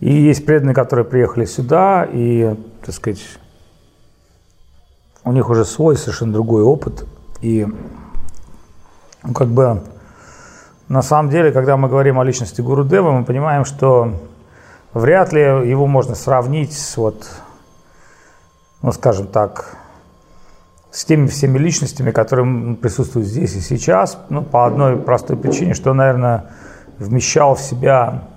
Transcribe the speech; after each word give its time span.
И 0.00 0.12
есть 0.12 0.44
преданные, 0.44 0.74
которые 0.74 1.04
приехали 1.06 1.46
сюда, 1.46 2.06
и, 2.10 2.54
так 2.84 2.94
сказать, 2.94 3.22
у 5.24 5.32
них 5.32 5.48
уже 5.48 5.64
свой 5.64 5.96
совершенно 5.96 6.32
другой 6.32 6.62
опыт. 6.62 7.06
И 7.40 7.66
ну, 9.22 9.32
как 9.32 9.48
бы 9.48 9.82
на 10.88 11.02
самом 11.02 11.30
деле, 11.30 11.50
когда 11.50 11.76
мы 11.76 11.88
говорим 11.88 12.18
о 12.20 12.24
личности 12.24 12.60
Гуру 12.60 12.84
Дева, 12.84 13.10
мы 13.10 13.24
понимаем, 13.24 13.64
что 13.64 14.12
вряд 14.94 15.32
ли 15.32 15.40
его 15.40 15.86
можно 15.86 16.14
сравнить 16.14 16.72
с 16.72 16.96
вот, 16.96 17.28
ну 18.82 18.92
скажем 18.92 19.26
так, 19.26 19.76
с 20.92 21.04
теми 21.04 21.26
всеми 21.26 21.58
личностями, 21.58 22.10
которые 22.10 22.76
присутствуют 22.76 23.26
здесь 23.28 23.56
и 23.56 23.60
сейчас, 23.60 24.18
ну, 24.30 24.42
по 24.42 24.64
одной 24.64 24.96
простой 24.96 25.36
причине, 25.36 25.74
что, 25.74 25.92
наверное, 25.92 26.52
вмещал 26.98 27.54
в 27.54 27.60
себя 27.60 28.28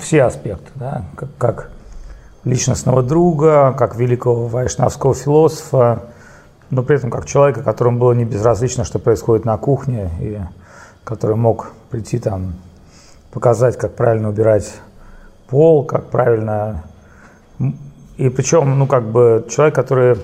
все 0.00 0.24
аспекты, 0.24 0.70
да, 0.74 1.04
как, 1.16 1.28
как 1.38 1.70
личностного 2.44 3.02
друга, 3.02 3.74
как 3.76 3.96
великого 3.96 4.46
вайшнавского 4.46 5.14
философа, 5.14 6.04
но 6.70 6.82
при 6.82 6.96
этом 6.96 7.10
как 7.10 7.26
человека, 7.26 7.62
которому 7.62 7.98
было 7.98 8.12
не 8.12 8.24
безразлично, 8.24 8.84
что 8.84 8.98
происходит 8.98 9.44
на 9.44 9.56
кухне, 9.56 10.10
и 10.20 10.40
который 11.04 11.36
мог 11.36 11.72
прийти 11.90 12.18
там, 12.18 12.54
показать, 13.32 13.76
как 13.76 13.94
правильно 13.94 14.28
убирать 14.28 14.74
пол, 15.48 15.84
как 15.84 16.06
правильно... 16.10 16.82
И 18.16 18.30
причем, 18.30 18.78
ну, 18.78 18.86
как 18.86 19.04
бы, 19.04 19.46
человек, 19.48 19.74
который 19.74 20.16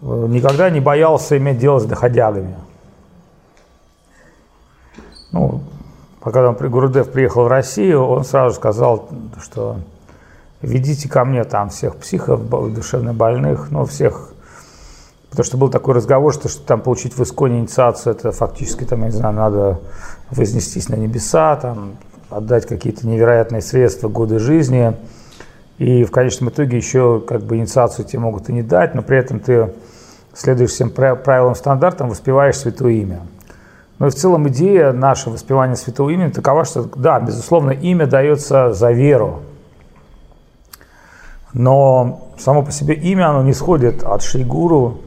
Э, 0.00 0.26
никогда 0.28 0.70
не 0.70 0.80
боялся 0.80 1.36
иметь 1.36 1.58
дело 1.58 1.78
с 1.78 1.84
доходягами. 1.84 2.56
Ну, 5.32 5.62
когда 6.30 6.52
Гурудев 6.52 7.10
приехал 7.10 7.44
в 7.44 7.48
Россию, 7.48 8.04
он 8.04 8.24
сразу 8.24 8.56
сказал, 8.56 9.08
что 9.42 9.76
ведите 10.62 11.08
ко 11.08 11.24
мне 11.24 11.44
там 11.44 11.70
всех 11.70 11.96
психов, 11.96 12.48
душевно 12.72 13.14
больных, 13.14 13.70
ну, 13.70 13.84
всех 13.84 14.32
Потому 15.30 15.44
что 15.44 15.58
был 15.58 15.68
такой 15.68 15.94
разговор, 15.94 16.32
что, 16.32 16.48
что 16.48 16.62
там 16.62 16.80
получить 16.80 17.16
в 17.16 17.22
Исконе 17.22 17.60
инициацию, 17.60 18.14
это 18.14 18.32
фактически, 18.32 18.84
там, 18.84 19.00
я 19.00 19.06
не 19.06 19.12
знаю, 19.12 19.34
надо 19.34 19.80
вознестись 20.30 20.88
на 20.88 20.94
небеса, 20.94 21.56
там, 21.56 21.96
отдать 22.30 22.66
какие-то 22.66 23.06
невероятные 23.06 23.60
средства, 23.60 24.08
годы 24.08 24.38
жизни. 24.38 24.96
И 25.76 26.04
в 26.04 26.10
конечном 26.10 26.48
итоге 26.48 26.76
еще 26.76 27.22
как 27.26 27.42
бы 27.42 27.56
инициацию 27.56 28.04
тебе 28.04 28.20
могут 28.20 28.48
и 28.48 28.52
не 28.52 28.62
дать, 28.62 28.94
но 28.94 29.02
при 29.02 29.18
этом 29.18 29.38
ты 29.38 29.74
следуешь 30.34 30.70
всем 30.70 30.90
правилам, 30.90 31.54
стандартам, 31.54 32.08
воспеваешь 32.08 32.56
святое 32.56 32.92
имя. 32.92 33.20
Но 33.98 34.06
и 34.06 34.10
в 34.10 34.14
целом 34.14 34.48
идея 34.48 34.92
нашего 34.92 35.34
воспевания 35.34 35.76
святого 35.76 36.10
имени 36.10 36.30
такова, 36.30 36.64
что 36.64 36.84
да, 36.96 37.18
безусловно, 37.20 37.70
имя 37.70 38.06
дается 38.06 38.72
за 38.72 38.92
веру. 38.92 39.40
Но 41.52 42.28
само 42.38 42.62
по 42.62 42.70
себе 42.70 42.94
имя, 42.94 43.30
оно 43.30 43.42
не 43.42 43.52
сходит 43.52 44.04
от 44.04 44.22
Шейгуру. 44.22 45.00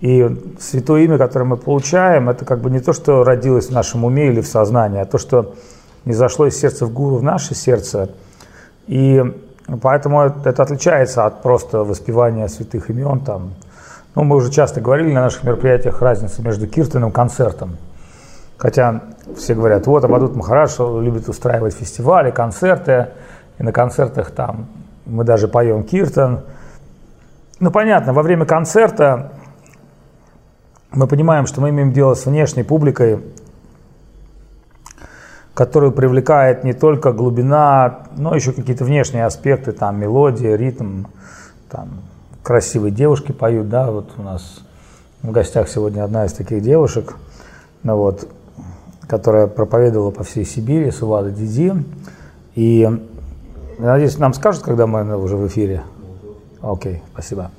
И 0.00 0.54
святое 0.60 1.02
имя, 1.04 1.16
которое 1.16 1.46
мы 1.46 1.56
получаем, 1.56 2.28
это 2.28 2.44
как 2.44 2.60
бы 2.60 2.68
не 2.68 2.80
то, 2.80 2.92
что 2.92 3.24
родилось 3.24 3.68
в 3.68 3.70
нашем 3.70 4.04
уме 4.04 4.26
или 4.26 4.42
в 4.42 4.46
сознании, 4.46 5.00
а 5.00 5.06
то, 5.06 5.16
что 5.16 5.54
не 6.04 6.12
зашло 6.12 6.46
из 6.46 6.58
сердца 6.58 6.84
в 6.84 6.92
гуру 6.92 7.16
в 7.16 7.22
наше 7.22 7.54
сердце. 7.54 8.10
И 8.86 9.24
поэтому 9.80 10.20
это 10.20 10.62
отличается 10.62 11.24
от 11.24 11.40
просто 11.42 11.84
воспевания 11.84 12.48
святых 12.48 12.90
имен, 12.90 13.20
там, 13.20 13.54
ну, 14.14 14.24
мы 14.24 14.36
уже 14.36 14.50
часто 14.50 14.82
говорили 14.82 15.10
на 15.10 15.22
наших 15.22 15.42
мероприятиях 15.44 16.02
разницу 16.02 16.42
между 16.42 16.66
киртаном 16.66 17.08
и 17.08 17.12
концертом. 17.12 17.78
Хотя 18.56 19.02
все 19.36 19.54
говорят, 19.54 19.86
вот 19.86 20.04
Абадут 20.04 20.36
Махараш 20.36 20.78
любит 20.78 21.28
устраивать 21.28 21.74
фестивали, 21.74 22.30
концерты, 22.30 23.08
и 23.58 23.62
на 23.62 23.72
концертах 23.72 24.30
там 24.30 24.66
мы 25.06 25.24
даже 25.24 25.48
поем 25.48 25.84
киртан. 25.84 26.40
Ну, 27.60 27.70
понятно, 27.70 28.12
во 28.12 28.22
время 28.22 28.46
концерта 28.46 29.32
мы 30.90 31.06
понимаем, 31.06 31.46
что 31.46 31.60
мы 31.60 31.70
имеем 31.70 31.92
дело 31.92 32.14
с 32.14 32.26
внешней 32.26 32.62
публикой, 32.62 33.20
которую 35.54 35.92
привлекает 35.92 36.64
не 36.64 36.72
только 36.72 37.12
глубина, 37.12 38.06
но 38.16 38.34
еще 38.34 38.52
какие-то 38.52 38.84
внешние 38.84 39.24
аспекты, 39.24 39.72
там 39.72 40.00
мелодия, 40.00 40.56
ритм, 40.56 41.04
там 41.70 42.00
красивые 42.42 42.90
девушки 42.90 43.32
поют, 43.32 43.68
да, 43.68 43.90
вот 43.90 44.10
у 44.18 44.22
нас 44.22 44.60
в 45.22 45.30
гостях 45.30 45.68
сегодня 45.68 46.04
одна 46.04 46.26
из 46.26 46.32
таких 46.32 46.62
девушек, 46.62 47.16
ну 47.82 47.96
вот, 47.96 48.28
которая 49.06 49.46
проповедовала 49.46 50.10
по 50.10 50.24
всей 50.24 50.44
Сибири, 50.44 50.90
Сувада 50.90 51.30
Диди, 51.30 51.72
и 52.54 52.88
надеюсь, 53.78 54.18
нам 54.18 54.34
скажут, 54.34 54.62
когда 54.62 54.86
мы 54.86 55.16
уже 55.16 55.36
в 55.36 55.46
эфире. 55.46 55.82
Окей, 56.62 56.94
okay, 56.94 57.00
спасибо. 57.12 57.50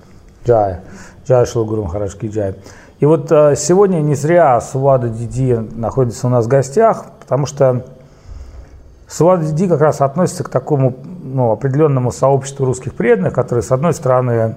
Джай. 0.46 0.80
Джай 1.28 1.46
Шилгурум 1.46 1.88
Харашки 1.88 2.28
Джай. 2.28 2.56
И 3.00 3.06
вот 3.06 3.32
э, 3.32 3.56
сегодня 3.58 3.98
не 3.98 4.16
зря 4.16 4.60
Сувада 4.62 5.10
Диди 5.10 5.54
находится 5.54 6.28
у 6.28 6.30
нас 6.30 6.46
в 6.46 6.48
гостях, 6.48 7.06
потому 7.20 7.46
что 7.46 7.86
Сувада 9.08 9.46
Диди 9.46 9.68
как 9.68 9.82
раз 9.82 10.02
относится 10.02 10.44
к 10.44 10.50
такому 10.50 10.96
ну, 11.24 11.52
определенному 11.52 12.12
сообществу 12.12 12.66
русских 12.66 12.94
преданных, 12.94 13.34
которые, 13.34 13.64
с 13.64 13.72
одной 13.72 13.94
стороны, 13.94 14.56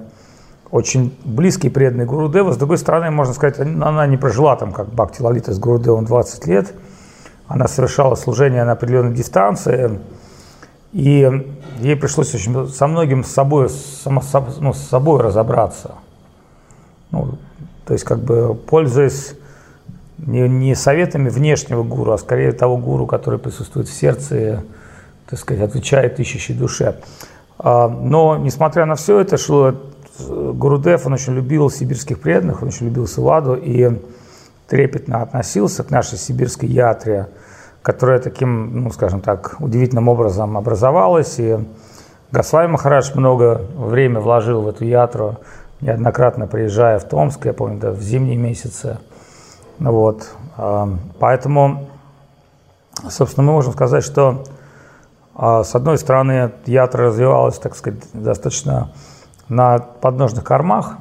очень 0.71 1.17
близкий, 1.25 1.69
преданный 1.69 2.05
Гурудева. 2.05 2.53
С 2.53 2.57
другой 2.57 2.79
стороны, 2.79 3.11
можно 3.11 3.35
сказать, 3.35 3.59
она 3.59 4.07
не 4.07 4.17
прожила 4.17 4.57
там, 4.57 4.73
как 4.73 4.89
Бхакти 4.89 5.23
Лалита 5.23 5.53
с 5.53 5.59
Гурудевом 5.59 6.05
20 6.05 6.47
лет. 6.47 6.75
Она 7.47 7.69
совершала 7.69 8.15
служение 8.15 8.65
на 8.65 8.73
определенной 8.73 9.15
дистанции. 9.15 9.99
И 10.93 11.31
ей 11.81 11.97
пришлось 11.97 12.35
очень 12.35 12.69
со 12.69 12.87
многим 12.87 13.25
с 13.25 13.31
собой, 13.31 13.69
само, 13.71 14.23
ну, 14.61 14.73
с 14.73 14.79
собой 14.79 15.23
разобраться. 15.23 15.95
Ну, 17.11 17.39
то 17.87 17.95
есть, 17.95 18.05
как 18.05 18.19
бы, 18.21 18.55
пользуясь 18.55 19.35
не, 20.19 20.49
не 20.49 20.75
советами 20.75 21.29
внешнего 21.29 21.83
гуру, 21.83 22.13
а 22.13 22.19
скорее 22.19 22.53
того 22.53 22.77
гуру, 22.77 23.07
который 23.07 23.39
присутствует 23.39 23.89
в 23.89 23.93
сердце 23.93 24.65
так 25.29 25.39
сказать, 25.39 25.63
отвечает 25.63 26.19
ищущей 26.21 26.55
душе. 26.55 26.97
А, 27.59 27.89
но, 27.89 28.37
несмотря 28.39 28.87
на 28.87 28.95
все 28.95 29.21
это, 29.21 29.37
шло 29.37 29.75
Гурудев, 30.19 31.07
он 31.07 31.13
очень 31.13 31.35
любил 31.35 31.71
сибирских 31.71 32.21
преданных, 32.21 32.63
он 32.63 32.69
очень 32.69 32.87
любил 32.87 33.07
Саваду 33.07 33.55
и 33.55 33.91
трепетно 34.67 35.23
относился 35.23 35.83
к 35.85 35.91
нашей 35.91 36.19
сибирской 36.19 36.69
ятре, 36.69 37.29
которая 37.83 38.19
таким, 38.19 38.83
ну, 38.83 38.91
скажем 38.91 39.21
так, 39.21 39.57
удивительным 39.61 40.09
образом 40.09 40.57
образовалась. 40.57 41.39
И 41.39 41.59
Госвами 42.31 42.73
Махарадж 42.73 43.13
много 43.15 43.63
времени 43.77 44.19
вложил 44.19 44.63
в 44.63 44.69
эту 44.69 44.85
ятру, 44.85 45.37
неоднократно 45.81 46.47
приезжая 46.47 46.99
в 46.99 47.05
Томск, 47.05 47.47
я 47.47 47.55
помню, 47.55 47.79
да, 47.79 47.93
в 47.93 48.03
зимние 48.03 48.37
месяцы. 48.37 48.99
Ну 49.79 49.93
вот. 49.93 50.29
А, 50.57 50.89
поэтому, 51.19 51.89
собственно, 53.09 53.47
мы 53.47 53.53
можем 53.53 53.73
сказать, 53.73 54.05
что 54.05 54.45
а, 55.35 55.63
с 55.63 55.75
одной 55.75 55.99
стороны, 55.99 56.51
ятра 56.67 57.07
развивалась, 57.07 57.59
так 57.59 57.77
сказать, 57.77 58.01
достаточно 58.13 58.91
на 59.49 59.79
подножных 59.79 60.45
кормах, 60.45 60.97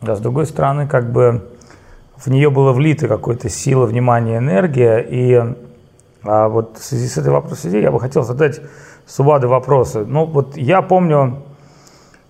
а 0.00 0.14
с 0.14 0.20
другой 0.20 0.46
стороны, 0.46 0.86
как 0.86 1.10
бы 1.10 1.50
в 2.16 2.28
нее 2.28 2.50
было 2.50 2.72
влито 2.72 3.08
какое-то 3.08 3.48
сила, 3.48 3.86
внимание, 3.86 4.38
энергия, 4.38 4.98
и 4.98 5.54
а 6.24 6.48
вот 6.48 6.78
в 6.78 6.84
связи 6.84 7.08
с 7.08 7.16
этой 7.18 7.30
вопросом 7.30 7.72
я 7.72 7.90
бы 7.90 8.00
хотел 8.00 8.24
задать 8.24 8.60
Субады 9.06 9.46
вопросы. 9.46 10.04
Ну, 10.04 10.24
вот 10.24 10.56
я 10.56 10.82
помню, 10.82 11.44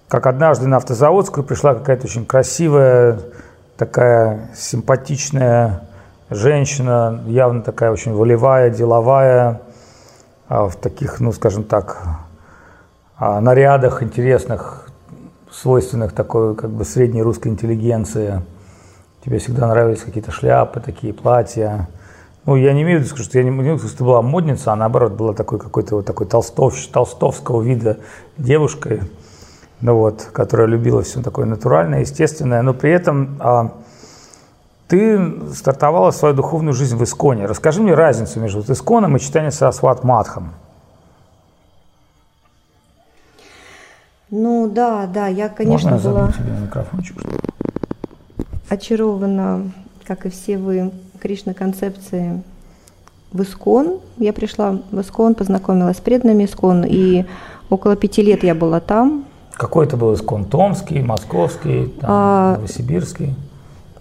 как 0.08 0.26
однажды 0.26 0.66
на 0.68 0.76
автозаводскую 0.76 1.42
пришла 1.42 1.74
какая-то 1.74 2.06
очень 2.06 2.26
красивая, 2.26 3.18
такая 3.78 4.50
симпатичная 4.54 5.88
женщина, 6.28 7.22
явно 7.26 7.62
такая 7.62 7.90
очень 7.90 8.12
волевая, 8.12 8.68
деловая, 8.68 9.62
а 10.48 10.68
в 10.68 10.76
таких, 10.76 11.18
ну, 11.18 11.32
скажем 11.32 11.64
так, 11.64 12.02
а, 13.16 13.40
нарядах 13.40 14.02
интересных, 14.02 14.85
свойственных 15.60 16.12
такой 16.12 16.54
как 16.54 16.70
бы 16.70 16.84
средней 16.84 17.22
русской 17.22 17.48
интеллигенции. 17.48 18.42
Тебе 19.24 19.38
всегда 19.38 19.66
нравились 19.68 20.02
какие-то 20.02 20.30
шляпы, 20.30 20.80
такие 20.80 21.12
платья. 21.12 21.88
Ну, 22.44 22.56
я 22.56 22.72
не 22.74 22.82
имею 22.82 23.00
в 23.00 23.04
виду, 23.04 23.16
что 23.16 23.38
я 23.38 23.44
не 23.44 23.50
имею 23.50 23.76
в 23.76 23.78
виду, 23.78 23.88
что 23.88 23.98
ты 23.98 24.04
была 24.04 24.22
модница, 24.22 24.72
а 24.72 24.76
наоборот 24.76 25.12
была 25.12 25.32
такой 25.32 25.58
какой-то 25.58 25.96
вот 25.96 26.06
такой 26.06 26.26
толстов, 26.26 26.74
толстовского 26.92 27.62
вида 27.62 27.98
девушкой, 28.36 29.00
ну 29.80 29.96
вот, 29.96 30.28
которая 30.32 30.68
любила 30.68 31.02
все 31.02 31.22
такое 31.22 31.46
натуральное, 31.46 32.00
естественное, 32.00 32.62
но 32.62 32.72
при 32.72 32.92
этом 32.92 33.36
а, 33.40 33.72
ты 34.86 35.52
стартовала 35.52 36.12
свою 36.12 36.34
духовную 36.34 36.74
жизнь 36.74 36.96
в 36.96 37.02
Исконе. 37.02 37.46
Расскажи 37.46 37.82
мне 37.82 37.94
разницу 37.94 38.38
между 38.38 38.60
вот 38.60 38.70
Исконом 38.70 39.16
и 39.16 39.20
читанием 39.20 39.50
Сарасват 39.50 40.04
Мадхом. 40.04 40.52
Ну 44.30 44.68
да, 44.68 45.06
да, 45.06 45.28
я, 45.28 45.48
конечно, 45.48 45.92
Можно 45.92 46.10
была 46.10 46.32
тебе 46.32 46.52
микрофончик? 46.60 47.16
очарована, 48.68 49.70
как 50.04 50.26
и 50.26 50.30
все 50.30 50.58
вы, 50.58 50.90
Кришна 51.20 51.54
концепции 51.54 52.42
в 53.32 53.42
Искон. 53.42 54.00
Я 54.18 54.32
пришла 54.32 54.78
в 54.90 55.00
Искон, 55.00 55.34
познакомилась 55.34 55.98
с 55.98 56.00
преданными 56.00 56.44
Искон, 56.44 56.84
и 56.84 57.24
около 57.70 57.94
пяти 57.96 58.22
лет 58.22 58.42
я 58.42 58.54
была 58.54 58.80
там. 58.80 59.24
Какой 59.52 59.86
это 59.86 59.96
был 59.96 60.12
Искон? 60.14 60.44
Томский, 60.44 61.00
Московский, 61.00 61.86
там, 62.00 62.10
а, 62.12 62.54
Новосибирский? 62.56 63.34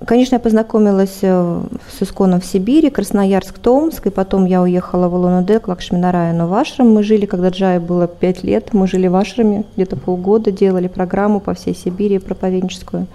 Конечно, 0.04 0.36
я 0.36 0.40
познакомилась 0.40 1.20
э, 1.22 1.62
с 1.90 2.04
Исконом 2.04 2.42
в 2.42 2.46
Сибири, 2.46 2.90
Красноярск, 2.90 3.58
Томск, 3.60 4.08
и 4.08 4.10
потом 4.10 4.46
я 4.46 4.62
уехала 4.62 5.08
в 5.08 5.16
Улан-Удэ, 5.16 5.60
к 5.60 5.68
Лакшминараяну 5.70 6.48
в 6.48 6.54
Ашрам. 6.54 6.94
Мы 6.94 7.02
жили, 7.02 7.26
когда 7.26 7.50
Джае 7.50 7.80
было 7.80 8.06
пять 8.08 8.44
лет, 8.44 8.74
мы 8.74 8.88
жили 8.88 9.08
в 9.08 9.16
Ашраме, 9.16 9.64
где-то 9.76 9.96
полгода, 9.96 10.52
делали 10.52 10.88
программу 10.88 11.40
по 11.40 11.54
всей 11.54 11.74
Сибири 11.74 12.20
проповедническую. 12.20 13.08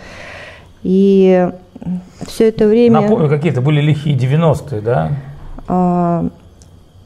И 0.83 1.51
все 2.27 2.49
это 2.49 2.67
время... 2.67 3.03
Напомню, 3.03 3.29
какие-то 3.29 3.61
были 3.61 3.83
лихие 3.83 4.17
90-е, 4.17 4.81
да? 4.81 5.13
А, 5.69 6.27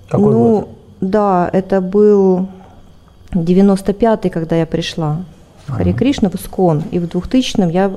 Какой 0.08 0.32
ну, 0.32 0.54
год? 0.60 0.68
Да, 1.00 1.50
это 1.52 1.80
был 1.80 2.46
95-й, 3.32 4.30
когда 4.30 4.54
я 4.54 4.66
пришла 4.66 5.18
Хари 5.66 5.92
Кришна, 5.92 6.28
в 6.28 6.34
Искон. 6.34 6.82
И 6.90 6.98
в 6.98 7.04
2000-м 7.04 7.68
я 7.70 7.90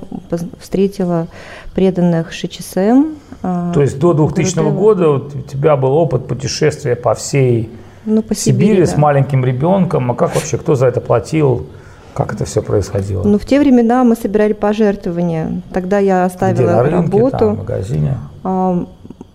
встретила 0.59 1.27
преданных 1.73 2.31
ШЧСМ. 2.31 3.05
А, 3.43 3.71
То 3.73 3.81
есть 3.81 3.99
до 3.99 4.13
2000 4.13 4.59
-го 4.59 4.71
года 4.71 5.09
у 5.09 5.19
тебя 5.41 5.75
был 5.75 5.93
опыт 5.93 6.27
путешествия 6.27 6.95
по 6.95 7.13
всей 7.13 7.69
ну, 8.05 8.21
по 8.21 8.33
Сибири, 8.33 8.67
Сибири 8.67 8.85
да. 8.85 8.91
с 8.91 8.97
маленьким 8.97 9.43
ребенком. 9.45 10.11
А 10.11 10.15
как 10.15 10.33
вообще, 10.35 10.57
кто 10.57 10.75
за 10.75 10.87
это 10.87 11.01
платил? 11.01 11.67
Как 12.13 12.33
это 12.33 12.45
все 12.45 12.61
происходило? 12.61 13.23
Ну, 13.23 13.37
в 13.37 13.45
те 13.45 13.59
времена 13.59 14.03
мы 14.03 14.15
собирали 14.15 14.53
пожертвования. 14.53 15.61
Тогда 15.73 15.99
я 15.99 16.25
оставила 16.25 16.67
Где, 16.67 16.75
на 16.75 16.83
рынке, 16.83 17.17
работу. 17.17 17.37
Там, 17.37 17.55
в 17.55 17.57
магазине? 17.59 18.17
А, 18.43 18.85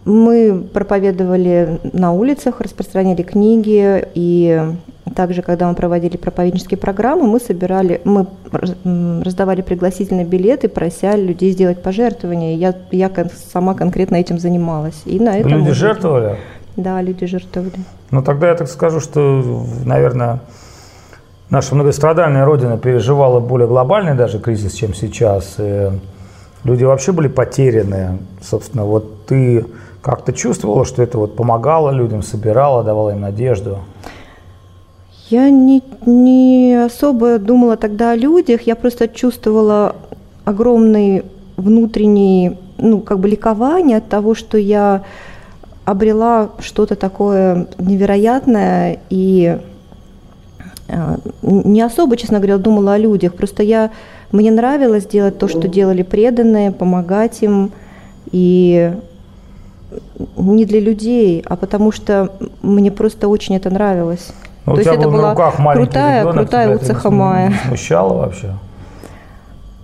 мы 0.05 0.65
проповедовали 0.73 1.81
на 1.93 2.13
улицах, 2.13 2.61
распространяли 2.61 3.23
книги, 3.23 4.05
и 4.15 4.61
также, 5.13 5.43
когда 5.43 5.69
мы 5.69 5.75
проводили 5.75 6.17
проповеднические 6.17 6.79
программы, 6.79 7.27
мы 7.27 7.41
собирали, 7.41 8.01
мы 8.05 8.27
раздавали 9.25 9.63
пригласительные 9.63 10.25
билеты, 10.25 10.69
прося 10.69 11.17
людей 11.17 11.53
сделать 11.53 11.83
пожертвования. 11.83 12.57
Я, 12.57 12.75
я 12.91 13.11
сама 13.53 13.75
конкретно 13.75 14.17
этим 14.17 14.39
занималась. 14.39 15.03
И 15.05 15.19
на 15.19 15.39
этом 15.39 15.51
люди 15.51 15.73
жертвовали? 15.73 16.37
Да, 16.77 17.03
люди 17.03 17.27
жертвовали. 17.27 17.73
Ну, 18.11 18.23
тогда 18.23 18.49
я 18.49 18.55
так 18.55 18.69
скажу, 18.69 19.01
что, 19.01 19.65
наверное, 19.85 20.41
наша 21.51 21.75
многострадальная 21.75 22.45
Родина 22.45 22.79
переживала 22.79 23.41
более 23.41 23.69
глобальный 23.69 24.15
даже 24.15 24.39
кризис, 24.39 24.73
чем 24.73 24.95
сейчас. 24.95 25.57
И 25.59 25.91
люди 26.65 26.85
вообще 26.85 27.13
были 27.13 27.29
потеряны. 27.29 28.19
Собственно, 28.41 28.85
вот 28.85 29.27
ты 29.27 29.65
как-то 30.01 30.33
чувствовала, 30.33 30.85
что 30.85 31.03
это 31.03 31.19
вот 31.19 31.37
помогало 31.37 31.91
людям, 31.91 32.23
собирало, 32.23 32.83
давало 32.83 33.11
им 33.11 33.21
надежду? 33.21 33.79
Я 35.33 35.49
не, 35.49 35.83
не 36.05 36.75
особо 36.85 37.39
думала 37.39 37.79
тогда 37.79 38.11
о 38.11 38.17
людях, 38.17 38.67
я 38.67 38.77
просто 38.77 39.09
чувствовала 39.09 39.97
огромный 40.45 41.25
внутренний, 41.57 42.59
ну, 42.77 43.01
как 43.01 43.19
бы 43.19 43.31
ликование 43.31 43.97
от 43.97 44.11
того, 44.11 44.35
что 44.35 44.59
я 44.59 45.05
обрела 45.87 46.51
что-то 46.59 46.97
такое 46.97 47.67
невероятное 47.79 48.99
и 49.09 49.59
а, 50.91 51.17
не 51.41 51.81
особо, 51.81 52.19
честно 52.19 52.37
говоря, 52.37 52.59
думала 52.59 52.93
о 52.93 52.99
людях. 52.99 53.33
Просто 53.35 53.63
я, 53.63 53.91
мне 54.33 54.51
нравилось 54.51 55.07
делать 55.07 55.39
то, 55.39 55.49
что 55.49 55.67
делали 55.67 56.03
преданные, 56.03 56.73
помогать 56.73 57.43
им. 57.43 57.73
И 58.33 58.93
не 60.37 60.67
для 60.67 60.81
людей, 60.81 61.43
а 61.47 61.57
потому 61.57 61.91
что 61.91 62.35
мне 62.61 62.91
просто 62.91 63.29
очень 63.29 63.57
это 63.57 63.71
нравилось. 63.71 64.31
Ну, 64.67 64.75
То 64.75 64.81
есть 64.81 64.91
был 64.91 64.99
это 64.99 65.09
была 65.11 65.31
руках 65.31 65.57
крутая, 65.57 66.21
ребенок, 66.21 66.37
крутая 66.37 66.77
уцеха 66.77 67.11
Майя. 67.11 67.49
Не 67.49 67.69
смущало 67.69 68.19
вообще? 68.19 68.55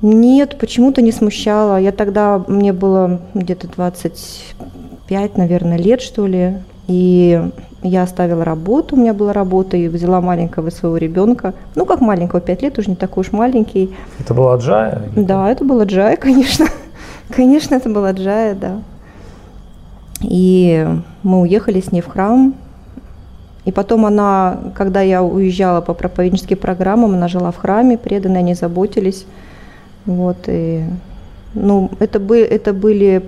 Нет, 0.03 0.59
почему-то 0.59 1.03
не 1.03 1.11
смущало. 1.11 1.81
Я 1.81 1.91
тогда, 1.91 2.41
мне 2.47 2.73
было 2.73 3.21
где-то 3.35 3.67
25, 3.67 5.37
наверное, 5.37 5.77
лет, 5.77 6.01
что 6.01 6.27
ли. 6.27 6.59
И 6.87 7.43
я 7.83 8.03
оставила 8.03 8.45
работу, 8.45 8.97
у 8.97 8.99
меня 8.99 9.13
была 9.13 9.33
работа, 9.33 9.77
и 9.77 9.89
взяла 9.89 10.21
маленького 10.21 10.71
своего 10.71 10.97
ребенка. 10.97 11.55
Ну, 11.75 11.85
как 11.85 12.01
маленького, 12.01 12.41
5 12.41 12.63
лет, 12.63 12.79
уже 12.79 12.91
не 12.91 12.97
такой 12.97 13.23
уж 13.23 13.33
маленький. 13.33 13.95
Это 14.21 14.35
была 14.35 14.57
Джая? 14.57 15.03
Да, 15.17 15.51
это 15.51 15.65
была 15.65 15.85
Джая, 15.85 16.17
конечно. 16.21 16.67
конечно, 17.35 17.75
это 17.75 17.89
была 17.89 18.13
Джая, 18.13 18.55
да. 18.55 18.83
И 20.21 20.89
мы 21.23 21.41
уехали 21.41 21.81
с 21.81 21.93
ней 21.93 22.01
в 22.01 22.09
храм. 22.09 22.55
И 23.69 23.71
потом 23.71 24.07
она, 24.07 24.61
когда 24.75 25.03
я 25.03 25.23
уезжала 25.23 25.83
по 25.83 25.93
проповедническим 25.93 26.57
программам, 26.57 27.13
она 27.13 27.29
жила 27.29 27.51
в 27.51 27.59
храме, 27.59 27.99
преданные, 27.99 28.39
они 28.39 28.55
заботились. 28.55 29.27
Вот, 30.07 30.39
и, 30.47 30.85
ну, 31.53 31.91
это, 31.99 32.19
бы, 32.19 32.39
это, 32.39 32.73
были, 32.73 33.23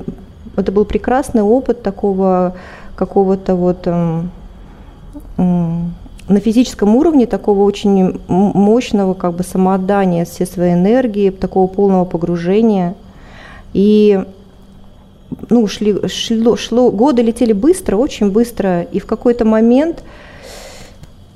это 0.57 0.73
был 0.73 0.87
прекрасный 0.87 1.43
опыт 1.43 1.83
такого 1.83 2.55
какого-то 2.95 3.55
вот 3.55 3.87
эм, 3.87 4.31
на 5.37 6.41
физическом 6.41 6.97
уровне 6.97 7.27
такого 7.27 7.63
очень 7.65 8.19
мощного 8.27 9.13
как 9.13 9.35
бы 9.35 9.45
самоотдания 9.45 10.25
всей 10.25 10.47
своей 10.47 10.73
энергии, 10.73 11.29
такого 11.29 11.67
полного 11.67 12.07
погружения. 12.07 12.95
И 13.75 14.25
ну, 15.51 15.67
шли, 15.67 16.09
шло, 16.09 16.57
шло, 16.57 16.91
годы 16.91 17.21
летели 17.21 17.53
быстро, 17.53 17.99
очень 17.99 18.31
быстро, 18.31 18.81
и 18.85 19.01
в 19.01 19.05
какой-то 19.05 19.45
момент 19.45 20.03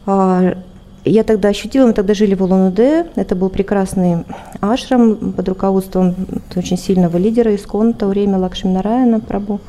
я 0.07 1.23
тогда 1.25 1.49
ощутила, 1.49 1.87
мы 1.87 1.93
тогда 1.93 2.15
жили 2.15 2.35
в 2.35 2.43
Улан-Удэ, 2.43 3.07
это 3.15 3.35
был 3.35 3.51
прекрасный 3.51 4.25
ашрам 4.61 5.33
под 5.33 5.49
руководством 5.49 6.15
очень 6.57 6.79
сильного 6.79 7.17
лидера 7.19 7.55
в 7.57 7.93
то 7.95 8.07
время 8.07 8.39
Лакшми 8.39 8.71
Нараяна 8.71 9.21
Прабу. 9.21 9.61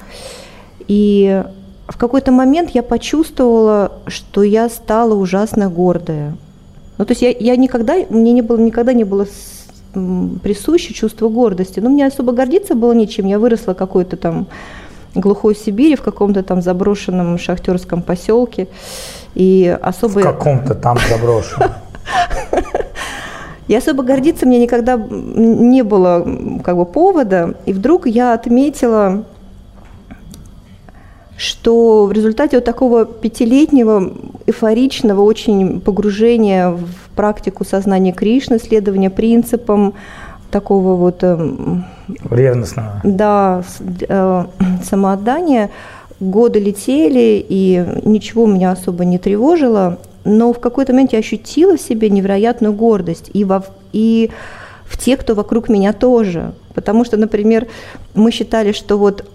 И 0.88 1.44
в 1.88 1.98
какой-то 1.98 2.32
момент 2.32 2.72
я 2.72 2.84
почувствовала, 2.84 3.92
что 4.08 4.44
я 4.44 4.70
стала 4.70 5.14
ужасно 5.14 5.70
гордая. 5.70 6.36
Ну, 6.98 7.06
то 7.06 7.12
есть 7.12 7.22
я, 7.22 7.30
я 7.32 7.56
никогда, 7.58 7.96
мне 8.10 8.32
не 8.32 8.42
было, 8.42 8.58
никогда 8.58 8.94
не 8.94 9.04
было 9.04 9.28
присуще 10.42 10.94
чувство 10.94 11.30
гордости. 11.30 11.80
Но 11.80 11.90
мне 11.90 12.06
особо 12.06 12.32
гордиться 12.32 12.76
было 12.76 12.94
нечем. 12.94 13.28
Я 13.28 13.40
выросла 13.40 13.74
какой-то 13.74 14.18
там 14.18 14.48
глухой 15.16 15.56
Сибири, 15.56 15.96
в 15.96 16.02
каком-то 16.02 16.44
там 16.44 16.62
заброшенном 16.62 17.38
шахтерском 17.38 18.02
поселке. 18.02 18.68
И 19.34 19.78
особо... 19.82 20.20
В 20.20 20.24
каком-то 20.24 20.76
там 20.76 20.98
заброшенном. 21.10 21.72
И 23.68 23.74
особо 23.74 24.04
гордиться 24.04 24.46
мне 24.46 24.60
никогда 24.60 24.96
не 24.96 25.84
было 25.84 26.24
как 26.64 26.78
бы 26.78 26.86
повода. 26.86 27.56
И 27.66 27.74
вдруг 27.74 28.06
я 28.06 28.34
отметила 28.34 29.26
что 31.38 32.06
в 32.06 32.14
результате 32.14 32.58
вот 32.58 32.64
такого 32.64 33.06
пятилетнего 33.06 34.14
эйфоричного 34.46 35.22
очень 35.22 35.82
погружения 35.82 36.70
в 36.70 36.88
практику 37.16 37.66
сознания 37.66 38.14
Кришны, 38.14 38.58
следования 38.58 39.10
принципам, 39.10 39.96
такого 40.56 40.96
вот... 40.96 41.22
Эм, 41.22 41.84
Ревностного. 42.32 43.02
Да, 43.04 43.62
э, 44.08 44.46
самоотдания. 44.90 45.70
Годы 46.22 46.60
летели, 46.60 47.46
и 47.50 47.86
ничего 48.06 48.46
меня 48.48 48.72
особо 48.72 49.04
не 49.04 49.18
тревожило, 49.18 49.98
но 50.24 50.54
в 50.54 50.62
какой-то 50.62 50.94
момент 50.94 51.12
я 51.12 51.20
ощутила 51.20 51.76
в 51.76 51.82
себе 51.82 52.10
невероятную 52.10 52.74
гордость 52.74 53.30
и, 53.34 53.44
во, 53.44 53.66
и 53.92 54.32
в 54.86 54.98
тех, 54.98 55.20
кто 55.20 55.36
вокруг 55.36 55.68
меня 55.68 55.92
тоже. 55.92 56.54
Потому 56.74 57.04
что, 57.04 57.18
например, 57.18 57.68
мы 58.14 58.32
считали, 58.32 58.72
что 58.72 58.98
вот 58.98 59.26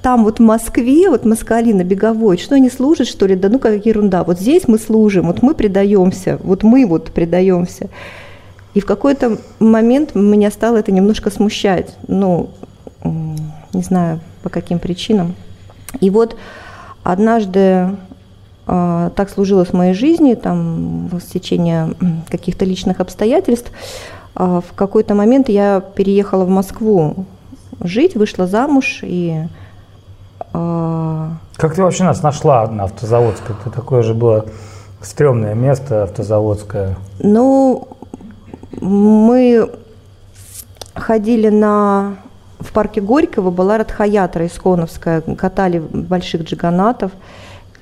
там 0.00 0.24
вот 0.24 0.38
в 0.38 0.42
Москве, 0.42 1.10
вот 1.10 1.26
москали 1.26 1.72
на 1.74 1.84
беговой, 1.84 2.38
что 2.38 2.54
они 2.54 2.70
служат, 2.70 3.06
что 3.06 3.26
ли? 3.26 3.36
Да 3.36 3.50
ну 3.50 3.58
как 3.58 3.84
ерунда. 3.84 4.24
Вот 4.24 4.40
здесь 4.40 4.62
мы 4.66 4.78
служим, 4.78 5.26
вот 5.26 5.42
мы 5.42 5.52
предаемся, 5.52 6.38
вот 6.42 6.62
мы 6.62 6.86
вот 6.86 7.10
предаемся. 7.12 7.90
И 8.74 8.80
в 8.80 8.86
какой-то 8.86 9.38
момент 9.58 10.14
меня 10.14 10.50
стало 10.50 10.76
это 10.76 10.92
немножко 10.92 11.30
смущать. 11.30 11.96
Ну, 12.06 12.50
не 13.02 13.82
знаю, 13.82 14.20
по 14.42 14.48
каким 14.48 14.78
причинам. 14.78 15.34
И 16.00 16.10
вот 16.10 16.36
однажды 17.02 17.96
э, 18.66 19.10
так 19.14 19.30
сложилось 19.30 19.70
в 19.70 19.74
моей 19.74 19.94
жизни, 19.94 20.34
там, 20.34 21.08
в 21.08 21.20
течение 21.20 21.94
каких-то 22.28 22.64
личных 22.64 23.00
обстоятельств, 23.00 23.72
э, 24.36 24.60
в 24.66 24.74
какой-то 24.74 25.14
момент 25.14 25.48
я 25.48 25.80
переехала 25.80 26.44
в 26.44 26.48
Москву 26.48 27.26
жить, 27.80 28.14
вышла 28.14 28.46
замуж 28.46 29.00
и 29.02 29.46
а, 30.52 31.32
как 31.56 31.74
ты 31.74 31.82
вообще 31.82 32.04
нас 32.04 32.22
нашла 32.22 32.66
на 32.66 32.84
Автозаводской? 32.84 33.54
Это 33.60 33.70
такое 33.70 34.02
же 34.02 34.14
было 34.14 34.46
стрёмное 35.00 35.54
место 35.54 36.04
Автозаводское. 36.04 36.96
Ну, 37.18 37.88
мы 38.72 39.70
ходили 40.94 41.48
на... 41.48 42.16
В 42.58 42.72
парке 42.72 43.00
Горького 43.00 43.50
была 43.50 43.78
Радхаятра 43.78 44.46
исконовская, 44.46 45.22
катали 45.22 45.78
больших 45.78 46.42
джиганатов. 46.42 47.10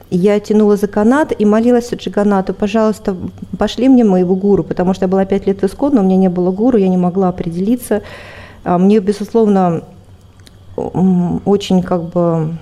я 0.08 0.38
тянула 0.38 0.76
за 0.76 0.86
канат 0.86 1.32
и 1.36 1.44
молилась 1.44 1.92
Джиганату, 1.92 2.54
пожалуйста, 2.54 3.16
пошли 3.58 3.88
мне 3.88 4.04
моего 4.04 4.36
гуру, 4.36 4.62
потому 4.62 4.94
что 4.94 5.06
я 5.06 5.08
была 5.08 5.24
пять 5.24 5.48
лет 5.48 5.62
в 5.62 5.64
Искон, 5.64 5.94
но 5.94 6.00
у 6.00 6.04
меня 6.04 6.16
не 6.16 6.28
было 6.28 6.52
гуру, 6.52 6.78
я 6.78 6.88
не 6.88 6.96
могла 6.96 7.28
определиться. 7.28 8.02
А 8.62 8.78
мне, 8.78 9.00
безусловно, 9.00 9.82
очень 10.76 11.82
как 11.82 12.04
бы 12.04 12.56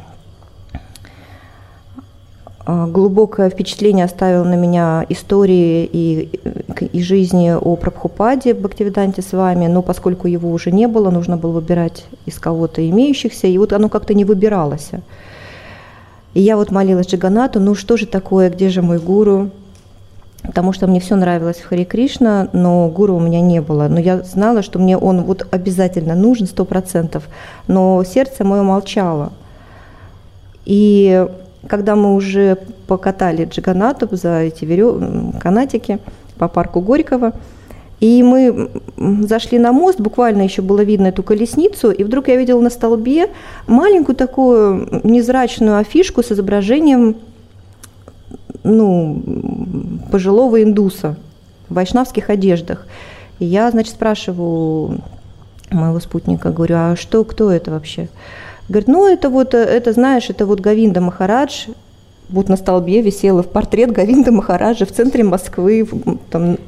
глубокое 2.67 3.49
впечатление 3.49 4.05
оставила 4.05 4.43
на 4.43 4.57
меня 4.57 5.07
истории 5.09 5.89
и, 5.93 6.41
и 6.93 7.01
жизни 7.01 7.51
о 7.53 7.77
Прабхупаде 7.77 8.55
Бхактивиданте 8.55 9.23
с 9.23 9.33
вами, 9.33 9.69
но 9.69 9.83
поскольку 9.83 10.27
его 10.27 10.51
уже 10.51 10.73
не 10.73 10.89
было, 10.89 11.11
нужно 11.11 11.37
было 11.37 11.53
выбирать 11.53 12.07
из 12.27 12.41
кого-то 12.41 12.89
имеющихся, 12.89 13.47
и 13.47 13.57
вот 13.57 13.73
оно 13.73 13.89
как-то 13.89 14.15
не 14.15 14.25
выбиралось. 14.25 14.91
И 16.35 16.43
я 16.43 16.57
вот 16.57 16.73
молилась 16.73 17.07
Джиганату, 17.07 17.61
ну 17.61 17.77
что 17.77 17.97
же 17.97 18.07
такое, 18.07 18.51
где 18.51 18.69
же 18.69 18.83
мой 18.83 18.99
гуру? 18.99 19.51
Потому 20.43 20.73
что 20.73 20.87
мне 20.87 21.01
все 21.01 21.15
нравилось 21.15 21.59
в 21.59 21.67
Харе 21.67 21.85
Кришна, 21.85 22.49
но 22.53 22.89
гуру 22.89 23.17
у 23.17 23.21
меня 23.21 23.41
не 23.41 23.61
было. 23.61 23.89
Но 23.89 23.99
я 23.99 24.23
знала, 24.23 24.63
что 24.63 24.79
мне 24.79 24.99
он 24.99 25.23
вот 25.23 25.47
обязательно 25.51 26.15
нужен, 26.15 26.47
сто 26.47 26.65
процентов. 26.65 27.29
Но 27.69 28.03
сердце 28.05 28.45
мое 28.45 28.63
молчало. 28.63 29.33
И 30.65 31.27
когда 31.69 31.97
мы 31.97 32.15
уже 32.15 32.59
покатали 32.87 33.45
Джиганату 33.45 34.09
за 34.15 34.41
эти 34.43 34.65
верё... 34.65 35.33
канатики 35.41 35.99
по 36.39 36.49
парку 36.49 36.81
Горького, 36.81 37.33
и 38.01 38.23
мы 38.23 38.71
зашли 39.23 39.59
на 39.59 39.73
мост, 39.73 40.01
буквально 40.01 40.43
еще 40.43 40.61
было 40.61 40.83
видно 40.83 41.07
эту 41.07 41.23
колесницу, 41.23 41.91
и 41.91 42.05
вдруг 42.05 42.29
я 42.29 42.37
видела 42.37 42.61
на 42.61 42.69
столбе 42.69 43.31
маленькую 43.67 44.17
такую 44.17 45.01
незрачную 45.03 45.79
афишку 45.79 46.23
с 46.23 46.31
изображением 46.31 47.17
ну, 48.65 49.23
пожилого 50.11 50.63
индуса 50.63 51.17
в 51.69 51.75
вайшнавских 51.75 52.29
одеждах. 52.29 52.87
И 53.39 53.45
я, 53.45 53.71
значит, 53.71 53.95
спрашиваю 53.95 55.01
моего 55.71 56.01
спутника, 56.01 56.51
говорю, 56.51 56.75
а 56.77 56.97
что, 56.97 57.25
кто 57.25 57.51
это 57.51 57.71
вообще? 57.71 58.09
Говорит, 58.69 58.89
ну 58.89 59.07
это 59.07 59.31
вот, 59.31 59.55
это 59.55 59.93
знаешь, 59.93 60.29
это 60.29 60.45
вот 60.47 60.61
Гавинда 60.61 61.01
Махарадж, 61.01 61.69
вот 62.29 62.49
на 62.49 62.57
столбе 62.57 63.01
висел 63.01 63.43
портрет 63.43 63.93
Гавинда 63.93 64.33
Махараджа 64.33 64.87
в 64.87 64.93
центре 64.93 65.23
Москвы, 65.23 65.87
там, 66.31 66.59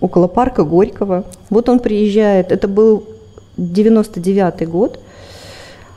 около 0.00 0.28
парка 0.28 0.64
Горького. 0.64 1.24
Вот 1.48 1.68
он 1.68 1.78
приезжает, 1.78 2.52
это 2.52 2.68
был 2.68 3.04
99 3.56 4.68
год, 4.68 5.00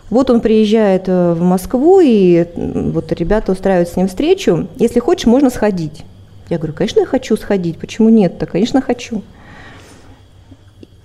вот 0.09 0.29
он 0.29 0.41
приезжает 0.41 1.03
э, 1.07 1.33
в 1.33 1.41
Москву, 1.41 1.99
и 1.99 2.45
вот 2.55 3.11
ребята 3.11 3.51
устраивают 3.51 3.89
с 3.89 3.95
ним 3.95 4.07
встречу. 4.07 4.67
Если 4.77 4.99
хочешь, 4.99 5.25
можно 5.25 5.49
сходить. 5.49 6.03
Я 6.49 6.57
говорю, 6.57 6.73
конечно, 6.73 6.99
я 6.99 7.05
хочу 7.05 7.35
сходить. 7.35 7.79
Почему 7.79 8.09
нет-то? 8.09 8.45
Конечно, 8.45 8.81
хочу. 8.81 9.23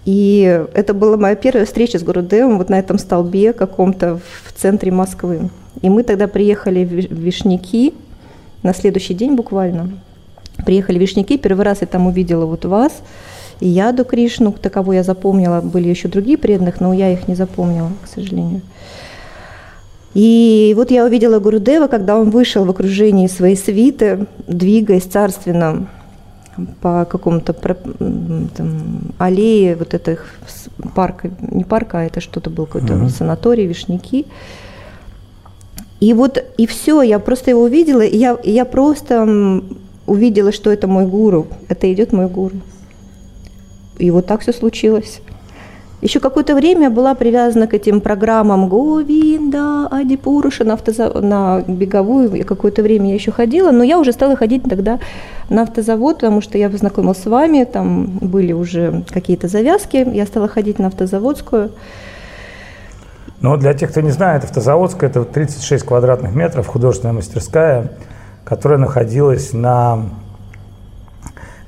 И 0.08 0.64
это 0.72 0.94
была 0.94 1.18
моя 1.18 1.36
первая 1.36 1.66
встреча 1.66 1.98
с 1.98 2.02
Гурудевом 2.02 2.56
вот 2.56 2.70
на 2.70 2.78
этом 2.78 2.96
столбе 2.96 3.52
каком-то 3.52 4.18
в 4.42 4.52
центре 4.58 4.90
Москвы. 4.90 5.50
И 5.82 5.90
мы 5.90 6.02
тогда 6.02 6.26
приехали 6.26 6.82
в 6.82 7.12
Вишняки 7.12 7.92
на 8.62 8.72
следующий 8.72 9.12
день 9.12 9.34
буквально. 9.34 9.90
Приехали 10.64 10.96
в 10.96 11.02
Вишняки, 11.02 11.36
первый 11.36 11.62
раз 11.62 11.82
я 11.82 11.86
там 11.86 12.06
увидела 12.06 12.46
вот 12.46 12.64
вас, 12.64 13.02
и 13.60 13.68
Яду 13.68 14.06
Кришну, 14.06 14.52
таково 14.52 14.92
я 14.92 15.02
запомнила, 15.02 15.60
были 15.60 15.90
еще 15.90 16.08
другие 16.08 16.38
преданных, 16.38 16.80
но 16.80 16.94
я 16.94 17.12
их 17.12 17.28
не 17.28 17.34
запомнила, 17.34 17.90
к 18.02 18.08
сожалению. 18.08 18.62
И 20.14 20.72
вот 20.74 20.90
я 20.90 21.04
увидела 21.04 21.38
Гурудева, 21.38 21.86
когда 21.86 22.16
он 22.16 22.30
вышел 22.30 22.64
в 22.64 22.70
окружении 22.70 23.26
своей 23.26 23.56
свиты, 23.56 24.26
двигаясь 24.46 25.04
царственно 25.04 25.86
по 26.80 27.04
какому-то 27.04 27.52
там, 27.52 29.00
аллее 29.18 29.76
вот 29.76 29.94
этих 29.94 30.34
парка, 30.94 31.30
не 31.40 31.64
парка, 31.64 32.00
а 32.00 32.04
это 32.04 32.20
что-то 32.20 32.50
был 32.50 32.66
какой-то 32.66 32.94
mm-hmm. 32.94 33.08
санаторий, 33.10 33.66
вишняки. 33.66 34.26
И 36.00 36.14
вот, 36.14 36.42
и 36.56 36.66
все, 36.66 37.02
я 37.02 37.18
просто 37.18 37.50
его 37.50 37.62
увидела, 37.62 38.02
и 38.02 38.16
я, 38.16 38.34
и 38.34 38.52
я 38.52 38.64
просто 38.64 39.62
увидела, 40.06 40.52
что 40.52 40.70
это 40.70 40.86
мой 40.86 41.06
гуру, 41.06 41.48
это 41.68 41.92
идет 41.92 42.12
мой 42.12 42.28
гуру. 42.28 42.56
И 43.98 44.10
вот 44.10 44.26
так 44.26 44.42
все 44.42 44.52
случилось. 44.52 45.20
Еще 46.00 46.21
какое-то 46.21 46.55
время 46.55 46.90
была 46.90 47.14
привязана 47.17 47.67
к 47.67 47.75
этим 47.75 48.00
программам 48.00 48.69
Говинда, 48.69 49.88
Адипуруша 49.90 50.62
на, 50.62 50.75
автозав... 50.75 51.14
на 51.21 51.62
беговую. 51.67 52.33
И 52.35 52.43
какое-то 52.45 52.83
время 52.83 53.09
я 53.09 53.14
еще 53.14 53.33
ходила, 53.33 53.73
но 53.73 53.83
я 53.83 53.99
уже 53.99 54.12
стала 54.12 54.37
ходить 54.37 54.62
тогда 54.62 55.00
на 55.49 55.62
автозавод, 55.62 56.17
потому 56.17 56.40
что 56.40 56.57
я 56.57 56.71
познакомилась 56.71 57.19
с 57.19 57.26
вами, 57.26 57.64
там 57.64 58.07
были 58.21 58.52
уже 58.52 59.02
какие-то 59.09 59.49
завязки, 59.49 59.97
я 59.97 60.25
стала 60.26 60.47
ходить 60.47 60.78
на 60.78 60.87
автозаводскую. 60.87 61.73
Ну, 63.40 63.57
для 63.57 63.75
тех, 63.75 63.90
кто 63.90 64.00
не 64.00 64.11
знает, 64.11 64.45
автозаводская– 64.45 65.11
это 65.11 65.25
36 65.25 65.85
квадратных 65.85 66.35
метров, 66.35 66.67
художественная 66.67 67.14
мастерская, 67.14 67.93
которая 68.45 68.78
находилась 68.78 69.52
на 69.52 70.11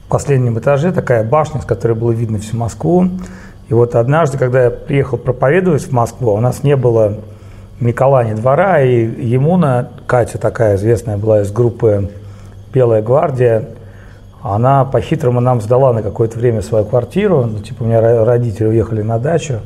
последнем 0.08 0.58
этаже, 0.58 0.92
такая 0.92 1.24
башня, 1.24 1.60
с 1.60 1.64
которой 1.64 1.92
было 1.92 2.10
видно 2.10 2.38
всю 2.38 2.56
Москву. 2.56 3.08
И 3.70 3.74
вот 3.74 3.94
однажды, 3.94 4.36
когда 4.36 4.64
я 4.64 4.70
приехал 4.70 5.16
проповедовать 5.16 5.84
в 5.84 5.92
Москву, 5.92 6.32
у 6.34 6.40
нас 6.40 6.64
не 6.64 6.76
было 6.76 7.18
Никола, 7.78 8.24
ни 8.24 8.34
двора, 8.34 8.82
и 8.82 9.06
Емуна, 9.24 9.90
Катя 10.06 10.38
такая 10.38 10.76
известная 10.76 11.16
была 11.16 11.42
из 11.42 11.52
группы 11.52 12.10
«Белая 12.74 13.00
гвардия», 13.00 13.68
она 14.42 14.84
по-хитрому 14.84 15.40
нам 15.40 15.60
сдала 15.60 15.92
на 15.92 16.02
какое-то 16.02 16.38
время 16.38 16.62
свою 16.62 16.84
квартиру. 16.84 17.44
Ну, 17.44 17.58
типа, 17.60 17.82
у 17.82 17.86
меня 17.86 18.24
родители 18.24 18.66
уехали 18.66 19.02
на 19.02 19.18
дачу. 19.18 19.60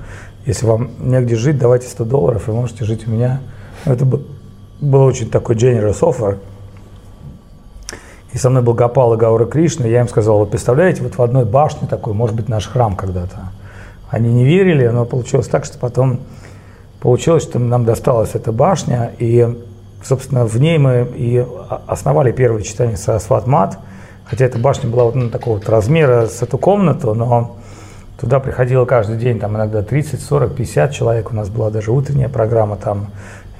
Если 0.46 0.66
вам 0.66 0.90
негде 0.98 1.36
жить, 1.36 1.58
давайте 1.58 1.86
100 1.86 2.04
долларов, 2.04 2.48
и 2.48 2.52
можете 2.52 2.84
жить 2.84 3.06
у 3.06 3.10
меня. 3.10 3.40
Ну, 3.86 3.92
это 3.92 4.04
был 4.04 5.02
очень 5.02 5.30
такой 5.30 5.54
generous 5.54 6.00
offer. 6.00 6.38
И 8.32 8.38
со 8.38 8.50
мной 8.50 8.62
был 8.62 8.74
Гапал 8.74 9.14
и 9.14 9.16
Гаура 9.16 9.46
Кришна. 9.46 9.86
И 9.86 9.90
я 9.90 10.00
им 10.00 10.08
сказал, 10.08 10.40
вы 10.40 10.46
представляете, 10.46 11.02
вот 11.04 11.14
в 11.14 11.22
одной 11.22 11.44
башне 11.44 11.86
такой, 11.88 12.12
может 12.12 12.34
быть, 12.34 12.48
наш 12.48 12.66
храм 12.66 12.96
когда-то. 12.96 13.52
Они 14.10 14.32
не 14.32 14.44
верили, 14.44 14.86
но 14.88 15.04
получилось 15.04 15.48
так, 15.48 15.64
что 15.64 15.78
потом 15.78 16.20
получилось, 17.00 17.42
что 17.42 17.58
нам 17.58 17.84
досталась 17.84 18.30
эта 18.34 18.52
башня, 18.52 19.12
и, 19.18 19.46
собственно, 20.02 20.46
в 20.46 20.58
ней 20.60 20.78
мы 20.78 21.06
и 21.14 21.44
основали 21.86 22.32
первое 22.32 22.62
читание 22.62 22.96
Сарасват 22.96 23.46
Мат, 23.46 23.78
хотя 24.24 24.46
эта 24.46 24.58
башня 24.58 24.88
была 24.88 25.04
вот 25.04 25.14
ну, 25.14 25.30
такого 25.30 25.56
вот 25.56 25.68
размера 25.68 26.26
с 26.26 26.42
эту 26.42 26.56
комнату, 26.56 27.14
но 27.14 27.56
туда 28.18 28.40
приходило 28.40 28.84
каждый 28.84 29.16
день, 29.16 29.38
там 29.38 29.56
иногда 29.56 29.82
30, 29.82 30.22
40, 30.22 30.54
50 30.54 30.92
человек, 30.92 31.30
у 31.30 31.34
нас 31.34 31.48
была 31.48 31.70
даже 31.70 31.92
утренняя 31.92 32.28
программа, 32.28 32.76
там 32.76 33.08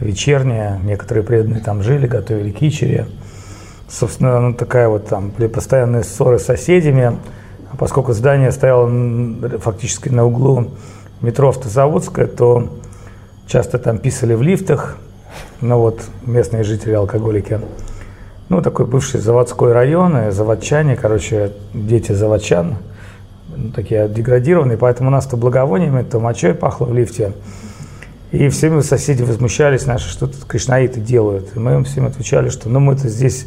вечерняя, 0.01 0.79
некоторые 0.83 1.25
преданные 1.25 1.61
там 1.61 1.83
жили, 1.83 2.07
готовили 2.07 2.51
кичери. 2.51 3.07
Собственно, 3.89 4.41
ну, 4.41 4.55
такая 4.55 4.89
вот 4.89 5.07
там 5.07 5.31
были 5.31 5.49
постоянные 5.49 6.03
ссоры 6.03 6.39
с 6.39 6.45
соседями, 6.45 7.19
поскольку 7.79 8.13
здание 8.13 8.53
стояло 8.53 8.91
фактически 9.59 10.09
на 10.09 10.25
углу 10.25 10.71
метро 11.21 11.49
Автозаводская, 11.49 12.27
то 12.27 12.69
часто 13.47 13.79
там 13.79 13.99
писали 13.99 14.35
в 14.35 14.43
лифтах, 14.43 14.97
ну 15.61 15.79
вот 15.79 16.03
местные 16.25 16.65
жители 16.65 16.93
алкоголики. 16.93 17.61
Ну, 18.51 18.61
такой 18.61 18.85
бывший 18.85 19.21
заводской 19.21 19.73
район, 19.73 20.29
и 20.29 20.31
заводчане, 20.31 20.97
короче, 20.97 21.53
дети 21.73 22.13
заводчан, 22.13 22.77
ну, 23.57 23.71
такие 23.71 24.07
деградированные, 24.07 24.77
поэтому 24.77 25.09
у 25.09 25.13
нас 25.13 25.27
то 25.27 25.39
благовониями, 25.39 26.03
то 26.03 26.21
мочой 26.21 26.53
пахло 26.53 26.85
в 26.85 26.95
лифте. 26.95 27.33
И 28.33 28.49
все 28.49 28.83
соседи 28.83 29.23
возмущались 29.23 29.87
наши, 29.87 30.11
что 30.11 30.27
тут 30.27 30.45
кришнаиты 30.45 31.01
делают. 31.01 31.57
И 31.57 31.59
мы 31.59 31.75
им 31.75 31.85
всем 31.85 32.07
отвечали, 32.07 32.49
что 32.49 32.69
ну 32.69 32.81
мы-то 32.81 33.09
здесь 33.09 33.47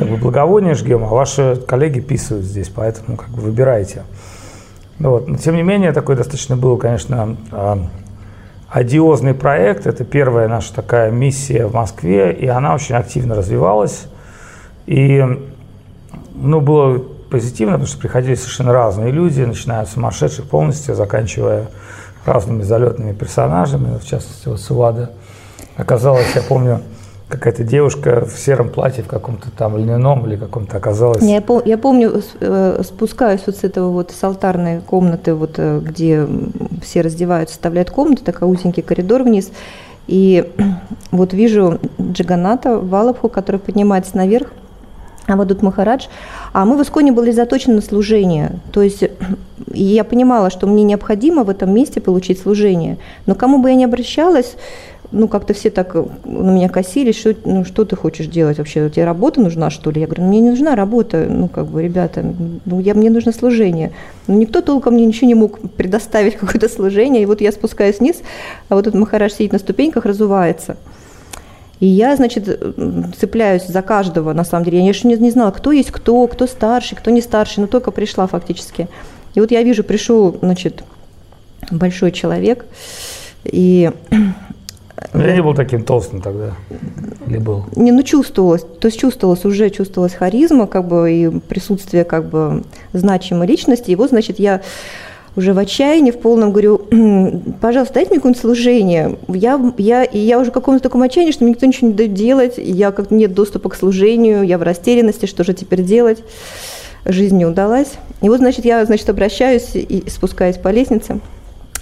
как 0.00 0.08
бы 0.08 0.16
благовоние 0.16 0.72
жгем, 0.72 1.04
а 1.04 1.08
ваши 1.08 1.62
коллеги 1.68 2.00
писают 2.00 2.46
здесь, 2.46 2.70
поэтому 2.70 3.18
как 3.18 3.28
бы 3.28 3.42
выбирайте. 3.42 4.04
Ну, 4.98 5.10
вот. 5.10 5.28
Но 5.28 5.36
тем 5.36 5.56
не 5.56 5.62
менее, 5.62 5.92
такой 5.92 6.16
достаточно 6.16 6.56
был, 6.56 6.78
конечно, 6.78 7.36
а, 7.52 7.86
одиозный 8.70 9.34
проект. 9.34 9.86
Это 9.86 10.04
первая 10.04 10.48
наша 10.48 10.74
такая 10.74 11.10
миссия 11.10 11.66
в 11.66 11.74
Москве, 11.74 12.32
и 12.32 12.46
она 12.46 12.74
очень 12.74 12.94
активно 12.94 13.34
развивалась. 13.34 14.06
И 14.86 15.22
ну, 16.34 16.62
было 16.62 16.98
позитивно, 17.30 17.74
потому 17.74 17.86
что 17.86 17.98
приходили 17.98 18.36
совершенно 18.36 18.72
разные 18.72 19.12
люди, 19.12 19.42
начиная 19.42 19.82
от 19.82 19.90
сумасшедших 19.90 20.46
полностью, 20.46 20.94
заканчивая 20.94 21.66
разными 22.24 22.62
залетными 22.62 23.12
персонажами, 23.12 23.98
в 23.98 24.06
частности, 24.06 24.48
вот 24.48 24.62
Сувада. 24.62 25.10
Оказалось, 25.76 26.34
я 26.34 26.40
помню, 26.40 26.80
какая-то 27.30 27.64
девушка 27.64 28.26
в 28.26 28.38
сером 28.38 28.68
платье 28.68 29.02
в 29.02 29.06
каком-то 29.06 29.50
там 29.50 29.76
льняном 29.76 30.26
или 30.26 30.36
каком-то 30.36 30.76
оказалась. 30.76 31.22
Я, 31.22 31.38
пом- 31.38 31.62
я 31.64 31.78
помню, 31.78 32.22
э, 32.40 32.82
спускаюсь 32.84 33.42
вот 33.46 33.56
с 33.56 33.64
этого 33.64 33.90
вот 33.90 34.10
с 34.10 34.22
алтарной 34.22 34.80
комнаты, 34.80 35.34
вот 35.34 35.54
э, 35.56 35.80
где 35.80 36.26
все 36.82 37.00
раздеваются, 37.00 37.54
составляют 37.54 37.90
комнату, 37.90 38.24
такой 38.24 38.50
узенький 38.50 38.82
коридор 38.82 39.22
вниз. 39.22 39.50
И 40.08 40.52
вот 41.12 41.32
вижу 41.32 41.78
Джаганата 42.00 42.78
Валабху, 42.78 43.28
который 43.28 43.60
поднимается 43.60 44.16
наверх, 44.16 44.48
а 45.26 45.36
вот 45.36 45.48
тут 45.48 45.62
Махарадж. 45.62 46.06
А 46.52 46.64
мы 46.64 46.76
в 46.76 46.82
Исконе 46.82 47.12
были 47.12 47.30
заточены 47.30 47.76
на 47.76 47.80
служение. 47.82 48.52
То 48.72 48.82
есть 48.82 49.04
я 49.72 50.02
понимала, 50.04 50.50
что 50.50 50.66
мне 50.66 50.82
необходимо 50.82 51.44
в 51.44 51.50
этом 51.50 51.72
месте 51.72 52.00
получить 52.00 52.40
служение. 52.40 52.98
Но 53.26 53.36
кому 53.36 53.58
бы 53.58 53.70
я 53.70 53.76
ни 53.76 53.84
обращалась, 53.84 54.56
ну, 55.12 55.28
как-то 55.28 55.54
все 55.54 55.70
так 55.70 55.94
э, 55.94 56.04
на 56.24 56.50
меня 56.50 56.68
косились, 56.68 57.18
что, 57.18 57.34
ну, 57.44 57.64
что 57.64 57.84
ты 57.84 57.96
хочешь 57.96 58.26
делать 58.26 58.58
вообще, 58.58 58.88
тебе 58.90 59.04
работа 59.04 59.40
нужна, 59.40 59.70
что 59.70 59.90
ли? 59.90 60.00
Я 60.00 60.06
говорю, 60.06 60.24
мне 60.24 60.40
не 60.40 60.50
нужна 60.50 60.76
работа, 60.76 61.26
ну, 61.28 61.48
как 61.48 61.66
бы, 61.66 61.82
ребята, 61.82 62.24
ну, 62.64 62.80
я, 62.80 62.94
мне 62.94 63.10
нужно 63.10 63.32
служение. 63.32 63.92
Ну, 64.26 64.38
никто 64.38 64.60
толком 64.60 64.94
мне 64.94 65.06
ничего 65.06 65.26
не 65.26 65.34
мог 65.34 65.60
предоставить, 65.72 66.36
какое-то 66.38 66.68
служение, 66.68 67.22
и 67.22 67.26
вот 67.26 67.40
я 67.40 67.52
спускаюсь 67.52 67.98
вниз, 67.98 68.16
а 68.68 68.76
вот 68.76 68.86
этот 68.86 68.98
Махараш 68.98 69.32
сидит 69.32 69.52
на 69.52 69.58
ступеньках, 69.58 70.04
разувается. 70.04 70.76
И 71.80 71.86
я, 71.86 72.14
значит, 72.14 72.46
цепляюсь 73.18 73.66
за 73.66 73.80
каждого, 73.80 74.34
на 74.34 74.44
самом 74.44 74.66
деле. 74.66 74.80
Я 74.80 74.88
еще 74.88 75.08
не, 75.08 75.16
не 75.16 75.30
знала, 75.30 75.50
кто 75.50 75.72
есть 75.72 75.90
кто, 75.90 76.26
кто 76.26 76.46
старший, 76.46 76.96
кто 76.96 77.10
не 77.10 77.22
старший, 77.22 77.62
но 77.62 77.66
только 77.66 77.90
пришла 77.90 78.26
фактически. 78.26 78.86
И 79.34 79.40
вот 79.40 79.50
я 79.50 79.62
вижу, 79.62 79.82
пришел, 79.82 80.36
значит, 80.42 80.84
большой 81.70 82.12
человек, 82.12 82.66
и 83.44 83.90
я 85.14 85.32
не 85.34 85.42
был 85.42 85.54
таким 85.54 85.82
толстым 85.82 86.20
тогда. 86.20 86.54
Или 87.26 87.38
был? 87.38 87.64
Не, 87.76 87.92
ну 87.92 88.02
чувствовалось. 88.02 88.62
То 88.62 88.88
есть 88.88 89.00
чувствовалось, 89.00 89.44
уже 89.44 89.70
чувствовалась 89.70 90.14
харизма, 90.14 90.66
как 90.66 90.86
бы, 90.86 91.12
и 91.12 91.28
присутствие, 91.40 92.04
как 92.04 92.28
бы, 92.28 92.62
значимой 92.92 93.46
личности. 93.46 93.90
И 93.90 93.96
вот, 93.96 94.10
значит, 94.10 94.38
я 94.38 94.62
уже 95.36 95.52
в 95.52 95.58
отчаянии, 95.58 96.10
в 96.10 96.18
полном 96.18 96.52
говорю, 96.52 96.78
пожалуйста, 97.60 97.94
дайте 97.94 98.10
мне 98.10 98.18
какое-нибудь 98.18 98.40
служение. 98.40 99.16
Я, 99.28 99.60
я, 99.78 100.04
и 100.04 100.18
я 100.18 100.38
уже 100.38 100.50
в 100.50 100.54
каком-то 100.54 100.82
таком 100.82 101.02
отчаянии, 101.02 101.32
что 101.32 101.44
мне 101.44 101.52
никто 101.52 101.66
ничего 101.66 101.88
не 101.88 101.94
дает 101.94 102.14
делать, 102.14 102.54
я 102.56 102.90
как 102.90 103.10
нет 103.10 103.32
доступа 103.32 103.70
к 103.70 103.76
служению, 103.76 104.42
я 104.42 104.58
в 104.58 104.62
растерянности, 104.62 105.26
что 105.26 105.44
же 105.44 105.54
теперь 105.54 105.82
делать. 105.82 106.22
Жизнь 107.06 107.38
не 107.38 107.46
удалась. 107.46 107.92
И 108.20 108.28
вот, 108.28 108.38
значит, 108.38 108.64
я, 108.66 108.84
значит, 108.84 109.08
обращаюсь 109.08 109.70
и 109.74 110.04
спускаюсь 110.08 110.56
по 110.56 110.68
лестнице 110.68 111.20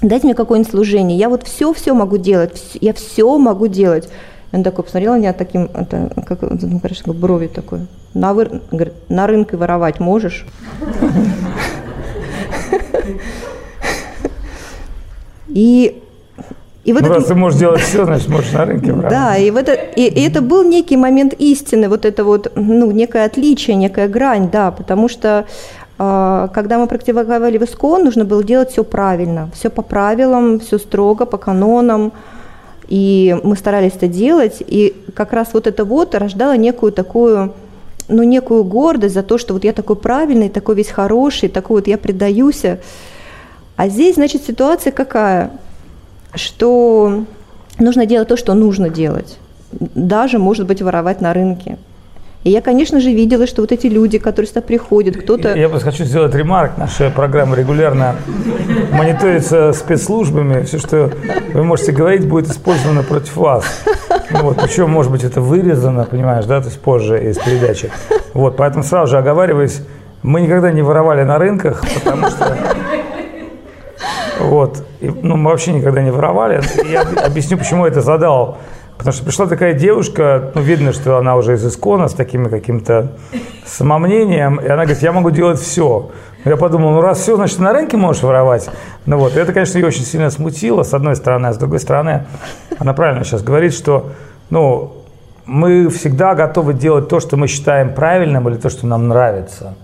дайте 0.02 0.26
мне 0.26 0.34
какое-нибудь 0.34 0.70
служение, 0.70 1.18
я 1.18 1.28
вот 1.28 1.46
все-все 1.46 1.94
могу 1.94 2.16
делать, 2.18 2.76
я 2.80 2.92
все 2.92 3.38
могу 3.38 3.66
делать. 3.66 4.08
Он 4.52 4.62
такой 4.62 4.84
посмотрел 4.84 5.12
на 5.12 5.18
меня 5.18 5.32
таким, 5.34 5.64
это, 5.74 6.10
как, 6.26 6.40
ну, 6.40 6.80
конечно, 6.80 7.12
брови 7.12 7.48
такой. 7.48 7.80
На, 8.14 8.32
вы, 8.32 8.62
говорит, 8.70 8.94
на 9.08 9.26
рынке 9.26 9.56
воровать 9.56 10.00
можешь? 10.00 10.46
И 15.48 16.02
и 16.88 16.92
вот 16.94 17.02
ну, 17.02 17.08
это... 17.08 17.16
раз 17.16 17.26
ты 17.26 17.34
можешь 17.34 17.58
делать 17.58 17.82
все, 17.82 18.06
значит, 18.06 18.28
можешь 18.28 18.50
на 18.52 18.64
рынке 18.64 18.94
брать. 18.94 19.10
Да, 19.10 19.36
и, 19.36 19.50
это, 19.50 19.74
и, 19.74 20.04
и 20.04 20.26
это 20.26 20.40
был 20.40 20.62
некий 20.62 20.96
момент 20.96 21.34
истины, 21.34 21.86
вот 21.86 22.06
это 22.06 22.24
вот, 22.24 22.50
ну, 22.54 22.90
некое 22.90 23.26
отличие, 23.26 23.76
некая 23.76 24.08
грань, 24.08 24.48
да, 24.50 24.70
потому 24.70 25.08
что 25.08 25.44
когда 25.98 26.78
мы 26.78 26.86
практиковали 26.86 27.58
в 27.58 27.64
ИСКОН, 27.64 28.04
нужно 28.04 28.24
было 28.24 28.44
делать 28.44 28.70
все 28.70 28.84
правильно, 28.84 29.50
все 29.52 29.68
по 29.68 29.82
правилам, 29.82 30.60
все 30.60 30.78
строго, 30.78 31.26
по 31.26 31.38
канонам. 31.38 32.12
И 32.86 33.36
мы 33.42 33.56
старались 33.56 33.96
это 33.96 34.08
делать, 34.08 34.62
и 34.66 34.94
как 35.14 35.32
раз 35.32 35.48
вот 35.52 35.66
это 35.66 35.84
вот 35.84 36.14
рождало 36.14 36.56
некую 36.56 36.92
такую, 36.92 37.52
ну, 38.08 38.22
некую 38.22 38.64
гордость 38.64 39.14
за 39.14 39.22
то, 39.22 39.36
что 39.36 39.52
вот 39.54 39.64
я 39.64 39.72
такой 39.72 39.96
правильный, 39.96 40.48
такой 40.48 40.76
весь 40.76 40.88
хороший, 40.88 41.48
такой 41.50 41.78
вот 41.78 41.88
я 41.88 41.98
предаюсь. 41.98 42.62
А 43.76 43.88
здесь, 43.88 44.14
значит, 44.14 44.44
ситуация 44.44 44.92
какая? 44.92 45.50
Что 46.34 47.24
нужно 47.78 48.06
делать 48.06 48.28
то, 48.28 48.36
что 48.36 48.54
нужно 48.54 48.88
делать. 48.88 49.36
Даже, 49.72 50.38
может 50.38 50.66
быть, 50.66 50.80
воровать 50.80 51.20
на 51.20 51.34
рынке. 51.34 51.76
И 52.44 52.50
я, 52.50 52.60
конечно 52.62 53.00
же, 53.00 53.10
видела, 53.10 53.46
что 53.46 53.62
вот 53.62 53.72
эти 53.72 53.88
люди, 53.88 54.18
которые 54.18 54.48
сюда 54.48 54.60
приходят, 54.60 55.16
кто-то... 55.16 55.54
Я 55.54 55.68
бы 55.68 55.80
хочу 55.80 56.04
сделать 56.04 56.34
ремарк. 56.34 56.78
Наша 56.78 57.10
программа 57.10 57.56
регулярно 57.56 58.14
мониторится 58.92 59.72
спецслужбами. 59.72 60.62
Все, 60.62 60.78
что 60.78 61.10
вы 61.52 61.64
можете 61.64 61.92
говорить, 61.92 62.28
будет 62.28 62.48
использовано 62.48 63.02
против 63.02 63.36
вас. 63.36 63.64
Ну, 64.30 64.42
вот, 64.42 64.58
причем, 64.62 64.90
может 64.90 65.10
быть, 65.10 65.24
это 65.24 65.40
вырезано, 65.40 66.04
понимаешь, 66.04 66.44
да, 66.44 66.60
то 66.60 66.68
есть 66.68 66.80
позже 66.80 67.30
из 67.30 67.38
передачи. 67.38 67.90
Вот, 68.34 68.56
поэтому 68.56 68.84
сразу 68.84 69.10
же 69.10 69.18
оговариваюсь, 69.18 69.80
мы 70.22 70.40
никогда 70.40 70.70
не 70.70 70.82
воровали 70.82 71.22
на 71.24 71.38
рынках, 71.38 71.82
потому 71.94 72.28
что 72.28 72.56
вот. 74.40 74.84
И, 75.00 75.08
ну, 75.08 75.36
мы 75.36 75.50
вообще 75.50 75.72
никогда 75.72 76.02
не 76.02 76.10
воровали. 76.10 76.60
Я 76.90 77.02
объясню, 77.02 77.58
почему 77.58 77.84
я 77.84 77.90
это 77.90 78.00
задал. 78.00 78.58
Потому 78.98 79.12
что 79.12 79.24
пришла 79.24 79.46
такая 79.46 79.74
девушка, 79.74 80.50
ну, 80.56 80.60
видно, 80.60 80.92
что 80.92 81.18
она 81.18 81.36
уже 81.36 81.54
из 81.54 81.64
Искона, 81.64 82.08
с 82.08 82.14
таким 82.14 82.50
каким-то 82.50 83.12
самомнением, 83.64 84.56
и 84.56 84.66
она 84.66 84.84
говорит, 84.84 85.02
я 85.02 85.12
могу 85.12 85.30
делать 85.30 85.60
все. 85.60 86.10
Я 86.44 86.56
подумал, 86.56 86.90
ну, 86.90 87.00
раз 87.00 87.20
все, 87.20 87.36
значит, 87.36 87.60
на 87.60 87.72
рынке 87.72 87.96
можешь 87.96 88.24
воровать. 88.24 88.68
Ну, 89.06 89.18
вот, 89.18 89.36
и 89.36 89.38
это, 89.38 89.52
конечно, 89.52 89.78
ее 89.78 89.86
очень 89.86 90.02
сильно 90.02 90.30
смутило, 90.30 90.82
с 90.82 90.94
одной 90.94 91.14
стороны, 91.14 91.46
а 91.46 91.52
с 91.52 91.58
другой 91.58 91.78
стороны, 91.78 92.26
она 92.78 92.92
правильно 92.92 93.24
сейчас 93.24 93.42
говорит, 93.42 93.72
что, 93.72 94.10
ну, 94.50 94.94
мы 95.46 95.88
всегда 95.90 96.34
готовы 96.34 96.74
делать 96.74 97.08
то, 97.08 97.20
что 97.20 97.36
мы 97.36 97.46
считаем 97.46 97.94
правильным 97.94 98.48
или 98.48 98.56
то, 98.56 98.68
что 98.68 98.86
нам 98.88 99.06
нравится. 99.06 99.74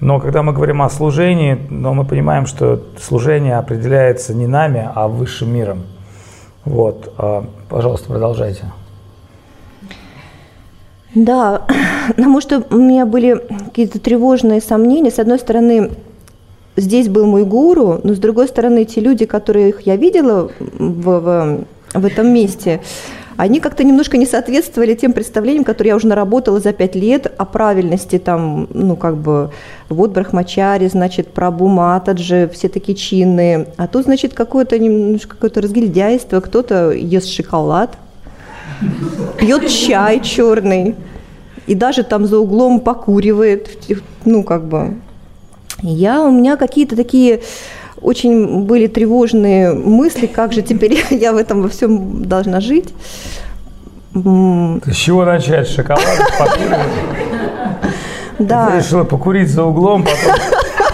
Но 0.00 0.18
когда 0.18 0.42
мы 0.42 0.52
говорим 0.52 0.82
о 0.82 0.90
служении, 0.90 1.56
но 1.70 1.94
мы 1.94 2.04
понимаем, 2.04 2.46
что 2.46 2.82
служение 3.00 3.56
определяется 3.56 4.34
не 4.34 4.48
нами, 4.48 4.90
а 4.92 5.06
высшим 5.06 5.54
миром. 5.54 5.84
Вот, 6.64 7.12
а, 7.18 7.44
пожалуйста, 7.68 8.08
продолжайте. 8.08 8.64
Да, 11.14 11.66
потому 12.08 12.40
что 12.40 12.64
у 12.70 12.76
меня 12.76 13.06
были 13.06 13.34
какие-то 13.66 13.98
тревожные 13.98 14.60
сомнения. 14.60 15.10
С 15.10 15.18
одной 15.18 15.38
стороны, 15.38 15.90
здесь 16.76 17.08
был 17.08 17.26
мой 17.26 17.44
гуру, 17.44 18.00
но 18.02 18.14
с 18.14 18.18
другой 18.18 18.48
стороны, 18.48 18.84
те 18.84 19.00
люди, 19.00 19.26
которых 19.26 19.82
я 19.82 19.96
видела 19.96 20.50
в, 20.58 21.20
в, 21.20 21.64
в 21.94 22.04
этом 22.04 22.32
месте, 22.32 22.80
они 23.36 23.60
как-то 23.60 23.84
немножко 23.84 24.16
не 24.16 24.26
соответствовали 24.26 24.94
тем 24.94 25.12
представлениям, 25.12 25.64
которые 25.64 25.90
я 25.90 25.96
уже 25.96 26.06
наработала 26.06 26.60
за 26.60 26.72
пять 26.72 26.94
лет 26.94 27.32
о 27.38 27.44
правильности 27.44 28.18
там, 28.18 28.68
ну, 28.72 28.96
как 28.96 29.16
бы, 29.16 29.50
вот 29.88 30.10
Брахмачари, 30.10 30.88
значит, 30.88 31.28
Прабу 31.28 31.68
Матаджи, 31.68 32.50
все 32.52 32.68
такие 32.68 32.96
чинные. 32.96 33.68
А 33.76 33.86
тут, 33.86 34.04
значит, 34.04 34.34
какое-то 34.34 34.78
немножко 34.78 35.30
какое-то 35.36 35.60
разгильдяйство, 35.60 36.40
кто-то 36.40 36.90
ест 36.90 37.28
шоколад, 37.28 37.96
пьет 39.38 39.68
чай 39.68 40.20
черный, 40.20 40.96
и 41.66 41.74
даже 41.74 42.02
там 42.02 42.26
за 42.26 42.38
углом 42.38 42.80
покуривает, 42.80 43.70
ну, 44.24 44.42
как 44.42 44.64
бы. 44.64 44.96
Я, 45.82 46.22
у 46.22 46.30
меня 46.30 46.56
какие-то 46.56 46.96
такие 46.96 47.42
очень 48.02 48.64
были 48.64 48.86
тревожные 48.86 49.72
мысли, 49.72 50.26
как 50.26 50.52
же 50.52 50.62
теперь 50.62 51.04
я 51.10 51.32
в 51.32 51.36
этом 51.36 51.62
во 51.62 51.68
всем 51.68 52.24
должна 52.24 52.60
жить. 52.60 52.92
С 54.14 54.94
чего 54.94 55.24
начать? 55.24 55.68
Шоколад 55.68 56.04
покуривать? 56.38 56.78
Да. 58.38 58.70
Ты 58.70 58.78
решила 58.78 59.04
покурить 59.04 59.50
за 59.50 59.62
углом, 59.62 60.04
потом 60.04 60.36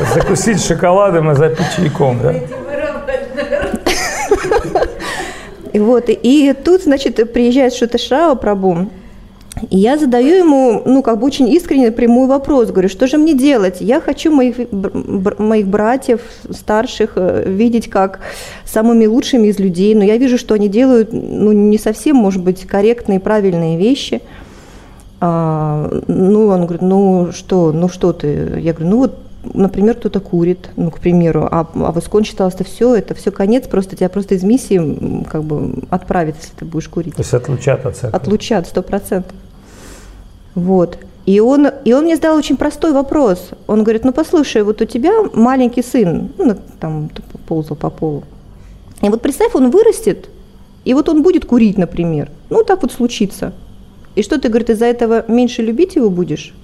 закусить 0.15 0.63
шоколадом 0.63 1.31
и 1.31 1.35
запить 1.35 1.67
чайком, 1.75 2.21
да? 2.21 2.35
И 5.73 5.79
вот, 5.79 6.07
и 6.09 6.55
тут, 6.65 6.83
значит, 6.83 7.33
приезжает 7.33 7.75
Шуташрава 7.75 8.35
Прабу, 8.35 8.91
и 9.71 9.79
я 9.79 9.99
задаю 9.99 10.37
ему, 10.37 10.83
ну, 10.85 11.03
как 11.03 11.19
бы 11.19 11.27
очень 11.27 11.49
искренне 11.49 11.91
прямой 11.91 12.27
вопрос, 12.29 12.71
говорю, 12.71 12.89
что 12.89 13.07
же 13.07 13.19
мне 13.19 13.35
делать? 13.35 13.81
Я 13.81 14.01
хочу 14.01 14.31
моих, 14.33 14.57
моих 15.39 15.67
братьев, 15.67 16.21
старших, 16.51 17.13
э, 17.17 17.45
видеть 17.47 17.89
как 17.89 18.21
самыми 18.65 19.07
лучшими 19.07 19.49
из 19.49 19.59
людей, 19.59 19.95
но 19.95 20.05
я 20.05 20.17
вижу, 20.17 20.39
что 20.39 20.55
они 20.55 20.69
делают, 20.69 21.13
ну, 21.13 21.53
не 21.53 21.79
совсем, 21.79 22.17
может 22.17 22.43
быть, 22.43 22.67
корректные, 22.67 23.21
правильные 23.21 23.79
вещи. 23.79 24.23
А, 25.21 25.91
ну, 26.07 26.47
он 26.47 26.63
говорит, 26.63 26.83
ну, 26.83 27.31
что, 27.33 27.73
ну, 27.73 27.89
что 27.89 28.13
ты? 28.13 28.61
Я 28.61 28.73
говорю, 28.73 28.91
ну, 28.91 28.99
вот 28.99 29.19
например, 29.55 29.95
кто-то 29.95 30.21
курит, 30.21 30.71
ну, 30.77 30.91
к 30.91 30.99
примеру, 30.99 31.49
а, 31.51 31.67
а 31.75 31.93
в 31.93 31.99
Искон 31.99 32.25
считалось, 32.25 32.55
что 32.55 32.65
все, 32.65 32.97
это 32.97 33.15
все 33.15 33.31
конец, 33.31 33.67
просто 33.67 33.97
тебя 33.97 34.09
просто 34.09 34.35
из 34.35 34.43
миссии 34.43 35.25
как 35.25 35.45
бы 35.45 35.75
отправят, 35.91 36.37
если 36.37 36.55
ты 36.57 36.65
будешь 36.65 36.89
курить. 36.89 37.15
То 37.15 37.23
есть 37.23 37.35
отлучат 37.35 37.87
от 37.87 37.97
церкви? 37.97 38.17
Отлучат, 38.17 38.67
сто 38.67 38.83
процентов. 38.83 39.35
Вот. 40.55 40.99
И 41.27 41.41
он, 41.41 41.69
и 41.85 41.93
он 41.93 42.05
мне 42.05 42.17
задал 42.17 42.37
очень 42.37 42.57
простой 42.57 42.93
вопрос. 42.93 43.51
Он 43.67 43.83
говорит, 43.83 44.05
ну 44.05 44.13
послушай, 44.13 44.63
вот 44.63 44.81
у 44.81 44.85
тебя 44.87 45.13
маленький 45.35 45.83
сын, 45.83 46.31
ну, 46.39 46.57
там 46.81 47.11
ползал 47.47 47.77
по 47.77 47.91
полу. 47.91 48.25
И 49.03 49.09
вот 49.09 49.21
представь, 49.21 49.55
он 49.55 49.71
вырастет, 49.71 50.29
и 50.85 50.95
вот 50.95 51.09
он 51.09 51.23
будет 51.23 51.45
курить, 51.45 51.77
например. 51.77 52.31
Ну, 52.51 52.65
так 52.65 52.83
вот 52.83 52.93
случится. 52.93 53.53
И 54.15 54.23
что 54.23 54.41
ты, 54.41 54.49
говорит, 54.49 54.71
из-за 54.71 54.87
этого 54.87 55.25
меньше 55.29 55.63
любить 55.63 55.97
его 55.97 56.11
будешь? 56.11 56.55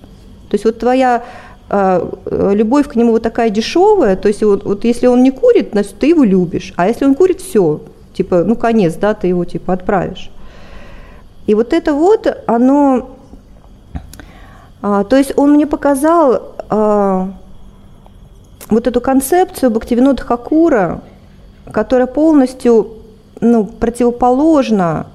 То 0.49 0.55
есть 0.55 0.65
вот 0.65 0.79
твоя 0.79 1.25
э, 1.69 2.11
любовь 2.55 2.89
к 2.89 2.97
нему 2.97 3.13
вот 3.13 3.23
такая 3.23 3.51
дешевая, 3.51 4.17
то 4.17 4.29
есть 4.29 4.43
вот, 4.43 4.65
вот 4.65 4.85
если 4.85 5.07
он 5.09 5.23
не 5.23 5.31
курит, 5.31 5.71
значит, 5.73 5.95
ты 5.99 6.07
его 6.07 6.25
любишь. 6.25 6.73
А 6.77 6.89
если 6.89 7.05
он 7.05 7.15
курит, 7.15 7.41
все, 7.41 7.81
типа, 8.15 8.45
ну 8.45 8.57
конец, 8.57 8.95
да, 8.95 9.15
ты 9.15 9.27
его 9.27 9.45
типа 9.45 9.75
отправишь. 9.75 10.31
И 11.47 11.55
вот 11.55 11.73
это 11.73 11.93
вот, 11.93 12.27
оно, 12.47 13.14
а, 14.87 15.03
то 15.03 15.17
есть 15.17 15.33
он 15.37 15.55
мне 15.55 15.67
показал 15.67 16.43
а, 16.69 17.31
вот 18.69 18.87
эту 18.87 19.01
концепцию 19.01 19.71
Бхактивинода 19.71 20.23
Хакура, 20.23 21.01
которая 21.73 22.07
полностью 22.07 22.89
ну, 23.41 23.65
противоположна 23.65 25.07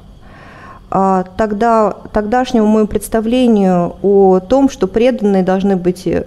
а, 0.89 1.23
тогда, 1.37 1.93
тогдашнему 2.11 2.65
моему 2.65 2.87
представлению 2.87 3.95
о 4.01 4.39
том, 4.39 4.71
что 4.71 4.87
преданные 4.87 5.43
должны 5.43 5.75
быть 5.75 6.07
э, 6.07 6.25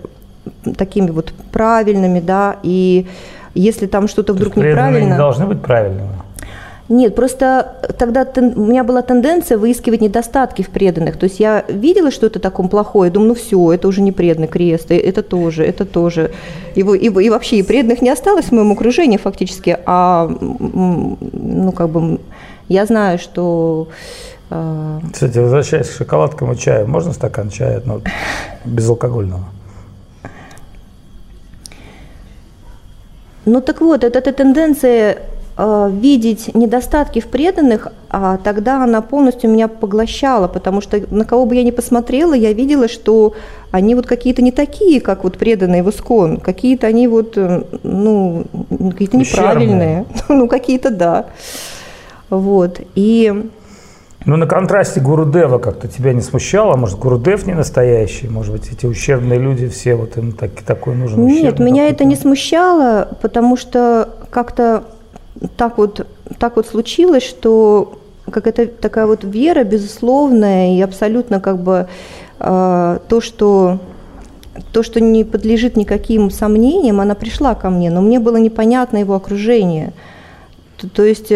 такими 0.79 1.11
вот 1.11 1.35
правильными, 1.51 2.21
да, 2.21 2.59
и 2.63 3.09
если 3.55 3.87
там 3.87 4.07
что-то 4.07 4.35
вдруг 4.35 4.55
неправильно... 4.55 5.15
не 5.15 5.17
должны 5.17 5.47
быть 5.47 5.61
правильными? 5.61 6.11
Нет, 6.89 7.15
просто 7.15 7.77
тогда 7.99 8.25
тен, 8.25 8.53
у 8.57 8.67
меня 8.67 8.85
была 8.85 9.03
тенденция 9.03 9.57
выискивать 9.57 10.01
недостатки 10.01 10.63
в 10.63 10.69
преданных. 10.69 11.17
То 11.17 11.25
есть 11.25 11.41
я 11.41 11.65
видела 11.69 12.11
что-то 12.11 12.39
такое 12.39 12.69
плохое, 12.69 13.11
думаю, 13.11 13.29
ну 13.29 13.35
все, 13.35 13.73
это 13.73 13.89
уже 13.89 14.03
не 14.03 14.13
преданный 14.13 14.49
крест, 14.49 14.91
это 14.91 15.23
тоже, 15.23 15.65
это 15.65 15.85
тоже. 15.85 16.33
Его, 16.75 16.95
и, 16.95 17.07
и 17.07 17.31
вообще 17.31 17.59
и 17.59 17.63
преданных 17.63 18.03
не 18.03 18.11
осталось 18.11 18.47
в 18.47 18.53
моем 18.53 18.73
окружении 18.73 19.17
фактически, 19.17 19.79
а 19.87 20.29
ну 20.29 21.73
как 21.73 21.89
бы 21.89 22.21
я 22.69 22.85
знаю, 22.85 23.19
что 23.19 23.89
а, 24.55 25.01
кстати, 25.13 25.39
возвращаясь 25.39 25.89
к 25.89 25.97
шоколадкам 25.97 26.53
и 26.53 26.57
чаю, 26.59 26.87
можно 26.87 27.13
стакан 27.15 27.49
чая, 27.49 27.81
но 27.87 28.03
безалкогольного? 28.67 29.45
Ну 33.47 33.61
так 33.63 33.81
вот, 33.81 34.05
это, 34.05 34.19
эта 34.19 34.33
тенденция 34.33 35.13
э, 35.13 35.17
видеть 35.59 36.55
недостатки 36.55 37.21
в 37.21 37.27
преданных, 37.27 37.89
а 38.09 38.39
тогда 38.39 38.85
она 38.85 39.03
полностью 39.03 39.51
меня 39.51 39.69
поглощала, 39.69 40.49
потому 40.49 40.81
что 40.81 41.03
на 41.11 41.25
кого 41.25 41.45
бы 41.45 41.55
я 41.55 41.63
ни 41.63 41.71
посмотрела, 41.71 42.33
я 42.35 42.53
видела, 42.53 42.89
что 42.89 43.35
они 43.71 43.95
вот 43.95 44.07
какие-то 44.07 44.43
не 44.43 44.51
такие, 44.53 45.01
как 45.01 45.25
вот 45.25 45.37
преданные 45.39 45.83
в 45.83 45.91
Искон, 45.91 46.39
какие-то 46.39 46.87
они 46.87 47.07
вот, 47.07 47.37
э, 47.37 47.65
ну, 47.83 48.45
какие-то 48.91 49.17
неправильные, 49.17 50.07
ну, 50.29 50.49
какие-то 50.49 50.91
да. 50.91 51.27
Вот, 52.31 52.81
и 52.95 53.51
ну, 54.25 54.37
на 54.37 54.47
контрасте 54.47 55.01
Гурудева 55.01 55.59
как-то 55.59 55.89
тебя 55.89 56.13
не 56.13 56.21
смущало? 56.21 56.77
Может, 56.77 56.99
Гурудев 56.99 57.47
не 57.47 57.55
настоящий? 57.55 58.29
Может 58.29 58.53
быть, 58.53 58.73
эти 58.73 58.87
ущербные 58.87 59.39
люди 59.39 59.69
все, 59.69 59.97
вот 59.97 60.17
им 60.17 60.33
так, 60.33 60.53
такой 60.63 60.95
нужен 60.95 61.27
Нет, 61.27 61.59
меня 61.59 61.89
это 61.89 62.05
не 62.05 62.15
смущало, 62.15 63.09
потому 63.21 63.57
что 63.57 64.11
как-то 64.31 64.85
так 65.57 65.79
вот, 65.79 66.07
так 66.39 66.57
вот 66.57 66.67
случилось, 66.67 67.23
что 67.23 67.99
как 68.31 68.47
это 68.47 68.67
такая 68.67 69.07
вот 69.07 69.25
вера 69.25 69.65
безусловная 69.65 70.77
и 70.77 70.81
абсолютно 70.81 71.41
как 71.41 71.59
бы 71.59 71.89
э, 72.39 72.99
то, 73.09 73.21
что 73.21 73.79
то, 74.73 74.83
что 74.83 75.01
не 75.01 75.25
подлежит 75.25 75.77
никаким 75.77 76.31
сомнениям, 76.31 77.01
она 77.01 77.15
пришла 77.15 77.55
ко 77.55 77.71
мне, 77.71 77.91
но 77.91 78.01
мне 78.01 78.21
было 78.21 78.37
непонятно 78.37 78.99
его 78.99 79.15
окружение. 79.15 79.93
То, 80.77 80.89
то 80.89 81.05
есть 81.05 81.29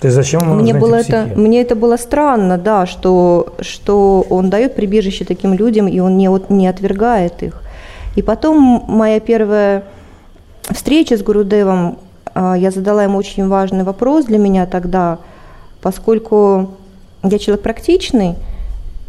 то 0.00 0.06
есть 0.06 0.16
зачем 0.16 0.40
ему 0.40 0.54
мне 0.54 0.72
было 0.72 0.94
это, 0.94 1.28
мне 1.36 1.60
это 1.60 1.74
было 1.74 1.98
странно, 1.98 2.56
да, 2.56 2.86
что, 2.86 3.54
что 3.60 4.24
он 4.30 4.48
дает 4.48 4.74
прибежище 4.74 5.26
таким 5.26 5.52
людям, 5.52 5.88
и 5.88 5.98
он 6.00 6.16
не, 6.16 6.30
вот, 6.30 6.48
не 6.48 6.66
отвергает 6.66 7.42
их. 7.42 7.62
И 8.16 8.22
потом 8.22 8.84
моя 8.88 9.20
первая 9.20 9.84
встреча 10.70 11.18
с 11.18 11.22
Гурудевом, 11.22 11.98
я 12.34 12.70
задала 12.70 13.04
ему 13.04 13.18
очень 13.18 13.48
важный 13.48 13.84
вопрос 13.84 14.26
для 14.26 14.38
меня 14.38 14.66
тогда, 14.66 15.18
поскольку 15.82 16.70
я 17.22 17.38
человек 17.38 17.62
практичный, 17.62 18.36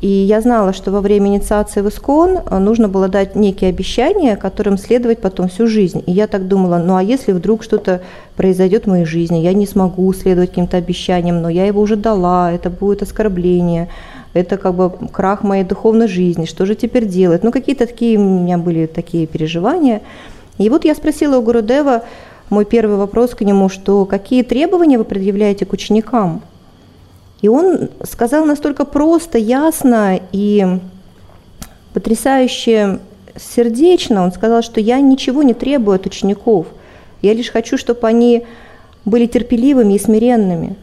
и 0.01 0.07
я 0.07 0.41
знала, 0.41 0.73
что 0.73 0.89
во 0.89 0.99
время 0.99 1.27
инициации 1.27 1.81
в 1.81 1.87
ИСКОН 1.87 2.39
э, 2.49 2.57
нужно 2.57 2.89
было 2.89 3.07
дать 3.07 3.35
некие 3.35 3.69
обещания, 3.69 4.35
которым 4.35 4.79
следовать 4.79 5.19
потом 5.19 5.47
всю 5.47 5.67
жизнь. 5.67 6.03
И 6.07 6.11
я 6.11 6.25
так 6.25 6.47
думала, 6.47 6.79
ну 6.79 6.95
а 6.95 7.03
если 7.03 7.31
вдруг 7.33 7.61
что-то 7.61 8.01
произойдет 8.35 8.85
в 8.85 8.89
моей 8.89 9.05
жизни, 9.05 9.37
я 9.37 9.53
не 9.53 9.67
смогу 9.67 10.11
следовать 10.13 10.49
каким-то 10.49 10.77
обещаниям, 10.77 11.43
но 11.43 11.49
я 11.49 11.67
его 11.67 11.81
уже 11.81 11.97
дала, 11.97 12.51
это 12.51 12.71
будет 12.71 13.03
оскорбление, 13.03 13.89
это 14.33 14.57
как 14.57 14.73
бы 14.73 14.91
крах 15.11 15.43
моей 15.43 15.63
духовной 15.63 16.07
жизни, 16.07 16.45
что 16.45 16.65
же 16.65 16.73
теперь 16.73 17.05
делать? 17.05 17.43
Ну 17.43 17.51
какие-то 17.51 17.85
такие 17.85 18.17
у 18.17 18.21
меня 18.21 18.57
были 18.57 18.87
такие 18.87 19.27
переживания. 19.27 20.01
И 20.57 20.67
вот 20.69 20.83
я 20.83 20.95
спросила 20.95 21.37
у 21.37 21.43
Гурудева, 21.43 22.03
мой 22.51 22.65
первый 22.65 22.97
вопрос 22.97 23.31
к 23.31 23.41
нему, 23.41 23.69
что 23.69 24.05
какие 24.05 24.43
требования 24.43 24.97
вы 24.97 25.05
предъявляете 25.05 25.65
к 25.65 25.71
ученикам? 25.71 26.41
И 27.41 27.47
он 27.47 27.89
сказал 28.03 28.45
настолько 28.45 28.83
просто, 28.83 29.37
ясно 29.37 30.19
и 30.33 30.79
потрясающе 31.93 32.99
сердечно. 33.37 34.23
Он 34.23 34.33
сказал, 34.33 34.61
что 34.63 34.81
я 34.81 34.99
ничего 34.99 35.43
не 35.43 35.53
требую 35.53 35.95
от 35.95 36.05
учеников. 36.05 36.67
Я 37.21 37.33
лишь 37.33 37.49
хочу, 37.49 37.77
чтобы 37.77 38.05
они 38.05 38.45
были 39.05 39.27
терпеливыми 39.27 39.93
и 39.93 39.99
смиренными. 39.99 40.75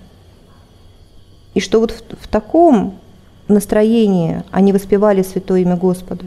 И 1.53 1.61
что 1.61 1.81
вот 1.81 1.91
в, 1.91 2.25
в 2.25 2.29
таком 2.29 2.99
настроении 3.47 4.43
они 4.51 4.73
воспевали 4.73 5.23
святое 5.23 5.61
имя 5.61 5.77
Господа. 5.77 6.25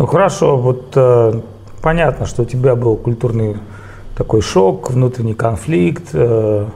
Ну 0.00 0.06
хорошо, 0.06 0.56
вот 0.56 0.92
э, 0.94 1.40
понятно, 1.82 2.24
что 2.24 2.40
у 2.40 2.44
тебя 2.46 2.74
был 2.74 2.96
культурный 2.96 3.58
такой 4.16 4.40
шок, 4.40 4.90
внутренний 4.90 5.34
конфликт. 5.34 6.14
Э, 6.14 6.68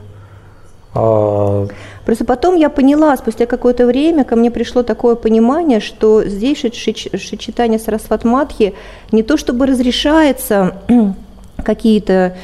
э, 0.93 1.67
Просто 2.05 2.23
потом 2.23 2.55
я 2.55 2.69
поняла, 2.69 3.17
спустя 3.17 3.47
какое-то 3.47 3.87
время 3.87 4.25
ко 4.25 4.35
мне 4.35 4.51
пришло 4.51 4.83
такое 4.83 5.15
понимание, 5.15 5.79
что 5.79 6.23
здесь 6.23 6.59
Шичитание 6.59 7.79
Сарасват 7.79 8.25
Матхи 8.25 8.75
не 9.11 9.23
то 9.23 9.37
чтобы 9.37 9.65
разрешается 9.65 10.75
какие-то 11.65 12.37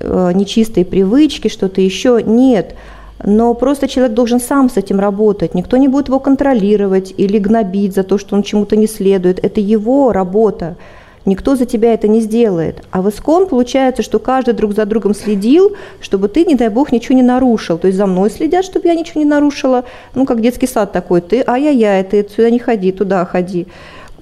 э, 0.00 0.32
нечистые 0.32 0.86
привычки, 0.86 1.48
что-то 1.48 1.82
еще, 1.82 2.22
нет. 2.24 2.76
Но 3.24 3.54
просто 3.54 3.88
человек 3.88 4.14
должен 4.14 4.38
сам 4.38 4.68
с 4.68 4.76
этим 4.76 5.00
работать. 5.00 5.54
Никто 5.54 5.78
не 5.78 5.88
будет 5.88 6.08
его 6.08 6.20
контролировать 6.20 7.14
или 7.16 7.38
гнобить 7.38 7.94
за 7.94 8.02
то, 8.02 8.18
что 8.18 8.36
он 8.36 8.42
чему-то 8.42 8.76
не 8.76 8.86
следует. 8.86 9.42
Это 9.42 9.60
его 9.60 10.12
работа. 10.12 10.76
Никто 11.24 11.56
за 11.56 11.64
тебя 11.64 11.94
это 11.94 12.06
не 12.06 12.20
сделает. 12.20 12.84
А 12.90 13.00
в 13.00 13.08
Искон 13.08 13.46
получается, 13.48 14.02
что 14.02 14.18
каждый 14.18 14.52
друг 14.52 14.74
за 14.74 14.84
другом 14.84 15.14
следил, 15.14 15.74
чтобы 16.00 16.28
ты, 16.28 16.44
не 16.44 16.54
дай 16.54 16.68
бог, 16.68 16.92
ничего 16.92 17.14
не 17.14 17.22
нарушил. 17.22 17.78
То 17.78 17.86
есть 17.86 17.96
за 17.96 18.06
мной 18.06 18.30
следят, 18.30 18.66
чтобы 18.66 18.88
я 18.88 18.94
ничего 18.94 19.22
не 19.22 19.26
нарушила. 19.26 19.84
Ну, 20.14 20.26
как 20.26 20.42
детский 20.42 20.66
сад 20.66 20.92
такой. 20.92 21.22
Ты, 21.22 21.42
ай-яй-яй, 21.46 22.04
ты 22.04 22.28
сюда 22.28 22.50
не 22.50 22.58
ходи, 22.58 22.92
туда 22.92 23.24
ходи. 23.24 23.66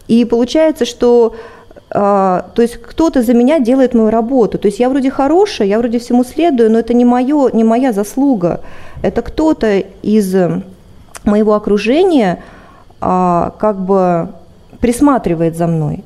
И 0.06 0.24
получается, 0.24 0.84
что 0.84 1.34
то 1.92 2.62
есть 2.62 2.76
кто-то 2.76 3.22
за 3.22 3.34
меня 3.34 3.58
делает 3.58 3.94
мою 3.94 4.10
работу. 4.10 4.58
То 4.58 4.68
есть 4.68 4.80
я 4.80 4.88
вроде 4.88 5.10
хорошая, 5.10 5.68
я 5.68 5.78
вроде 5.78 5.98
всему 5.98 6.24
следую, 6.24 6.70
но 6.70 6.78
это 6.78 6.94
не, 6.94 7.04
моё, 7.04 7.50
не 7.52 7.64
моя 7.64 7.92
заслуга. 7.92 8.60
Это 9.02 9.20
кто-то 9.20 9.78
из 10.02 10.34
моего 11.24 11.54
окружения 11.54 12.42
а, 13.00 13.52
как 13.58 13.80
бы 13.84 14.28
присматривает 14.80 15.56
за 15.56 15.66
мной. 15.66 16.02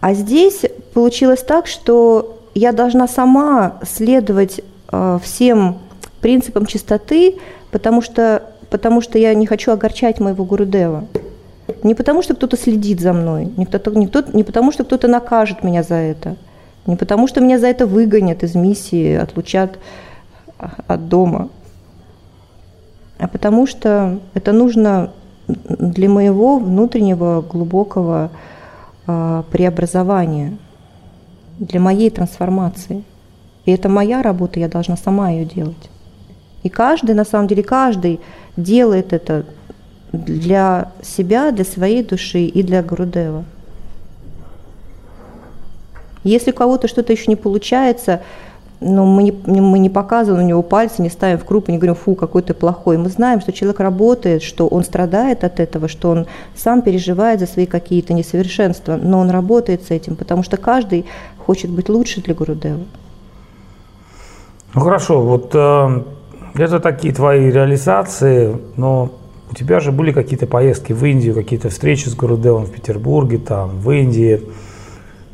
А 0.00 0.14
здесь 0.14 0.62
получилось 0.92 1.42
так, 1.42 1.66
что 1.66 2.38
я 2.54 2.72
должна 2.72 3.08
сама 3.08 3.74
следовать 3.88 4.60
э, 4.90 5.18
всем 5.22 5.78
принципам 6.20 6.66
чистоты, 6.66 7.38
потому 7.70 8.02
что, 8.02 8.42
потому 8.70 9.00
что 9.00 9.18
я 9.18 9.34
не 9.34 9.46
хочу 9.46 9.72
огорчать 9.72 10.20
моего 10.20 10.44
Гурудева. 10.44 11.04
Не 11.82 11.94
потому, 11.94 12.22
что 12.22 12.34
кто-то 12.34 12.56
следит 12.56 13.00
за 13.00 13.12
мной, 13.12 13.50
не, 13.56 13.66
кто, 13.66 13.90
не, 13.92 14.06
кто, 14.06 14.22
не 14.32 14.44
потому, 14.44 14.72
что 14.72 14.84
кто-то 14.84 15.08
накажет 15.08 15.64
меня 15.64 15.82
за 15.82 15.96
это, 15.96 16.36
не 16.86 16.96
потому, 16.96 17.26
что 17.26 17.40
меня 17.40 17.58
за 17.58 17.66
это 17.66 17.86
выгонят 17.86 18.42
из 18.42 18.54
миссии, 18.54 19.14
отлучат 19.14 19.78
от 20.58 21.08
дома, 21.08 21.48
а 23.18 23.26
потому 23.28 23.66
что 23.66 24.20
это 24.34 24.52
нужно 24.52 25.12
для 25.48 26.08
моего 26.08 26.58
внутреннего 26.58 27.40
глубокого 27.42 28.30
а, 29.06 29.44
преобразования, 29.50 30.56
для 31.58 31.80
моей 31.80 32.10
трансформации. 32.10 33.04
И 33.64 33.70
это 33.70 33.88
моя 33.88 34.22
работа, 34.22 34.58
я 34.58 34.68
должна 34.68 34.96
сама 34.96 35.30
ее 35.30 35.44
делать. 35.44 35.90
И 36.62 36.68
каждый, 36.68 37.14
на 37.14 37.24
самом 37.24 37.48
деле, 37.48 37.62
каждый 37.62 38.20
делает 38.56 39.12
это 39.12 39.44
для 40.12 40.92
себя, 41.02 41.50
для 41.50 41.64
своей 41.64 42.02
души 42.02 42.44
и 42.44 42.62
для 42.62 42.82
Гурудева. 42.82 43.44
Если 46.24 46.52
у 46.52 46.54
кого-то 46.54 46.86
что-то 46.86 47.12
еще 47.12 47.24
не 47.26 47.36
получается, 47.36 48.22
но 48.80 49.04
мы 49.04 49.22
не, 49.22 49.60
мы 49.60 49.78
не 49.78 49.90
показываем 49.90 50.44
на 50.44 50.48
него 50.48 50.62
пальцы, 50.62 51.02
не 51.02 51.08
ставим 51.08 51.38
в 51.38 51.44
круг, 51.44 51.68
не 51.68 51.78
говорим, 51.78 51.94
фу, 51.94 52.14
какой 52.14 52.42
ты 52.42 52.52
плохой. 52.52 52.98
Мы 52.98 53.08
знаем, 53.08 53.40
что 53.40 53.52
человек 53.52 53.80
работает, 53.80 54.42
что 54.42 54.66
он 54.66 54.84
страдает 54.84 55.44
от 55.44 55.60
этого, 55.60 55.88
что 55.88 56.10
он 56.10 56.26
сам 56.56 56.82
переживает 56.82 57.40
за 57.40 57.46
свои 57.46 57.66
какие-то 57.66 58.12
несовершенства, 58.12 58.98
но 59.00 59.20
он 59.20 59.30
работает 59.30 59.84
с 59.84 59.90
этим, 59.90 60.16
потому 60.16 60.42
что 60.42 60.56
каждый 60.56 61.06
хочет 61.38 61.70
быть 61.70 61.88
лучше 61.88 62.20
для 62.20 62.34
Гурудева. 62.34 62.80
Ну 64.74 64.80
хорошо, 64.80 65.20
вот 65.22 65.50
э, 65.54 66.02
это 66.54 66.80
такие 66.80 67.14
твои 67.14 67.50
реализации, 67.50 68.56
но 68.76 69.10
у 69.52 69.54
тебя 69.54 69.80
же 69.80 69.92
были 69.92 70.12
какие-то 70.12 70.46
поездки 70.46 70.94
в 70.94 71.04
Индию, 71.04 71.34
какие-то 71.34 71.68
встречи 71.68 72.08
с 72.08 72.14
Гурудевом 72.14 72.64
в 72.64 72.72
Петербурге, 72.72 73.36
там, 73.36 73.80
в 73.80 73.90
Индии. 73.90 74.40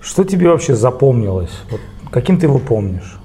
Что 0.01 0.25
тебе 0.25 0.49
вообще 0.49 0.75
запомнилось? 0.75 1.53
Вот 1.71 1.81
каким 2.11 2.37
ты 2.37 2.47
его 2.47 2.59
помнишь? 2.59 3.17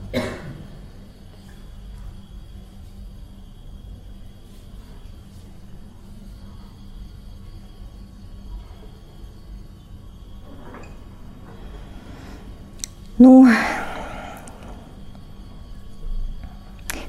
Ну, 13.18 13.48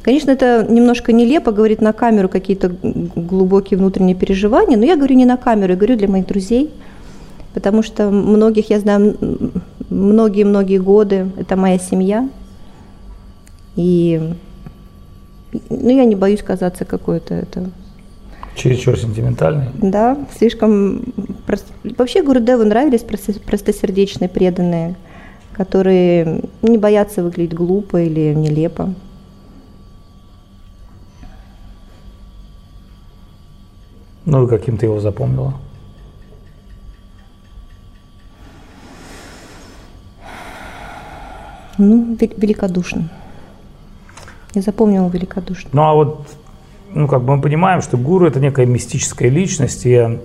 конечно, 0.04 0.30
это 0.30 0.66
немножко 0.68 1.12
нелепо 1.12 1.50
говорить 1.50 1.80
на 1.80 1.92
камеру 1.92 2.28
какие-то 2.28 2.68
глубокие 2.68 3.78
внутренние 3.78 4.14
переживания, 4.14 4.76
но 4.76 4.84
я 4.84 4.96
говорю 4.96 5.16
не 5.16 5.24
на 5.24 5.36
камеру, 5.36 5.72
я 5.72 5.76
говорю 5.76 5.96
для 5.96 6.08
моих 6.08 6.26
друзей, 6.26 6.70
потому 7.54 7.82
что 7.82 8.10
многих 8.10 8.70
я 8.70 8.78
знаю 8.78 9.16
многие-многие 9.90 10.78
годы, 10.78 11.30
это 11.36 11.56
моя 11.56 11.78
семья, 11.78 12.28
и 13.76 14.34
ну, 15.70 15.90
я 15.90 16.04
не 16.04 16.14
боюсь 16.14 16.42
казаться 16.42 16.84
какой-то 16.84 17.34
это 17.34 17.70
Чересчур 18.56 18.96
сентиментальный? 18.96 19.66
Да, 19.82 20.16
слишком... 20.38 21.02
Вообще 21.98 22.22
Гурудеву 22.22 22.62
нравились 22.62 23.02
простосердечные, 23.02 24.28
преданные 24.28 24.94
которые 25.54 26.42
не 26.62 26.78
боятся 26.78 27.22
выглядеть 27.22 27.54
глупо 27.54 28.02
или 28.02 28.34
нелепо. 28.34 28.92
Ну 34.24 34.46
и 34.46 34.48
каким 34.48 34.76
ты 34.76 34.87
его 34.87 35.00
запомнила? 35.00 35.54
Ну, 41.76 42.16
великодушным. 42.18 43.10
Я 44.54 44.62
запомнила 44.62 45.08
великодушно. 45.08 45.70
Ну 45.72 45.82
а 45.82 45.94
вот, 45.94 46.26
ну 46.92 47.08
как 47.08 47.22
бы 47.22 47.37
мы 47.37 47.42
понимаем, 47.42 47.82
что 47.82 47.96
гуру 47.96 48.26
это 48.26 48.38
некая 48.38 48.66
мистическая 48.66 49.28
личность, 49.28 49.84
и 49.84 50.20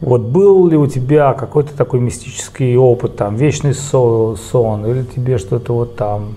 вот 0.00 0.22
был 0.22 0.66
ли 0.68 0.76
у 0.76 0.86
тебя 0.86 1.34
какой-то 1.34 1.76
такой 1.76 2.00
мистический 2.00 2.76
опыт, 2.76 3.16
там, 3.16 3.36
вечный 3.36 3.74
сон, 3.74 4.36
сон 4.36 4.86
или 4.86 5.04
тебе 5.04 5.38
что-то 5.38 5.74
вот 5.74 5.96
там, 5.96 6.36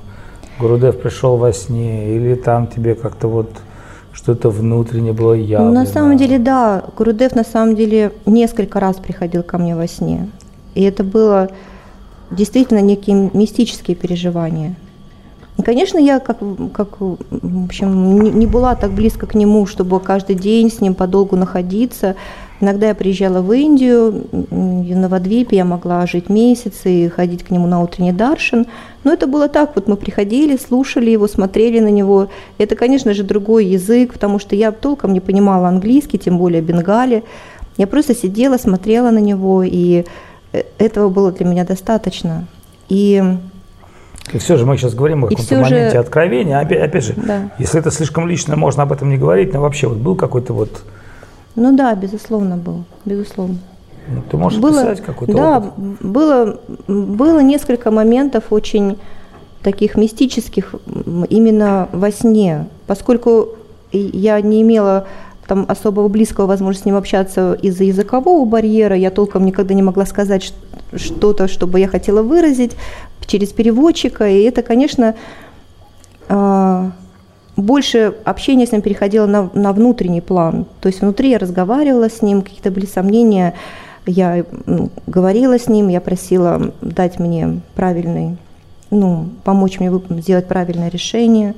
Гурудев 0.59 0.99
пришел 0.99 1.37
во 1.37 1.53
сне, 1.53 2.15
или 2.15 2.35
там 2.35 2.67
тебе 2.67 2.95
как-то 2.95 3.27
вот 3.27 3.49
что-то 4.17 4.49
внутренне 4.49 5.13
было 5.13 5.33
явно? 5.33 5.71
На 5.71 5.85
самом 5.85 6.17
деле, 6.17 6.39
да, 6.39 6.83
Гурудев 6.97 7.35
на 7.35 7.43
самом 7.43 7.75
деле 7.75 8.11
несколько 8.25 8.79
раз 8.79 8.95
приходил 8.95 9.43
ко 9.43 9.59
мне 9.59 9.75
во 9.75 9.87
сне. 9.87 10.27
И 10.73 10.81
это 10.81 11.03
было 11.03 11.49
действительно 12.31 12.81
некие 12.81 13.29
мистические 13.33 13.95
переживания. 13.95 14.75
И, 15.57 15.61
конечно, 15.61 15.99
я 15.99 16.19
как, 16.19 16.39
как 16.73 16.99
в 16.99 17.65
общем, 17.65 18.19
не, 18.23 18.31
не 18.31 18.47
была 18.47 18.73
так 18.75 18.91
близко 18.91 19.27
к 19.27 19.35
нему, 19.35 19.67
чтобы 19.67 19.99
каждый 19.99 20.35
день 20.35 20.71
с 20.71 20.81
ним 20.81 20.95
подолгу 20.95 21.35
находиться. 21.35 22.15
Иногда 22.59 22.87
я 22.87 22.95
приезжала 22.95 23.41
в 23.41 23.53
Индию, 23.53 24.25
в 24.31 24.95
Новодвипе 24.95 25.57
я 25.57 25.65
могла 25.65 26.07
жить 26.07 26.27
месяцы 26.27 26.91
и 26.91 27.07
ходить 27.07 27.43
к 27.43 27.51
нему 27.51 27.67
на 27.67 27.81
утренний 27.81 28.11
даршин. 28.11 28.65
Но 29.03 29.13
это 29.13 29.27
было 29.27 29.47
так, 29.47 29.75
вот 29.75 29.87
мы 29.87 29.95
приходили, 29.95 30.57
слушали 30.57 31.11
его, 31.11 31.27
смотрели 31.27 31.79
на 31.79 31.89
него. 31.89 32.29
Это, 32.57 32.75
конечно 32.75 33.13
же, 33.13 33.23
другой 33.23 33.65
язык, 33.65 34.13
потому 34.13 34.39
что 34.39 34.55
я 34.55 34.71
толком 34.71 35.13
не 35.13 35.19
понимала 35.19 35.67
английский, 35.67 36.17
тем 36.17 36.39
более 36.39 36.61
бенгали. 36.61 37.23
Я 37.77 37.85
просто 37.85 38.15
сидела, 38.15 38.57
смотрела 38.57 39.11
на 39.11 39.19
него, 39.19 39.61
и 39.61 40.05
э, 40.51 40.63
этого 40.79 41.09
было 41.09 41.31
для 41.31 41.45
меня 41.45 41.63
достаточно. 41.63 42.47
И 42.89 43.23
и 44.33 44.39
все 44.39 44.57
же 44.57 44.65
мы 44.65 44.77
сейчас 44.77 44.93
говорим 44.93 45.23
о 45.23 45.27
каком-то 45.27 45.55
моменте 45.55 45.91
же... 45.91 45.97
откровения. 45.99 46.59
Опять, 46.59 46.81
опять 46.81 47.03
же, 47.05 47.13
да. 47.15 47.51
если 47.59 47.79
это 47.79 47.91
слишком 47.91 48.27
лично, 48.27 48.57
можно 48.57 48.83
об 48.83 48.91
этом 48.91 49.09
не 49.09 49.17
говорить, 49.17 49.53
но 49.53 49.61
вообще 49.61 49.87
вот 49.87 49.97
был 49.97 50.15
какой-то 50.15 50.53
вот 50.53 50.83
ну 51.57 51.75
да, 51.75 51.93
безусловно, 51.95 52.55
был, 52.55 52.83
безусловно. 53.03 53.57
Ну, 54.07 54.21
ты 54.29 54.37
можешь 54.37 54.59
было, 54.59 54.83
писать 54.83 55.01
какой-то 55.01 55.33
Да, 55.33 55.57
опыт? 55.57 55.73
было, 55.99 56.59
было 56.87 57.39
несколько 57.41 57.91
моментов 57.91 58.45
очень 58.51 58.97
таких 59.63 59.95
мистических 59.95 60.75
именно 61.29 61.89
во 61.91 62.11
сне, 62.11 62.67
поскольку 62.85 63.49
я 63.91 64.39
не 64.39 64.61
имела 64.61 65.07
там 65.47 65.65
особого 65.67 66.07
близкого 66.09 66.45
возможности 66.45 66.83
с 66.83 66.85
ним 66.85 66.95
общаться 66.95 67.57
из-за 67.61 67.85
языкового 67.85 68.45
барьера, 68.45 68.95
я 68.95 69.11
толком 69.11 69.45
никогда 69.45 69.73
не 69.73 69.81
могла 69.81 70.05
сказать 70.05 70.53
что-то, 70.95 71.47
что 71.47 71.67
бы 71.67 71.79
я 71.79 71.87
хотела 71.87 72.21
выразить 72.21 72.73
через 73.25 73.49
переводчика, 73.49 74.27
и 74.27 74.43
это, 74.43 74.61
конечно, 74.61 75.15
а, 76.29 76.91
больше 77.57 78.13
общение 78.23 78.67
с 78.67 78.71
ним 78.71 78.81
переходило 78.81 79.25
на, 79.25 79.49
на 79.53 79.73
внутренний 79.73 80.21
план. 80.21 80.65
То 80.79 80.87
есть 80.87 81.01
внутри 81.01 81.31
я 81.31 81.39
разговаривала 81.39 82.09
с 82.09 82.21
ним, 82.21 82.43
какие-то 82.43 82.71
были 82.71 82.85
сомнения, 82.85 83.55
я 84.05 84.45
ну, 84.65 84.89
говорила 85.07 85.59
с 85.59 85.67
ним, 85.67 85.89
я 85.89 85.99
просила 85.99 86.71
дать 86.81 87.19
мне 87.19 87.59
правильный, 87.75 88.37
ну, 88.89 89.27
помочь 89.43 89.79
мне 89.79 89.91
сделать 90.21 90.47
правильное 90.47 90.89
решение. 90.89 91.55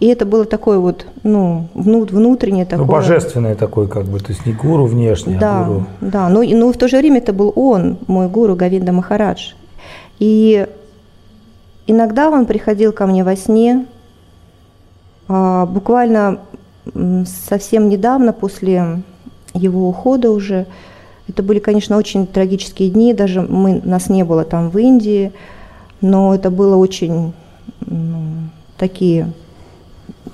И 0.00 0.06
это 0.06 0.26
было 0.26 0.44
такое 0.44 0.78
вот, 0.78 1.06
ну, 1.22 1.68
внутреннее 1.74 2.64
ну, 2.64 2.70
такое. 2.70 2.86
Ну, 2.86 2.92
божественное 2.92 3.54
такое, 3.54 3.86
как 3.86 4.04
бы, 4.04 4.18
то 4.20 4.32
есть 4.32 4.46
не 4.46 4.52
гуру 4.52 4.86
внешне, 4.86 5.36
а 5.36 5.40
да, 5.40 5.60
а 5.60 5.64
гуру. 5.64 5.86
Да, 6.00 6.28
но, 6.28 6.42
но 6.42 6.72
в 6.72 6.76
то 6.76 6.88
же 6.88 6.96
время 6.96 7.18
это 7.18 7.32
был 7.32 7.52
он, 7.54 7.98
мой 8.06 8.28
гуру 8.28 8.56
Гавинда 8.56 8.92
Махарадж. 8.92 9.52
И 10.18 10.66
иногда 11.86 12.30
он 12.30 12.46
приходил 12.46 12.92
ко 12.92 13.06
мне 13.06 13.22
во 13.22 13.36
сне, 13.36 13.86
буквально 15.28 16.40
совсем 17.24 17.88
недавно, 17.88 18.32
после 18.32 19.02
его 19.54 19.88
ухода 19.88 20.30
уже, 20.30 20.66
это 21.28 21.42
были, 21.42 21.58
конечно, 21.58 21.96
очень 21.96 22.26
трагические 22.26 22.90
дни, 22.90 23.14
даже 23.14 23.42
мы, 23.42 23.80
нас 23.84 24.08
не 24.08 24.24
было 24.24 24.44
там 24.44 24.70
в 24.70 24.78
Индии, 24.78 25.32
но 26.00 26.34
это 26.34 26.50
было 26.50 26.76
очень 26.76 27.32
ну, 27.80 28.48
такие 28.76 29.32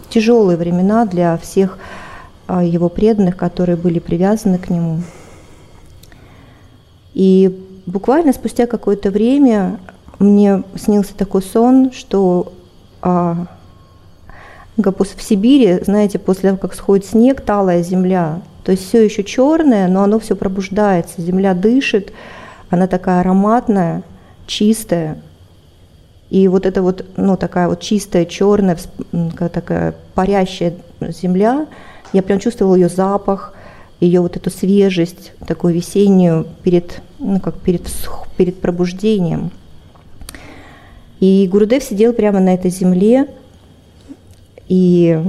тяжелые 0.08 0.56
времена 0.56 1.04
для 1.04 1.36
всех 1.36 1.78
а, 2.46 2.64
его 2.64 2.88
преданных, 2.88 3.36
которые 3.36 3.76
были 3.76 3.98
привязаны 3.98 4.58
к 4.58 4.70
нему. 4.70 5.02
И 7.12 7.64
буквально 7.86 8.32
спустя 8.32 8.66
какое-то 8.66 9.10
время 9.10 9.78
мне 10.18 10.62
снился 10.76 11.14
такой 11.14 11.42
сон, 11.42 11.92
что 11.92 12.52
а, 13.02 13.46
в 14.78 15.22
Сибири, 15.22 15.80
знаете, 15.82 16.18
после 16.18 16.50
того, 16.50 16.58
как 16.58 16.74
сходит 16.74 17.04
снег, 17.04 17.40
талая 17.40 17.82
земля, 17.82 18.40
то 18.64 18.72
есть 18.72 18.86
все 18.86 19.04
еще 19.04 19.24
черное, 19.24 19.88
но 19.88 20.02
оно 20.02 20.18
все 20.18 20.36
пробуждается, 20.36 21.20
земля 21.20 21.54
дышит, 21.54 22.12
она 22.70 22.86
такая 22.86 23.20
ароматная, 23.20 24.02
чистая. 24.46 25.18
И 26.30 26.46
вот 26.48 26.66
эта 26.66 26.82
вот, 26.82 27.04
ну, 27.16 27.36
такая 27.36 27.68
вот 27.68 27.80
чистая, 27.80 28.26
черная, 28.26 28.76
такая 29.38 29.94
парящая 30.14 30.74
земля, 31.00 31.66
я 32.12 32.22
прям 32.22 32.38
чувствовала 32.38 32.74
ее 32.74 32.88
запах, 32.88 33.54
ее 34.00 34.20
вот 34.20 34.36
эту 34.36 34.50
свежесть, 34.50 35.32
такую 35.46 35.74
весеннюю 35.74 36.46
перед, 36.62 37.00
ну, 37.18 37.40
как 37.40 37.58
перед, 37.60 37.90
перед 38.36 38.60
пробуждением. 38.60 39.50
И 41.20 41.48
Гурудев 41.50 41.82
сидел 41.82 42.12
прямо 42.12 42.38
на 42.38 42.54
этой 42.54 42.70
земле, 42.70 43.26
и 44.68 45.20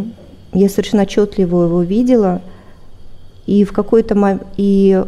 я 0.53 0.69
совершенно 0.69 1.03
отчетливо 1.03 1.63
его 1.63 1.81
видела. 1.81 2.41
И 3.45 3.63
в 3.63 3.73
какой-то 3.73 4.15
момент, 4.15 4.43
и 4.57 5.03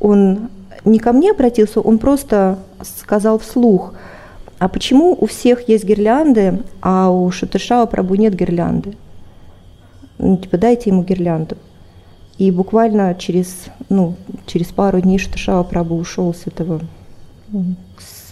он 0.00 0.48
не 0.84 0.98
ко 0.98 1.12
мне 1.12 1.32
обратился, 1.32 1.80
он 1.80 1.98
просто 1.98 2.58
сказал 2.82 3.38
вслух, 3.38 3.94
а 4.58 4.68
почему 4.68 5.16
у 5.20 5.26
всех 5.26 5.68
есть 5.68 5.84
гирлянды, 5.84 6.62
а 6.80 7.10
у 7.10 7.30
Шатышава 7.30 7.86
Прабу 7.86 8.14
нет 8.14 8.34
гирлянды? 8.34 8.96
Ну, 10.18 10.36
типа, 10.36 10.56
дайте 10.56 10.90
ему 10.90 11.02
гирлянду. 11.02 11.56
И 12.38 12.50
буквально 12.50 13.14
через, 13.14 13.66
ну, 13.88 14.14
через 14.46 14.68
пару 14.68 15.00
дней 15.00 15.18
Шатышава 15.18 15.64
Прабу 15.64 15.96
ушел 15.96 16.32
с 16.32 16.46
этого, 16.46 16.80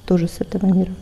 тоже 0.06 0.28
с 0.28 0.40
этого 0.40 0.66
мира. 0.66 0.92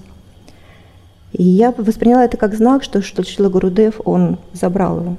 И 1.32 1.42
я 1.42 1.72
восприняла 1.72 2.24
это 2.24 2.36
как 2.36 2.54
знак, 2.54 2.82
что, 2.82 3.02
что 3.02 3.22
Шила 3.22 3.48
Гурудев, 3.48 4.00
он 4.04 4.38
забрал 4.52 5.00
его. 5.00 5.16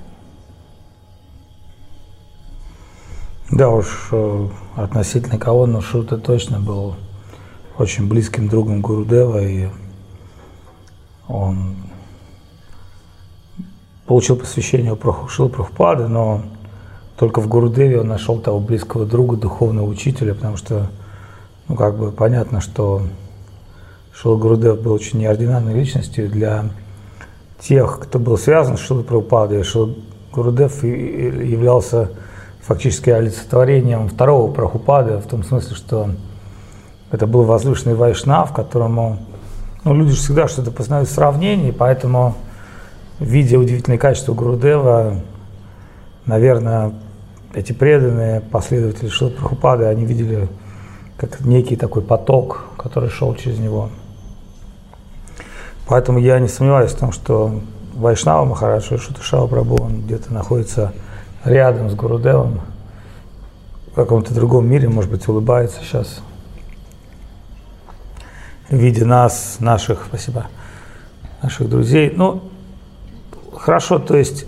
Да 3.51 3.69
уж, 3.69 4.09
э, 4.11 4.47
относительно 4.75 5.39
кого, 5.39 5.65
но 5.65 5.81
Шута 5.81 6.17
точно 6.17 6.59
был 6.59 6.95
очень 7.77 8.07
близким 8.07 8.47
другом 8.47 8.81
Гурудева, 8.81 9.43
и 9.43 9.69
он 11.27 11.75
получил 14.05 14.35
посвящение 14.35 14.93
у 14.93 15.27
Шила 15.27 15.47
Прабхупады, 15.47 16.07
но 16.07 16.41
только 17.17 17.41
в 17.41 17.47
Гурудеве 17.47 18.01
он 18.01 18.07
нашел 18.07 18.39
того 18.39 18.59
близкого 18.59 19.05
друга, 19.05 19.35
духовного 19.35 19.87
учителя, 19.87 20.33
потому 20.33 20.57
что, 20.57 20.87
ну, 21.67 21.75
как 21.75 21.97
бы 21.97 22.11
понятно, 22.11 22.61
что 22.61 23.03
Шила 24.21 24.35
Гурудев 24.35 24.81
был 24.81 24.91
очень 24.91 25.19
неординарной 25.19 25.73
личностью 25.73 26.29
для 26.29 26.65
тех, 27.61 28.01
кто 28.01 28.19
был 28.19 28.37
связан 28.37 28.75
с 28.75 28.81
Шилой 28.81 29.05
Прабхупадой. 29.05 29.63
Шила 29.63 29.95
Гурудев 30.33 30.83
являлся 30.83 32.11
фактически 32.59 33.11
олицетворением 33.11 34.09
второго 34.09 34.51
Прабхупады, 34.51 35.19
в 35.19 35.27
том 35.27 35.45
смысле, 35.45 35.73
что 35.73 36.09
это 37.11 37.27
был 37.27 37.43
возвышенный 37.43 37.95
вайшнав, 37.95 38.51
которому 38.51 39.19
ну, 39.85 39.93
люди 39.93 40.11
же 40.11 40.17
всегда 40.17 40.49
что-то 40.49 40.71
познают 40.71 41.07
в 41.07 41.13
сравнении, 41.13 41.71
поэтому, 41.71 42.35
видя 43.21 43.57
удивительные 43.57 43.99
качества 43.99 44.33
Гурудева, 44.33 45.15
наверное, 46.25 46.91
эти 47.53 47.71
преданные 47.71 48.41
последователи 48.41 49.07
Шилы 49.07 49.31
Прабхупады, 49.31 49.85
они 49.85 50.03
видели 50.03 50.49
как 51.15 51.39
некий 51.39 51.77
такой 51.77 52.01
поток, 52.01 52.65
который 52.77 53.09
шел 53.09 53.33
через 53.33 53.59
него. 53.59 53.89
Поэтому 55.89 56.19
я 56.19 56.39
не 56.39 56.47
сомневаюсь 56.47 56.91
в 56.91 56.99
том, 56.99 57.11
что 57.11 57.61
Вайшнава 57.95 58.45
Махараджа 58.45 58.99
Шуташава 58.99 59.47
Прабhu, 59.47 59.81
он 59.81 60.01
где-то 60.01 60.31
находится 60.31 60.93
рядом 61.43 61.89
с 61.89 61.95
Гурудевом, 61.95 62.61
в 63.91 63.95
каком-то 63.95 64.31
другом 64.35 64.67
мире, 64.67 64.87
может 64.87 65.09
быть, 65.09 65.27
улыбается 65.27 65.79
сейчас, 65.81 66.21
видя 68.69 69.07
нас, 69.07 69.57
наших, 69.59 70.05
спасибо, 70.07 70.45
наших 71.41 71.67
друзей. 71.67 72.13
Ну, 72.15 72.43
хорошо, 73.51 73.97
то 73.97 74.15
есть, 74.15 74.45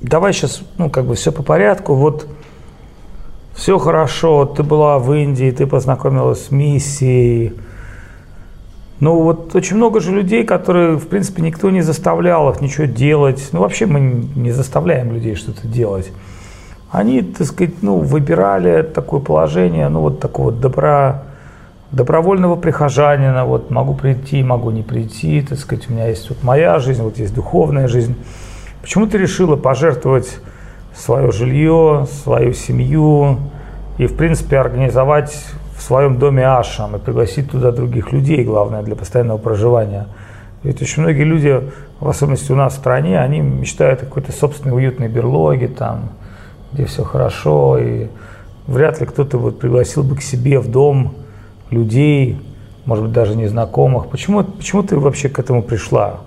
давай 0.00 0.32
сейчас, 0.32 0.60
ну, 0.78 0.90
как 0.90 1.06
бы 1.06 1.16
все 1.16 1.32
по 1.32 1.42
порядку. 1.42 1.96
Вот 1.96 2.28
все 3.52 3.80
хорошо, 3.80 4.44
ты 4.46 4.62
была 4.62 5.00
в 5.00 5.12
Индии, 5.12 5.50
ты 5.50 5.66
познакомилась 5.66 6.46
с 6.46 6.50
миссией, 6.52 7.58
ну 9.00 9.22
вот 9.22 9.54
очень 9.56 9.76
много 9.76 10.00
же 10.00 10.12
людей, 10.12 10.44
которые, 10.44 10.98
в 10.98 11.08
принципе, 11.08 11.42
никто 11.42 11.70
не 11.70 11.80
заставлял 11.80 12.50
их 12.50 12.60
ничего 12.60 12.84
делать. 12.84 13.48
Ну 13.52 13.60
вообще 13.60 13.86
мы 13.86 14.00
не 14.36 14.52
заставляем 14.52 15.12
людей 15.12 15.34
что-то 15.34 15.66
делать. 15.66 16.12
Они, 16.90 17.22
так 17.22 17.46
сказать, 17.46 17.82
ну, 17.82 17.96
выбирали 17.96 18.82
такое 18.82 19.20
положение, 19.20 19.88
ну 19.88 20.00
вот 20.00 20.20
такого 20.20 20.52
добра, 20.52 21.22
добровольного 21.92 22.56
прихожанина, 22.56 23.46
вот 23.46 23.70
могу 23.70 23.94
прийти, 23.94 24.42
могу 24.42 24.70
не 24.70 24.82
прийти, 24.82 25.40
так 25.40 25.58
сказать, 25.58 25.88
у 25.88 25.92
меня 25.92 26.08
есть 26.08 26.28
вот 26.28 26.42
моя 26.42 26.78
жизнь, 26.78 27.02
вот 27.02 27.16
есть 27.18 27.34
духовная 27.34 27.88
жизнь. 27.88 28.16
Почему 28.82 29.06
ты 29.06 29.18
решила 29.18 29.56
пожертвовать 29.56 30.40
свое 30.94 31.30
жилье, 31.32 32.06
свою 32.24 32.52
семью 32.52 33.38
и, 33.96 34.06
в 34.06 34.16
принципе, 34.16 34.58
организовать 34.58 35.36
в 35.80 35.82
своем 35.82 36.18
доме 36.18 36.46
ашам 36.46 36.94
и 36.94 36.98
пригласить 36.98 37.50
туда 37.50 37.72
других 37.72 38.12
людей, 38.12 38.44
главное, 38.44 38.82
для 38.82 38.94
постоянного 38.94 39.38
проживания. 39.38 40.08
Ведь 40.62 40.82
очень 40.82 41.02
многие 41.02 41.22
люди, 41.22 41.58
в 42.00 42.08
особенности 42.08 42.52
у 42.52 42.54
нас 42.54 42.74
в 42.74 42.76
стране, 42.76 43.18
они 43.18 43.40
мечтают 43.40 44.02
о 44.02 44.04
какой-то 44.04 44.30
собственной 44.30 44.76
уютной 44.76 45.08
берлоге, 45.08 45.68
там, 45.68 46.10
где 46.72 46.84
все 46.84 47.02
хорошо, 47.02 47.78
и 47.78 48.08
вряд 48.66 49.00
ли 49.00 49.06
кто-то 49.06 49.38
вот 49.38 49.58
пригласил 49.58 50.02
бы 50.02 50.16
к 50.16 50.22
себе 50.22 50.60
в 50.60 50.70
дом 50.70 51.14
людей, 51.70 52.38
может 52.84 53.04
быть, 53.04 53.14
даже 53.14 53.34
незнакомых. 53.34 54.08
Почему, 54.08 54.44
почему 54.44 54.82
ты 54.82 54.98
вообще 54.98 55.30
к 55.30 55.38
этому 55.38 55.62
пришла? 55.62 56.20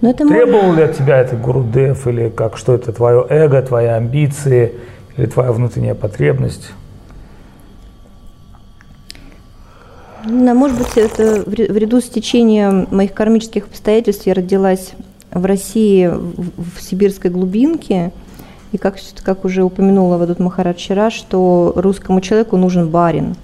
Но 0.00 0.08
ну, 0.08 0.10
это 0.10 0.26
Требовал 0.26 0.72
ли 0.72 0.82
от 0.82 0.96
тебя 0.96 1.18
это 1.18 1.36
Гурудев, 1.36 2.08
или 2.08 2.28
как, 2.28 2.56
что 2.56 2.74
это 2.74 2.92
твое 2.92 3.24
эго, 3.28 3.62
твои 3.62 3.86
амбиции, 3.86 4.72
или 5.16 5.26
твоя 5.26 5.52
внутренняя 5.52 5.94
потребность? 5.94 6.72
Да, 10.26 10.54
может 10.54 10.76
быть, 10.76 10.96
это 10.96 11.44
в 11.46 11.54
ряду 11.54 12.00
с 12.00 12.08
течением 12.08 12.88
моих 12.90 13.14
кармических 13.14 13.66
обстоятельств 13.66 14.26
я 14.26 14.34
родилась 14.34 14.92
в 15.30 15.44
России, 15.44 16.08
в, 16.08 16.76
в 16.76 16.82
сибирской 16.82 17.30
глубинке, 17.30 18.12
и 18.72 18.78
как, 18.78 18.96
как 19.22 19.44
уже 19.44 19.62
упомянула 19.62 20.18
Вадут 20.18 20.40
Махарадж 20.40 20.78
вчера, 20.78 21.10
что 21.10 21.72
русскому 21.76 22.20
человеку 22.20 22.56
нужен 22.56 22.88
барин. 22.88 23.36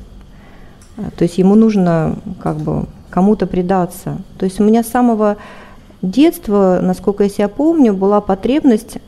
А, 0.97 1.11
то 1.17 1.23
есть 1.23 1.39
ему 1.39 1.55
нужно 1.55 2.17
как 2.43 2.57
бы 2.57 2.87
кому-то 3.11 3.47
предаться. 3.47 4.19
То 4.39 4.45
есть 4.45 4.59
у 4.59 4.65
меня 4.65 4.83
с 4.83 4.89
самого 4.89 5.37
детства, 6.01 6.81
насколько 6.83 7.23
я 7.23 7.31
себя 7.31 7.49
помню, 7.49 7.95
была 7.95 8.21
потребность 8.21 8.99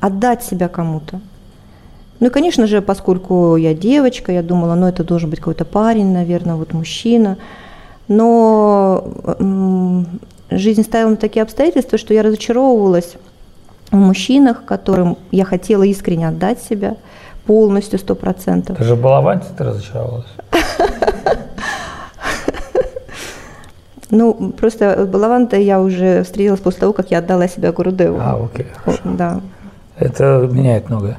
отдать 0.00 0.44
себя 0.44 0.68
кому-то. 0.68 1.20
Ну 2.22 2.28
и, 2.28 2.30
конечно 2.30 2.68
же, 2.68 2.80
поскольку 2.82 3.56
я 3.56 3.74
девочка, 3.74 4.30
я 4.30 4.44
думала, 4.44 4.76
ну 4.76 4.86
это 4.86 5.02
должен 5.02 5.28
быть 5.28 5.40
какой-то 5.40 5.64
парень, 5.64 6.12
наверное, 6.12 6.54
вот 6.54 6.72
мужчина. 6.72 7.36
Но 8.06 9.04
жизнь 10.48 10.84
ставила 10.84 11.10
на 11.10 11.16
такие 11.16 11.42
обстоятельства, 11.42 11.98
что 11.98 12.14
я 12.14 12.22
разочаровывалась 12.22 13.16
в 13.90 13.96
мужчинах, 13.96 14.64
которым 14.64 15.18
я 15.32 15.44
хотела 15.44 15.82
искренне 15.82 16.28
отдать 16.28 16.62
себя 16.62 16.94
полностью, 17.44 17.98
сто 17.98 18.14
процентов. 18.14 18.78
Ты 18.78 18.84
же 18.84 18.94
в 18.94 19.02
Балаванте 19.02 19.48
ты 19.58 19.64
разочаровалась? 19.64 20.26
Ну, 24.14 24.52
просто 24.58 25.08
Балаванта 25.10 25.56
я 25.56 25.80
уже 25.80 26.22
встретилась 26.22 26.60
после 26.60 26.80
того, 26.80 26.92
как 26.92 27.10
я 27.10 27.18
отдала 27.18 27.48
себя 27.48 27.72
Гурудеву. 27.72 28.18
А, 28.20 28.38
окей. 28.44 28.66
Да. 29.04 29.40
Это 29.96 30.46
меняет 30.52 30.90
многое. 30.90 31.16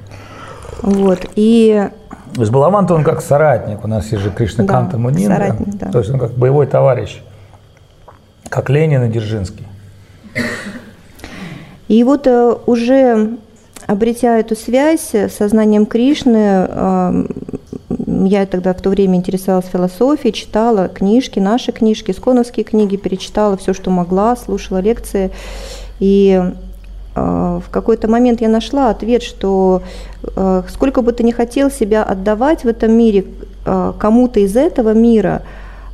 Вот, 0.84 1.20
и... 1.36 1.90
То 2.36 2.42
есть 2.42 2.52
Балавант, 2.52 2.92
он 2.92 3.04
как 3.04 3.22
соратник, 3.22 3.84
у 3.86 3.88
нас 3.88 4.12
есть 4.12 4.22
же 4.22 4.32
Кришна 4.32 4.66
да, 4.66 4.74
Канта 4.74 4.98
Мунин, 4.98 5.28
соратник, 5.28 5.76
да. 5.76 5.92
то 5.92 6.00
есть 6.00 6.12
он 6.12 6.20
как 6.20 6.32
боевой 6.34 6.68
товарищ, 6.68 7.22
как 8.50 8.70
Ленин 8.70 9.04
и 9.06 9.10
Дзержинский. 9.10 9.66
И 11.88 12.04
вот 12.04 12.28
э, 12.28 12.56
уже 12.66 13.38
обретя 13.88 14.40
эту 14.40 14.56
связь 14.56 15.14
с 15.14 15.30
сознанием 15.30 15.86
Кришны, 15.86 16.68
э, 16.68 17.26
я 18.26 18.46
тогда 18.46 18.74
в 18.74 18.82
то 18.82 18.90
время 18.90 19.16
интересовалась 19.16 19.68
философией, 19.68 20.34
читала 20.34 20.90
книжки, 20.90 21.40
наши 21.40 21.72
книжки, 21.72 22.12
сконовские 22.12 22.66
книги, 22.66 22.98
перечитала 22.98 23.56
все, 23.58 23.74
что 23.74 23.90
могла, 23.90 24.36
слушала 24.36 24.80
лекции. 24.80 25.32
И 26.00 26.42
в 27.16 27.70
какой-то 27.70 28.08
момент 28.08 28.42
я 28.42 28.50
нашла 28.50 28.90
ответ, 28.90 29.22
что 29.22 29.84
а, 30.36 30.64
сколько 30.70 31.02
бы 31.02 31.12
ты 31.12 31.24
ни 31.24 31.32
хотел 31.32 31.70
себя 31.70 32.04
отдавать 32.04 32.64
в 32.64 32.68
этом 32.68 32.92
мире 32.92 33.26
а, 33.66 33.94
кому-то 33.94 34.40
из 34.40 34.56
этого 34.56 34.94
мира, 34.94 35.44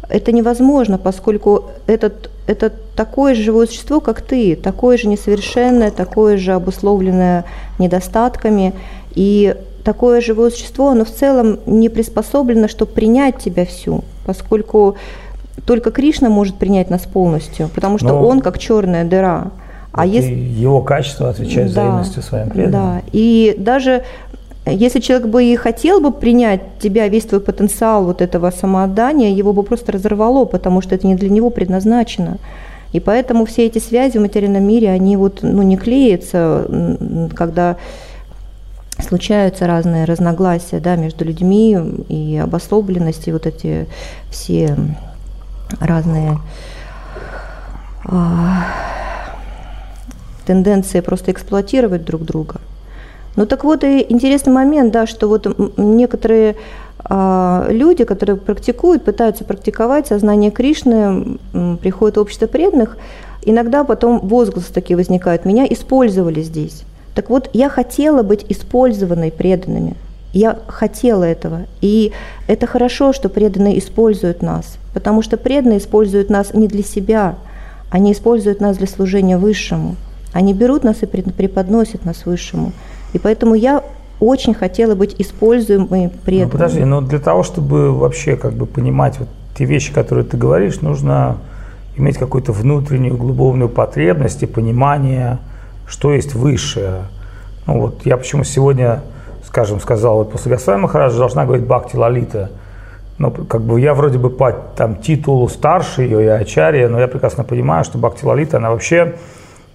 это 0.08 0.32
невозможно, 0.32 0.98
поскольку 0.98 1.66
этот, 1.86 2.32
это 2.48 2.74
такое 2.96 3.36
же 3.36 3.44
живое 3.44 3.68
существо, 3.68 4.00
как 4.00 4.22
ты, 4.22 4.56
такое 4.56 4.98
же 4.98 5.08
несовершенное, 5.08 5.92
такое 5.92 6.38
же 6.38 6.54
обусловленное 6.54 7.46
недостатками. 7.78 8.74
И 9.14 9.56
такое 9.84 10.22
живое 10.22 10.50
существо, 10.50 10.90
оно 10.90 11.06
в 11.06 11.12
целом 11.12 11.60
не 11.66 11.90
приспособлено, 11.90 12.68
чтобы 12.68 12.92
принять 12.92 13.38
тебя 13.38 13.66
всю, 13.66 14.04
поскольку 14.26 14.96
только 15.66 15.92
Кришна 15.92 16.30
может 16.30 16.56
принять 16.56 16.90
нас 16.90 17.02
полностью, 17.02 17.70
потому 17.76 17.98
что 17.98 18.08
Но... 18.10 18.28
он 18.28 18.42
как 18.42 18.58
черная 18.58 19.04
дыра. 19.04 19.52
А 19.92 20.06
вот 20.06 20.14
если 20.14 20.34
его 20.34 20.82
качество 20.82 21.30
отвечает 21.30 21.74
да, 21.74 21.82
взаимностью 21.82 22.22
своим 22.22 22.50
преданным. 22.50 22.72
Да, 22.72 23.02
и 23.12 23.56
даже 23.58 24.04
если 24.66 25.00
человек 25.00 25.28
бы 25.28 25.44
и 25.44 25.56
хотел 25.56 26.00
бы 26.00 26.12
принять 26.12 26.62
тебя, 26.80 27.08
весь 27.08 27.26
твой 27.26 27.42
потенциал 27.42 28.06
вот 28.06 28.22
этого 28.22 28.52
самоотдания, 28.52 29.32
его 29.32 29.54
бы 29.54 29.64
просто 29.64 29.92
разорвало, 29.92 30.46
потому 30.46 30.82
что 30.82 30.96
это 30.96 31.08
не 31.08 31.16
для 31.16 31.30
него 31.30 31.50
предназначено. 31.50 32.38
И 32.92 33.00
поэтому 33.00 33.46
все 33.46 33.66
эти 33.68 33.80
связи 33.80 34.18
в 34.18 34.22
материальном 34.22 34.64
мире, 34.64 34.90
они 34.90 35.16
вот 35.16 35.40
ну, 35.42 35.62
не 35.62 35.78
клеятся, 35.78 36.68
когда 37.36 37.78
случаются 39.00 39.68
разные 39.68 40.06
разногласия 40.06 40.80
да, 40.80 40.96
между 40.96 41.24
людьми 41.24 41.78
и 42.10 42.38
обособленности, 42.38 43.30
вот 43.30 43.46
эти 43.46 43.88
все 44.30 44.76
разные 45.80 46.40
а, 48.06 48.66
тенденция 50.50 51.04
просто 51.04 51.32
эксплуатировать 51.32 52.06
друг 52.06 52.24
друга. 52.24 52.56
Ну 53.36 53.46
так 53.46 53.64
вот 53.64 53.84
и 53.84 54.04
интересный 54.10 54.52
момент, 54.52 54.92
да, 54.92 55.06
что 55.06 55.28
вот 55.28 55.46
некоторые 55.78 56.56
а, 57.04 57.68
люди, 57.70 58.04
которые 58.04 58.36
практикуют, 58.36 59.06
пытаются 59.06 59.44
практиковать 59.44 60.08
сознание 60.08 60.50
Кришны, 60.50 61.38
приходят 61.84 62.18
в 62.18 62.22
общество 62.22 62.48
преданных, 62.48 62.98
иногда 63.44 63.84
потом 63.84 64.28
возгласы 64.28 64.74
такие 64.74 64.98
возникают. 64.98 65.46
Меня 65.46 65.68
использовали 65.70 66.42
здесь. 66.42 66.82
Так 67.14 67.30
вот, 67.30 67.52
я 67.54 67.70
хотела 67.70 68.24
быть 68.24 68.44
использованной 68.50 69.32
преданными. 69.32 69.94
Я 70.34 70.58
хотела 70.66 71.26
этого. 71.26 71.68
И 71.80 72.12
это 72.48 72.66
хорошо, 72.66 73.14
что 73.14 73.30
преданные 73.30 73.78
используют 73.78 74.42
нас, 74.42 74.78
потому 74.96 75.22
что 75.22 75.38
преданные 75.38 75.78
используют 75.78 76.32
нас 76.32 76.56
не 76.56 76.68
для 76.68 76.84
себя, 76.84 77.36
они 77.92 78.14
используют 78.14 78.62
нас 78.62 78.78
для 78.78 78.88
служения 78.88 79.38
высшему. 79.38 79.96
Они 80.34 80.54
берут 80.54 80.84
нас 80.84 81.02
и 81.02 81.06
преподносят 81.06 82.06
нас 82.06 82.26
высшему. 82.26 82.72
И 83.14 83.20
поэтому 83.20 83.56
я 83.56 83.84
очень 84.20 84.54
хотела 84.54 84.96
быть 84.96 85.16
используемой 85.18 86.10
преданной. 86.10 86.46
Ну, 86.46 86.52
подожди, 86.52 86.84
но 86.84 87.02
для 87.02 87.20
того, 87.20 87.44
чтобы 87.44 87.92
вообще 87.92 88.36
как 88.36 88.54
бы 88.54 88.66
понимать 88.66 89.18
вот 89.18 89.30
те 89.58 89.66
вещи, 89.66 89.94
которые 89.94 90.26
ты 90.26 90.38
говоришь, 90.38 90.82
нужно 90.82 91.38
иметь 91.96 92.18
какую-то 92.18 92.52
внутреннюю 92.52 93.18
глубокую 93.18 93.70
потребность 93.70 94.44
и 94.44 94.46
понимание, 94.46 95.40
что 95.88 96.14
есть 96.14 96.34
высшее. 96.36 97.04
Ну 97.66 97.82
вот 97.82 98.06
я 98.06 98.18
почему 98.18 98.44
сегодня, 98.44 99.02
скажем, 99.46 99.80
сказал, 99.80 100.18
вот 100.18 100.32
после 100.32 100.52
Госвами 100.52 100.82
Махараджа 100.82 101.18
должна 101.18 101.46
говорить 101.46 101.66
Бхакти 101.66 101.96
Лалита. 101.96 102.52
Ну, 103.18 103.32
как 103.32 103.62
бы 103.62 103.82
я 103.82 103.94
вроде 103.94 104.18
бы 104.18 104.30
по 104.30 104.52
там, 104.52 104.96
титулу 104.96 105.50
старше 105.50 106.04
ее, 106.04 106.24
я 106.24 106.36
Ачарья, 106.36 106.88
но 106.88 107.00
я 107.00 107.08
прекрасно 107.08 107.44
понимаю, 107.44 107.84
что 107.84 107.98
Бхакти 107.98 108.24
Лалита, 108.24 108.58
она 108.58 108.72
вообще 108.72 109.16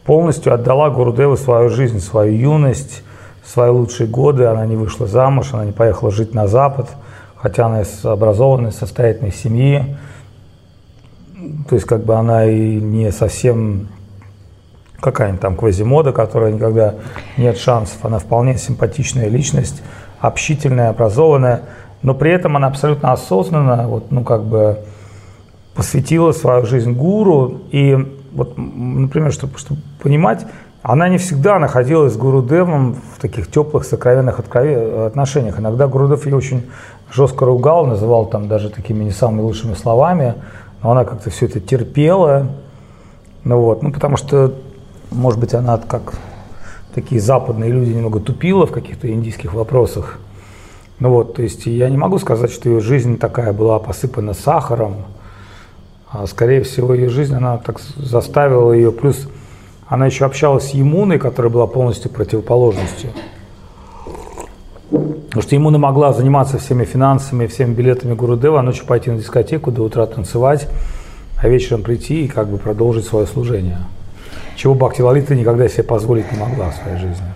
полностью 0.05 0.53
отдала 0.53 0.91
Гурудеву 0.91 1.37
свою 1.37 1.69
жизнь, 1.69 2.01
свою 2.01 2.37
юность, 2.37 3.03
свои 3.45 3.71
лучшие 3.71 4.09
годы. 4.09 4.45
Она 4.45 4.67
не 4.67 4.77
вышла 4.77 5.07
замуж, 5.07 5.51
она 5.53 5.65
не 5.65 5.73
поехала 5.73 6.11
жить 6.11 6.35
на 6.35 6.47
Запад, 6.47 6.89
хотя 7.37 7.67
она 7.67 7.83
из 7.83 8.05
образованной, 8.05 8.73
состоятельной 8.73 9.33
семьи. 9.33 9.97
То 11.69 11.75
есть 11.75 11.87
как 11.87 12.05
бы 12.05 12.15
она 12.15 12.47
и 12.47 12.77
не 12.81 13.13
совсем 13.13 13.89
какая-нибудь 15.01 15.41
там 15.41 15.57
квазимода, 15.57 16.13
которая 16.13 16.53
никогда 16.53 16.95
нет 17.37 17.59
шансов. 17.59 18.03
Она 18.05 18.19
вполне 18.19 18.57
симпатичная 18.57 19.29
личность, 19.29 19.83
общительная, 20.21 20.91
образованная, 20.91 21.63
но 22.03 22.15
при 22.15 22.31
этом 22.31 22.57
она 22.57 22.69
абсолютно 22.69 23.13
осознанно, 23.13 23.89
вот, 23.89 24.11
ну 24.11 24.25
как 24.25 24.45
бы 24.45 24.79
посвятила 25.75 26.33
свою 26.33 26.65
жизнь 26.65 26.93
гуру. 26.93 27.63
И 27.71 28.24
вот, 28.35 28.55
например, 28.57 29.33
чтобы, 29.33 29.59
чтобы 29.59 29.81
понимать, 30.03 30.47
она 30.83 31.09
не 31.09 31.19
всегда 31.19 31.59
находилась 31.59 32.13
с 32.13 32.17
Гурудевом 32.17 32.97
в 33.17 33.21
таких 33.21 33.51
теплых, 33.51 33.85
сокровенных 33.85 34.39
отношениях. 34.39 35.59
Иногда 35.59 35.87
Гурудев 35.87 36.27
ее 36.27 36.37
очень 36.37 36.67
жестко 37.11 37.47
ругал, 37.47 37.87
называл 37.87 38.27
там 38.27 38.49
даже 38.49 38.69
такими 38.69 39.05
не 39.05 39.13
самыми 39.13 39.41
лучшими 39.41 39.75
словами 39.75 40.35
но 40.85 40.91
она 40.91 41.05
как-то 41.05 41.31
все 41.31 41.47
это 41.47 41.61
терпела. 41.61 42.47
Ну 43.43 43.59
вот, 43.59 43.83
ну 43.83 43.91
потому 43.91 44.19
что, 44.19 44.55
может 45.11 45.41
быть, 45.41 45.55
она 45.55 45.79
как 45.79 46.13
такие 46.95 47.21
западные 47.21 47.73
люди 47.73 47.91
немного 47.91 48.21
тупила 48.21 48.67
в 48.67 48.71
каких-то 48.71 49.11
индийских 49.11 49.55
вопросах. 49.55 50.19
Ну 51.01 51.09
вот, 51.09 51.35
то 51.35 51.43
есть 51.43 51.65
я 51.67 51.89
не 51.89 51.97
могу 51.97 52.19
сказать, 52.19 52.53
что 52.53 52.69
ее 52.69 52.81
жизнь 52.81 53.19
такая 53.19 53.55
была 53.55 53.79
посыпана 53.79 54.35
сахаром, 54.35 54.97
скорее 56.27 56.63
всего 56.63 56.95
ее 56.95 57.09
жизнь, 57.09 57.35
она 57.35 57.59
так 57.59 57.81
заставила 57.97 58.73
ее, 58.73 58.93
плюс 58.93 59.29
она 59.87 60.07
еще 60.07 60.25
общалась 60.25 60.71
с 60.71 60.75
Емуной, 60.75 61.19
которая 61.19 61.53
была 61.53 61.67
полностью 61.67 62.11
противоположностью. 62.11 63.11
Потому 64.91 65.43
что 65.43 65.55
ему 65.57 65.71
могла 65.71 66.13
заниматься 66.13 66.59
всеми 66.59 66.85
финансами, 66.85 67.49
всеми 67.49 67.75
билетами 67.75 68.15
Гурудева, 68.15 68.61
а 68.61 68.63
ночью 68.63 68.87
пойти 68.87 69.11
на 69.11 69.19
дискотеку, 69.19 69.73
до 69.73 69.83
утра 69.83 70.07
танцевать, 70.07 70.69
а 71.37 71.49
вечером 71.49 71.83
прийти 71.83 72.25
и 72.25 72.29
как 72.29 72.49
бы 72.49 72.59
продолжить 72.59 73.05
свое 73.05 73.27
служение. 73.27 73.79
Чего 74.57 74.75
Бхакти 74.75 75.03
Лалита 75.03 75.35
никогда 75.35 75.69
себе 75.69 75.83
позволить 75.83 76.31
не 76.31 76.39
могла 76.39 76.71
в 76.71 76.77
своей 76.77 76.99
жизни. 76.99 77.27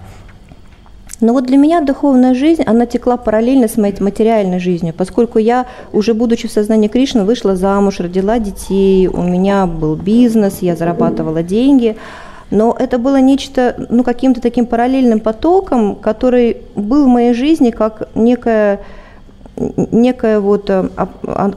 Но 1.21 1.33
вот 1.33 1.47
для 1.47 1.57
меня 1.57 1.81
духовная 1.81 2.35
жизнь, 2.35 2.63
она 2.65 2.87
текла 2.87 3.17
параллельно 3.17 3.67
с 3.67 3.77
моей 3.77 3.95
материальной 4.01 4.61
жизнью, 4.61 4.95
поскольку 4.97 5.39
я, 5.39 5.67
уже 5.93 6.15
будучи 6.15 6.47
в 6.47 6.53
сознании 6.53 6.89
Кришны, 6.89 7.25
вышла 7.25 7.57
замуж, 7.57 7.99
родила 8.01 8.39
детей, 8.39 9.09
у 9.09 9.23
меня 9.23 9.67
был 9.67 9.97
бизнес, 9.97 10.59
я 10.61 10.77
зарабатывала 10.77 11.43
деньги– 11.43 11.97
но 12.51 12.75
это 12.79 12.99
было 12.99 13.21
нечто, 13.21 13.87
ну, 13.91 14.03
каким-то 14.03 14.41
таким 14.41 14.67
параллельным 14.67 15.21
потоком, 15.21 15.97
который 15.97 16.59
был 16.75 17.05
в 17.05 17.09
моей 17.09 17.35
жизни 17.35 17.71
как 17.71 18.09
некая 18.15 18.81
некая 19.91 20.39
вот 20.39 20.71
а, 20.71 20.89
а, 20.97 21.09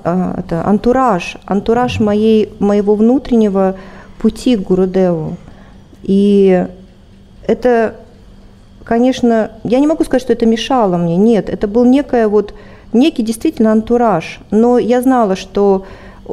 а, 0.04 0.36
это, 0.40 0.68
антураж, 0.68 1.38
антураж 1.46 2.00
моей, 2.00 2.52
моего 2.58 2.96
внутреннего 2.96 3.76
пути 4.20 4.58
к 4.58 4.62
Гурудеву. 4.62 5.38
И 6.02 6.66
это, 7.46 7.96
конечно, 8.84 9.52
я 9.64 9.80
не 9.80 9.88
могу 9.88 10.04
сказать, 10.04 10.22
что 10.22 10.34
это 10.34 10.46
мешало 10.46 10.98
мне, 10.98 11.18
нет, 11.18 11.50
это 11.50 11.68
был 11.68 11.86
некая 11.86 12.28
вот, 12.28 12.54
некий 12.94 13.24
действительно 13.24 13.72
антураж, 13.72 14.40
но 14.52 14.78
я 14.78 15.02
знала, 15.02 15.36
что 15.36 15.86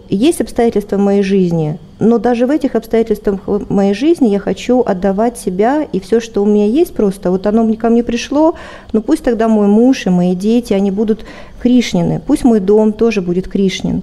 есть 0.08 0.40
обстоятельства 0.40 0.96
в 0.96 1.00
моей 1.00 1.22
жизни, 1.22 1.78
но 1.98 2.18
даже 2.18 2.46
в 2.46 2.50
этих 2.50 2.74
обстоятельствах 2.74 3.40
моей 3.68 3.94
жизни 3.94 4.28
я 4.28 4.38
хочу 4.38 4.82
отдавать 4.82 5.38
себя 5.38 5.82
и 5.82 5.98
все, 5.98 6.20
что 6.20 6.42
у 6.42 6.46
меня 6.46 6.66
есть 6.66 6.94
просто, 6.94 7.30
вот 7.30 7.46
оно 7.46 7.72
ко 7.74 7.88
мне 7.88 8.02
пришло, 8.02 8.54
ну 8.92 9.02
пусть 9.02 9.24
тогда 9.24 9.48
мой 9.48 9.66
муж 9.66 10.06
и 10.06 10.10
мои 10.10 10.34
дети, 10.34 10.72
они 10.72 10.90
будут 10.90 11.24
Кришнины, 11.60 12.20
пусть 12.24 12.44
мой 12.44 12.60
дом 12.60 12.92
тоже 12.92 13.22
будет 13.22 13.48
Кришнин. 13.48 14.02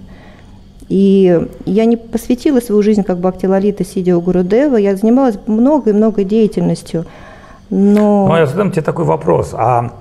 И 0.87 1.47
я 1.65 1.85
не 1.85 1.97
посвятила 1.97 2.59
свою 2.59 2.83
жизнь 2.83 3.03
как 3.03 3.17
Бхакти 3.19 3.47
Лалита, 3.47 3.83
сидя 3.83 4.15
у 4.17 4.21
Гурудева, 4.21 4.75
я 4.75 4.95
занималась 4.95 5.35
много 5.47 5.89
и 5.89 5.93
много 5.93 6.23
деятельностью. 6.23 7.05
Но... 7.69 8.27
Ну, 8.27 8.35
я 8.35 8.45
задам 8.45 8.71
тебе 8.71 8.81
такой 8.81 9.05
вопрос. 9.05 9.51
А 9.53 9.91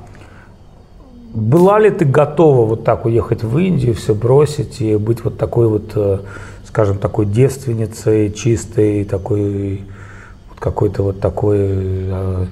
была 1.33 1.81
ли 1.81 1.91
ты 1.91 2.05
готова 2.05 2.67
вот 2.67 2.85
так 2.85 3.07
уехать 3.07 3.43
в 3.43 3.59
Индию, 3.59 3.95
все 3.95 4.15
бросить 4.15 4.81
и 4.81 4.97
быть 4.97 5.25
вот 5.25 5.37
такой 5.37 5.69
вот, 5.69 5.93
э, 5.97 6.19
скажем, 6.65 6.99
такой 6.99 7.27
девственницей, 7.27 8.33
чистой, 8.33 9.05
такой 9.05 9.83
вот 10.49 10.61
какой-то 10.61 11.03
вот 11.03 11.21
такой 11.21 11.59
э, 11.61 12.47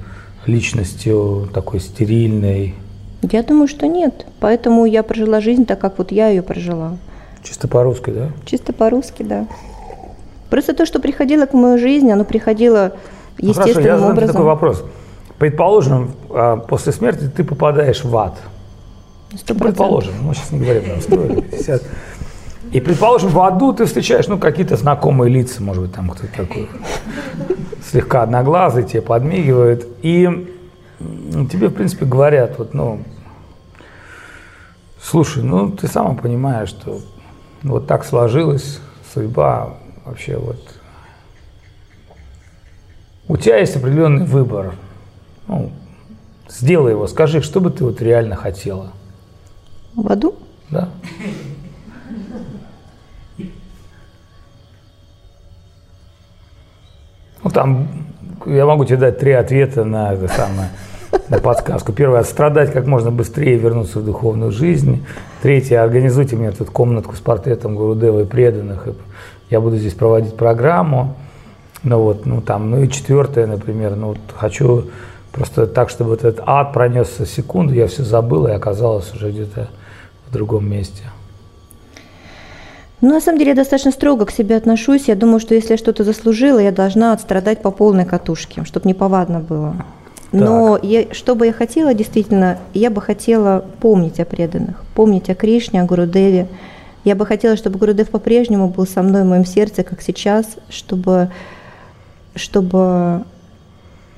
личностью, 0.46 1.48
такой 1.54 1.78
стерильной? 1.78 2.74
Я 3.22 3.44
думаю, 3.44 3.68
что 3.68 3.86
нет. 3.86 4.26
Поэтому 4.40 4.84
я 4.84 5.04
прожила 5.04 5.40
жизнь 5.40 5.64
так, 5.64 5.78
как 5.78 5.98
вот 5.98 6.10
я 6.10 6.28
ее 6.28 6.42
прожила. 6.42 6.96
Чисто 7.44 7.68
по-русски, 7.68 8.10
да? 8.10 8.30
Чисто 8.44 8.72
по-русски, 8.72 9.22
да. 9.22 9.46
Просто 10.50 10.74
то, 10.74 10.86
что 10.86 10.98
приходило 10.98 11.46
к 11.46 11.54
моей 11.54 11.78
жизни, 11.78 12.10
оно 12.10 12.24
приходило 12.24 12.92
естественным 13.38 13.74
ну, 13.74 13.74
хорошо, 13.74 14.04
я 14.04 14.10
образом. 14.10 14.32
такой 14.32 14.44
вопрос. 14.44 14.84
Предположим, 15.42 16.12
а, 16.30 16.56
после 16.56 16.92
смерти 16.92 17.28
ты 17.28 17.42
попадаешь 17.42 18.04
в 18.04 18.16
ад– 18.16 18.38
100%. 19.32 19.58
Предположим, 19.58 20.14
мы 20.22 20.34
сейчас 20.34 20.52
не 20.52 20.60
говорим 20.60 20.84
там 20.84 21.00
100 21.00 21.80
И 22.70 22.80
предположим, 22.80 23.30
в 23.30 23.40
аду 23.40 23.72
ты 23.72 23.86
встречаешь, 23.86 24.28
ну, 24.28 24.38
какие-то 24.38 24.76
знакомые 24.76 25.32
лица, 25.32 25.60
может 25.60 25.82
быть, 25.82 25.92
там 25.92 26.10
кто-то 26.10 26.32
такой 26.32 26.68
слегка 27.90 28.22
одноглазый, 28.22 28.84
тебе 28.84 29.02
подмигивает. 29.02 29.84
И 30.02 30.28
тебе, 31.50 31.70
в 31.70 31.74
принципе, 31.74 32.04
говорят, 32.04 32.58
вот, 32.58 32.72
ну, 32.72 33.02
слушай, 35.02 35.42
ну, 35.42 35.70
ты 35.70 35.88
сама 35.88 36.14
понимаешь, 36.14 36.68
что 36.68 37.00
вот 37.64 37.88
так 37.88 38.04
сложилась 38.04 38.78
судьба 39.12 39.74
вообще 40.04 40.36
вот. 40.36 40.60
У 43.26 43.36
тебя 43.36 43.58
есть 43.58 43.74
определенный 43.74 44.24
выбор. 44.24 44.74
Ну, 45.46 45.70
сделай 46.48 46.92
его, 46.92 47.06
скажи, 47.06 47.42
что 47.42 47.60
бы 47.60 47.70
ты 47.70 47.84
вот 47.84 48.00
реально 48.00 48.36
хотела– 48.36 48.92
в 49.94 50.10
аду? 50.10 50.34
Да. 50.70 50.88
Ну, 57.44 57.50
там 57.50 57.88
я 58.46 58.64
могу 58.66 58.84
тебе 58.84 58.96
дать 58.98 59.18
три 59.18 59.32
ответа 59.32 59.84
на 59.84 60.14
это 60.14 60.28
самое, 60.28 60.70
на 61.28 61.38
подсказку. 61.38 61.92
Первое, 61.92 62.20
отстрадать 62.20 62.72
как 62.72 62.86
можно 62.86 63.10
быстрее 63.10 63.56
и 63.56 63.58
вернуться 63.58 63.98
в 63.98 64.04
духовную 64.04 64.50
жизнь. 64.50 65.04
Третье, 65.42 65.82
организуйте 65.82 66.36
мне 66.36 66.52
тут 66.52 66.70
комнатку 66.70 67.16
с 67.16 67.20
портретом 67.20 67.76
Гурудева 67.76 68.20
и 68.20 68.24
преданных. 68.24 68.88
Я 69.50 69.60
буду 69.60 69.76
здесь 69.76 69.94
проводить 69.94 70.36
программу. 70.36 71.16
Ну 71.82 71.98
вот, 71.98 72.26
ну 72.26 72.40
там, 72.40 72.70
ну 72.70 72.82
и 72.82 72.88
четвертое, 72.88 73.46
например, 73.46 73.96
ну 73.96 74.08
вот 74.08 74.18
хочу 74.34 74.84
просто 75.32 75.66
так, 75.66 75.90
чтобы 75.90 76.10
вот 76.10 76.24
этот 76.24 76.42
ад 76.46 76.72
пронесся 76.72 77.26
секунду, 77.26 77.74
я 77.74 77.86
все 77.86 78.04
забыл 78.04 78.46
и 78.46 78.52
оказалось 78.52 79.12
уже 79.14 79.30
где-то 79.30 79.68
в 80.28 80.32
другом 80.32 80.70
месте? 80.70 81.04
Ну, 83.00 83.10
на 83.10 83.20
самом 83.20 83.38
деле, 83.38 83.50
я 83.50 83.56
достаточно 83.56 83.90
строго 83.90 84.26
к 84.26 84.30
себе 84.30 84.56
отношусь. 84.56 85.08
Я 85.08 85.16
думаю, 85.16 85.40
что 85.40 85.56
если 85.56 85.72
я 85.72 85.76
что-то 85.76 86.04
заслужила, 86.04 86.60
я 86.60 86.70
должна 86.70 87.12
отстрадать 87.12 87.60
по 87.60 87.72
полной 87.72 88.04
катушке, 88.04 88.64
чтобы 88.64 88.86
не 88.86 88.94
повадно 88.94 89.40
было. 89.40 89.74
Но 90.30 90.78
я, 90.80 91.12
что 91.12 91.34
бы 91.34 91.46
я 91.46 91.52
хотела, 91.52 91.94
действительно, 91.94 92.58
я 92.72 92.90
бы 92.90 93.02
хотела 93.02 93.64
помнить 93.80 94.20
о 94.20 94.24
преданных, 94.24 94.82
помнить 94.94 95.28
о 95.28 95.34
Кришне, 95.34 95.82
о 95.82 95.84
Гурудеве. 95.84 96.48
Я 97.04 97.16
бы 97.16 97.26
хотела, 97.26 97.56
чтобы 97.56 97.78
Гурудев 97.78 98.08
по-прежнему 98.08 98.68
был 98.68 98.86
со 98.86 99.02
мной 99.02 99.24
в 99.24 99.26
моем 99.26 99.44
сердце, 99.44 99.82
как 99.82 100.00
сейчас, 100.00 100.46
чтобы, 100.70 101.30
чтобы 102.36 103.24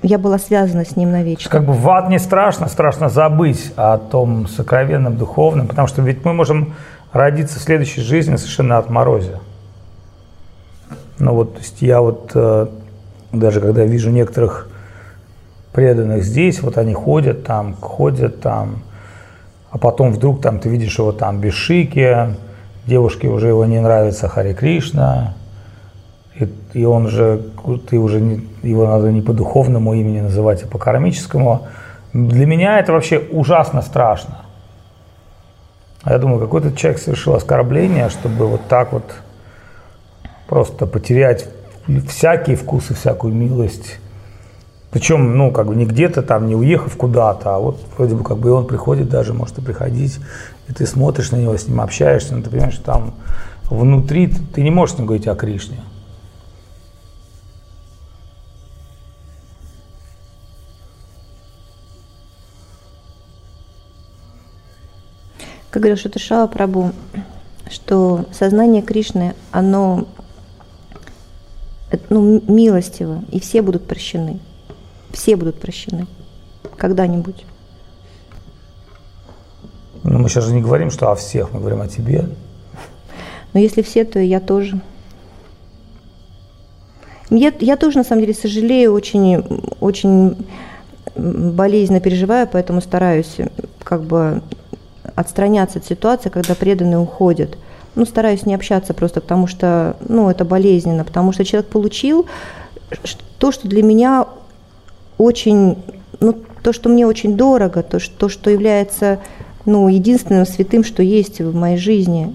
я 0.04 0.18
была 0.18 0.38
связана 0.38 0.84
с 0.84 0.96
ним 0.96 1.12
навечно. 1.12 1.50
Как 1.50 1.64
бы 1.64 1.72
в 1.72 1.88
ад 1.88 2.08
не 2.10 2.18
страшно, 2.18 2.68
страшно 2.68 3.08
забыть 3.08 3.72
о 3.76 3.96
том 3.98 4.46
сокровенном 4.46 5.16
духовном, 5.16 5.66
потому 5.66 5.88
что 5.88 6.02
ведь 6.02 6.24
мы 6.24 6.34
можем 6.34 6.74
родиться 7.12 7.58
в 7.58 7.62
следующей 7.62 8.02
жизни 8.02 8.36
совершенно 8.36 8.76
от 8.76 8.90
морозя. 8.90 9.40
Ну 11.18 11.32
вот, 11.32 11.54
то 11.54 11.60
есть 11.60 11.80
я 11.80 12.00
вот 12.02 12.32
э, 12.34 12.66
даже 13.32 13.60
когда 13.60 13.84
вижу 13.84 14.10
некоторых 14.10 14.68
преданных 15.72 16.22
здесь, 16.22 16.62
вот 16.62 16.76
они 16.76 16.92
ходят 16.92 17.44
там, 17.44 17.74
ходят 17.74 18.40
там, 18.40 18.82
а 19.70 19.78
потом 19.78 20.12
вдруг 20.12 20.42
там 20.42 20.58
ты 20.58 20.68
видишь 20.68 20.98
его 20.98 21.12
там 21.12 21.40
без 21.40 21.54
шики, 21.54 22.34
девушке 22.86 23.28
уже 23.28 23.48
его 23.48 23.64
не 23.64 23.80
нравится 23.80 24.28
Хари 24.28 24.52
Кришна, 24.52 25.34
и, 26.74 26.80
и 26.80 26.84
он 26.84 27.08
же, 27.08 27.42
ты 27.88 27.98
уже 27.98 28.20
не, 28.20 28.46
его 28.62 28.86
надо 28.86 29.10
не 29.10 29.22
по 29.22 29.32
духовному 29.32 29.94
имени 29.94 30.20
называть, 30.20 30.62
а 30.62 30.66
по 30.66 30.78
кармическому. 30.78 31.66
Для 32.12 32.46
меня 32.46 32.78
это 32.78 32.92
вообще 32.92 33.18
ужасно 33.18 33.82
страшно. 33.82 34.42
Я 36.04 36.18
думаю, 36.18 36.40
какой-то 36.40 36.76
человек 36.76 37.00
совершил 37.00 37.34
оскорбление, 37.34 38.10
чтобы 38.10 38.46
вот 38.46 38.68
так 38.68 38.92
вот 38.92 39.04
просто 40.46 40.86
потерять 40.86 41.48
всякие 42.08 42.56
вкусы, 42.56 42.94
всякую 42.94 43.34
милость. 43.34 43.98
Причем, 44.90 45.36
ну, 45.36 45.50
как 45.50 45.66
бы 45.66 45.74
не 45.74 45.86
где-то 45.86 46.22
там, 46.22 46.46
не 46.46 46.54
уехав 46.54 46.96
куда-то, 46.96 47.56
а 47.56 47.58
вот 47.58 47.80
вроде 47.96 48.14
бы 48.14 48.22
как 48.22 48.38
бы 48.38 48.52
он 48.52 48.66
приходит 48.66 49.08
даже, 49.08 49.32
может 49.32 49.58
и 49.58 49.62
приходить, 49.62 50.20
и 50.68 50.72
ты 50.72 50.86
смотришь 50.86 51.32
на 51.32 51.36
него, 51.36 51.56
с 51.56 51.66
ним 51.66 51.80
общаешься, 51.80 52.36
но 52.36 52.42
ты 52.42 52.50
понимаешь, 52.50 52.74
что 52.74 52.84
там 52.84 53.14
внутри 53.64 54.28
ты 54.28 54.62
не 54.62 54.70
можешь 54.70 54.94
с 54.94 54.98
ним 54.98 55.06
говорить 55.06 55.26
о 55.26 55.34
Кришне. 55.34 55.78
Как 65.74 65.82
говорил 65.82 65.96
Шутышава 65.96 66.46
Прабу, 66.46 66.92
что 67.68 68.26
сознание 68.30 68.80
Кришны, 68.80 69.34
оно 69.50 70.06
ну, 72.10 72.40
милостиво, 72.46 73.24
и 73.32 73.40
все 73.40 73.60
будут 73.60 73.84
прощены. 73.84 74.38
Все 75.10 75.34
будут 75.34 75.58
прощены. 75.58 76.06
Когда-нибудь. 76.76 77.44
Ну, 80.04 80.20
мы 80.20 80.28
сейчас 80.28 80.44
же 80.44 80.54
не 80.54 80.62
говорим, 80.62 80.92
что 80.92 81.10
о 81.10 81.16
всех, 81.16 81.52
мы 81.52 81.58
говорим 81.58 81.80
о 81.80 81.88
тебе. 81.88 82.28
Но 83.52 83.58
если 83.58 83.82
все, 83.82 84.04
то 84.04 84.20
и 84.20 84.28
я 84.28 84.38
тоже. 84.38 84.80
Я, 87.30 87.52
я 87.58 87.76
тоже, 87.76 87.98
на 87.98 88.04
самом 88.04 88.20
деле, 88.20 88.34
сожалею, 88.34 88.92
очень, 88.92 89.38
очень 89.80 90.36
болезненно 91.16 91.98
переживаю, 91.98 92.46
поэтому 92.46 92.80
стараюсь 92.80 93.38
как 93.82 94.04
бы 94.04 94.40
отстраняться 95.14 95.78
от 95.78 95.86
ситуации, 95.86 96.28
когда 96.28 96.54
преданные 96.54 96.98
уходят. 96.98 97.56
Ну, 97.94 98.04
стараюсь 98.06 98.46
не 98.46 98.54
общаться 98.54 98.94
просто 98.94 99.20
потому, 99.20 99.46
что, 99.46 99.96
ну, 100.08 100.28
это 100.28 100.44
болезненно, 100.44 101.04
потому 101.04 101.32
что 101.32 101.44
человек 101.44 101.70
получил 101.70 102.26
то, 103.38 103.52
что 103.52 103.68
для 103.68 103.82
меня 103.82 104.26
очень, 105.18 105.82
ну, 106.20 106.34
то, 106.62 106.72
что 106.72 106.88
мне 106.88 107.06
очень 107.06 107.36
дорого, 107.36 107.82
то, 107.82 107.98
что, 107.98 108.16
то, 108.16 108.28
что 108.28 108.50
является 108.50 109.20
ну, 109.64 109.88
единственным 109.88 110.46
святым, 110.46 110.84
что 110.84 111.02
есть 111.02 111.40
в 111.40 111.54
моей 111.54 111.76
жизни, 111.76 112.34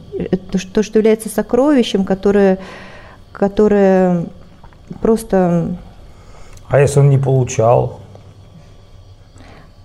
то, 0.52 0.58
что, 0.58 0.82
что 0.82 1.00
является 1.00 1.30
сокровищем, 1.30 2.06
которое, 2.06 2.60
которое 3.32 4.26
просто... 5.02 5.78
А 6.68 6.80
если 6.80 7.00
он 7.00 7.10
не 7.10 7.18
получал? 7.18 8.00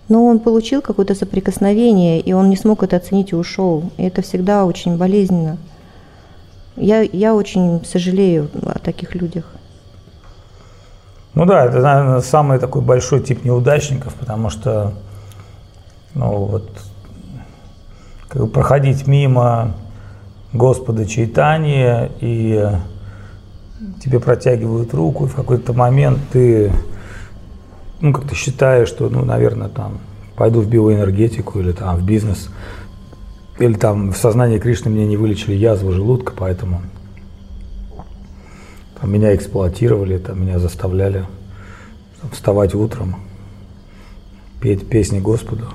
Но 0.08 0.26
он 0.26 0.38
получил 0.38 0.82
какое-то 0.82 1.14
соприкосновение, 1.14 2.20
и 2.20 2.32
он 2.32 2.50
не 2.50 2.56
смог 2.56 2.82
это 2.82 2.96
оценить 2.96 3.32
и 3.32 3.36
ушел. 3.36 3.90
И 3.96 4.02
это 4.04 4.22
всегда 4.22 4.66
очень 4.66 4.96
болезненно. 4.98 5.56
Я, 6.76 7.00
я 7.00 7.34
очень 7.34 7.84
сожалею 7.84 8.50
о 8.62 8.78
таких 8.78 9.14
людях. 9.14 9.44
Ну 11.34 11.46
да, 11.46 11.64
это, 11.64 11.80
наверное, 11.80 12.20
самый 12.20 12.58
такой 12.58 12.82
большой 12.82 13.20
тип 13.20 13.44
неудачников, 13.44 14.14
потому 14.14 14.50
что, 14.50 14.92
ну 16.14 16.36
вот, 16.46 16.70
как 18.28 18.42
бы 18.42 18.48
проходить 18.48 19.06
мимо 19.06 19.74
Господа 20.52 21.06
Чайтания, 21.06 22.10
и 22.20 22.70
тебе 24.00 24.20
протягивают 24.20 24.94
руку, 24.94 25.24
и 25.24 25.28
в 25.28 25.34
какой-то 25.34 25.72
момент 25.72 26.20
ты 26.32 26.72
ну, 28.04 28.12
как 28.12 28.28
ты 28.28 28.34
считаешь, 28.34 28.88
что, 28.88 29.08
ну, 29.08 29.24
наверное, 29.24 29.70
там, 29.70 29.98
пойду 30.36 30.60
в 30.60 30.68
биоэнергетику 30.68 31.58
или 31.58 31.72
там 31.72 31.96
в 31.96 32.04
бизнес, 32.04 32.50
или 33.58 33.72
там 33.72 34.12
в 34.12 34.16
сознании 34.18 34.58
Кришны 34.58 34.90
мне 34.90 35.06
не 35.06 35.16
вылечили 35.16 35.54
язву 35.54 35.90
желудка, 35.90 36.34
поэтому 36.36 36.82
там, 39.00 39.10
меня 39.10 39.34
эксплуатировали, 39.34 40.18
там, 40.18 40.42
меня 40.42 40.58
заставляли 40.58 41.24
там, 42.20 42.30
вставать 42.30 42.74
утром, 42.74 43.16
петь 44.60 44.86
песни 44.86 45.18
Господу. 45.18 45.68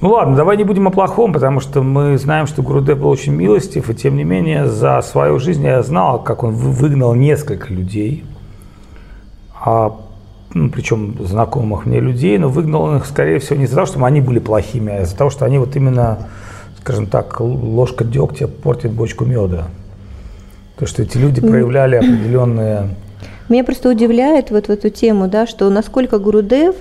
Ну 0.00 0.10
ладно, 0.10 0.36
давай 0.36 0.56
не 0.56 0.62
будем 0.62 0.86
о 0.86 0.92
плохом, 0.92 1.32
потому 1.32 1.58
что 1.58 1.82
мы 1.82 2.16
знаем, 2.18 2.46
что 2.46 2.62
Гурудев 2.62 3.00
был 3.00 3.08
очень 3.08 3.34
милостив, 3.34 3.90
и 3.90 3.94
тем 3.96 4.14
не 4.14 4.22
менее 4.22 4.68
за 4.68 5.02
свою 5.02 5.40
жизнь 5.40 5.64
я 5.64 5.82
знал, 5.82 6.22
как 6.22 6.44
он 6.44 6.54
выгнал 6.54 7.16
несколько 7.16 7.74
людей, 7.74 8.24
а 9.60 9.96
ну, 10.52 10.68
причем 10.70 11.16
знакомых 11.20 11.86
мне 11.86 12.00
людей, 12.00 12.36
но 12.38 12.48
выгнал 12.48 12.82
он 12.82 12.96
их, 12.96 13.06
скорее 13.06 13.38
всего, 13.38 13.56
не 13.56 13.64
из-за 13.64 13.76
того, 13.76 13.86
что 13.86 14.04
они 14.04 14.20
были 14.20 14.38
плохими, 14.38 14.92
а 14.92 15.02
из-за 15.02 15.16
того, 15.16 15.30
что 15.30 15.44
они 15.44 15.58
вот 15.58 15.76
именно, 15.76 16.18
скажем 16.80 17.06
так, 17.06 17.40
ложка 17.40 18.04
дегтя 18.04 18.48
портит 18.48 18.90
бочку 18.90 19.24
меда. 19.24 19.68
То, 20.76 20.86
что 20.86 21.02
эти 21.02 21.18
люди 21.18 21.40
проявляли 21.40 21.96
определенные... 21.96 22.88
Меня 23.48 23.64
просто 23.64 23.90
удивляет 23.90 24.50
вот 24.50 24.66
в 24.66 24.70
эту 24.70 24.90
тему, 24.90 25.28
да, 25.28 25.46
что 25.46 25.68
насколько 25.70 26.18
Гурудев 26.18 26.76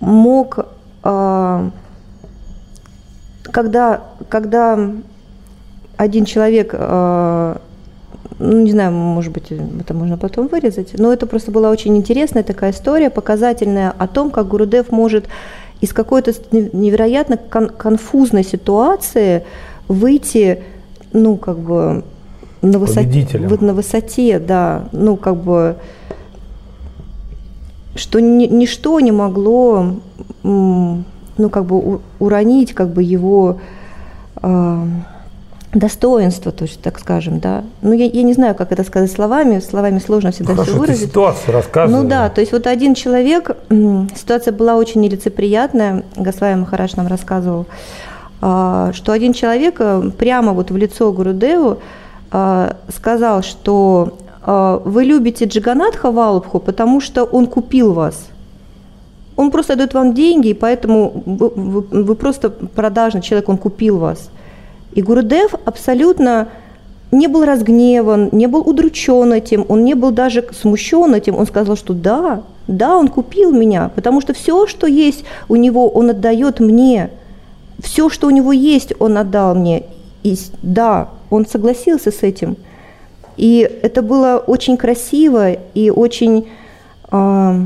мог, 0.00 0.66
э, 1.04 1.70
когда, 3.44 4.02
когда 4.28 4.90
один 5.96 6.24
человек 6.24 6.70
э, 6.72 7.56
ну, 8.38 8.60
не 8.62 8.72
знаю, 8.72 8.92
может 8.92 9.32
быть, 9.32 9.50
это 9.50 9.94
можно 9.94 10.16
потом 10.16 10.48
вырезать, 10.48 10.98
но 10.98 11.12
это 11.12 11.26
просто 11.26 11.50
была 11.50 11.70
очень 11.70 11.96
интересная 11.96 12.42
такая 12.42 12.72
история, 12.72 13.10
показательная 13.10 13.90
о 13.90 14.06
том, 14.06 14.30
как 14.30 14.48
Гурудев 14.48 14.90
может 14.90 15.26
из 15.80 15.92
какой-то 15.92 16.32
невероятно 16.52 17.36
кон- 17.36 17.68
конфузной 17.70 18.44
ситуации 18.44 19.44
выйти, 19.88 20.62
ну, 21.12 21.36
как 21.36 21.58
бы 21.58 22.04
на 22.62 22.78
высоте, 22.78 23.26
на 23.38 23.74
высоте, 23.74 24.38
да, 24.38 24.84
ну, 24.92 25.16
как 25.16 25.36
бы, 25.36 25.76
что 27.96 28.20
ни, 28.20 28.46
ничто 28.46 29.00
не 29.00 29.10
могло, 29.10 29.96
ну, 30.42 31.04
как 31.50 31.64
бы 31.64 32.00
уронить, 32.20 32.72
как 32.72 32.90
бы 32.90 33.02
его 33.02 33.58
э, 34.42 34.86
достоинство, 35.74 36.52
то 36.52 36.64
есть, 36.64 36.80
так 36.82 36.98
скажем, 36.98 37.40
да. 37.40 37.64
Ну, 37.80 37.92
я, 37.92 38.04
я 38.04 38.22
не 38.22 38.34
знаю, 38.34 38.54
как 38.54 38.72
это 38.72 38.84
сказать 38.84 39.10
словами, 39.10 39.58
словами 39.60 39.98
сложно 39.98 40.30
всегда 40.30 40.52
Хорошо, 40.52 40.72
все 40.72 40.80
выразить. 40.80 41.08
ситуацию 41.08 41.54
рассказывай. 41.54 42.02
Ну 42.02 42.08
да, 42.08 42.28
то 42.28 42.40
есть 42.40 42.52
вот 42.52 42.66
один 42.66 42.94
человек, 42.94 43.56
ситуация 44.14 44.52
была 44.52 44.76
очень 44.76 45.00
нелицеприятная, 45.00 46.04
Гаславия 46.16 46.56
Махараш 46.56 46.96
нам 46.96 47.06
рассказывал, 47.06 47.66
а, 48.42 48.92
что 48.92 49.12
один 49.12 49.32
человек 49.32 49.76
э, 49.78 50.10
прямо 50.18 50.52
вот 50.52 50.70
в 50.70 50.76
лицо 50.76 51.10
Гурудеву 51.12 51.78
а, 52.30 52.76
сказал, 52.94 53.42
что 53.42 54.18
а, 54.42 54.82
вы 54.84 55.04
любите 55.04 55.46
Джиганатха 55.46 56.10
Валабху, 56.10 56.58
потому 56.58 57.00
что 57.00 57.24
он 57.24 57.46
купил 57.46 57.94
вас. 57.94 58.26
Он 59.36 59.50
просто 59.50 59.76
дает 59.76 59.94
вам 59.94 60.12
деньги, 60.12 60.48
и 60.48 60.54
поэтому 60.54 61.22
вы, 61.24 61.48
вы, 61.48 62.02
вы 62.02 62.14
просто 62.14 62.50
продажный 62.50 63.22
человек, 63.22 63.48
он 63.48 63.56
купил 63.56 63.98
вас– 63.98 64.28
и 64.94 65.02
Гурудев 65.02 65.54
абсолютно 65.64 66.48
не 67.12 67.26
был 67.26 67.44
разгневан, 67.44 68.30
не 68.32 68.46
был 68.46 68.60
удручен 68.60 69.32
этим, 69.32 69.66
он 69.68 69.84
не 69.84 69.94
был 69.94 70.10
даже 70.10 70.44
смущен 70.52 71.14
этим. 71.14 71.36
Он 71.36 71.46
сказал, 71.46 71.76
что 71.76 71.92
да, 71.92 72.42
да, 72.66 72.96
он 72.96 73.08
купил 73.08 73.52
меня, 73.52 73.90
потому 73.94 74.20
что 74.20 74.32
все, 74.32 74.66
что 74.66 74.86
есть 74.86 75.24
у 75.48 75.56
него, 75.56 75.88
он 75.88 76.10
отдает 76.10 76.58
мне. 76.60 77.10
Все, 77.78 78.08
что 78.08 78.28
у 78.28 78.30
него 78.30 78.52
есть, 78.52 78.94
он 78.98 79.18
отдал 79.18 79.54
мне. 79.54 79.84
И 80.22 80.36
да, 80.62 81.08
он 81.30 81.46
согласился 81.46 82.10
с 82.10 82.22
этим. 82.22 82.56
И 83.36 83.68
это 83.82 84.02
было 84.02 84.42
очень 84.46 84.76
красиво 84.76 85.52
и 85.52 85.90
очень, 85.90 86.48
э, 87.10 87.60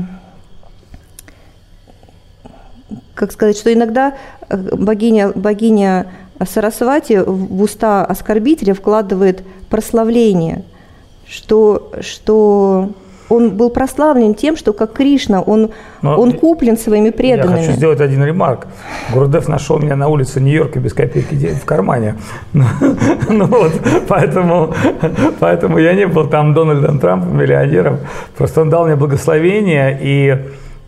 как 3.13 3.31
сказать, 3.31 3.57
что 3.57 3.71
иногда 3.71 4.15
э, 4.49 4.57
богиня, 4.57 5.31
богиня 5.35 6.07
Сарасвати 6.45 7.21
в 7.21 7.61
уста 7.61 8.05
оскорбителя 8.05 8.73
вкладывает 8.73 9.43
прославление, 9.69 10.63
что, 11.27 11.91
что 12.01 12.89
он 13.29 13.49
был 13.57 13.69
прославлен 13.69 14.33
тем, 14.35 14.55
что 14.55 14.73
как 14.73 14.93
Кришна, 14.93 15.41
он, 15.41 15.71
он 16.01 16.31
куплен 16.33 16.77
своими 16.77 17.09
преданными. 17.09 17.59
Я 17.59 17.65
хочу 17.65 17.77
сделать 17.77 18.01
один 18.01 18.23
ремарк. 18.23 18.67
Гурдев 19.13 19.47
нашел 19.47 19.79
меня 19.79 19.95
на 19.95 20.07
улице 20.07 20.39
Нью-Йорка 20.39 20.79
без 20.79 20.93
копейки 20.93 21.35
в 21.35 21.65
кармане. 21.65 22.15
Ну 23.29 23.45
вот, 23.45 23.73
поэтому, 24.07 24.73
поэтому 25.39 25.77
я 25.77 25.93
не 25.93 26.07
был 26.07 26.27
там 26.27 26.53
Дональдом 26.53 26.99
Трампом, 26.99 27.37
миллионером. 27.37 27.99
Просто 28.37 28.61
он 28.61 28.69
дал 28.69 28.85
мне 28.85 28.95
благословение, 28.95 29.99
и 30.01 30.37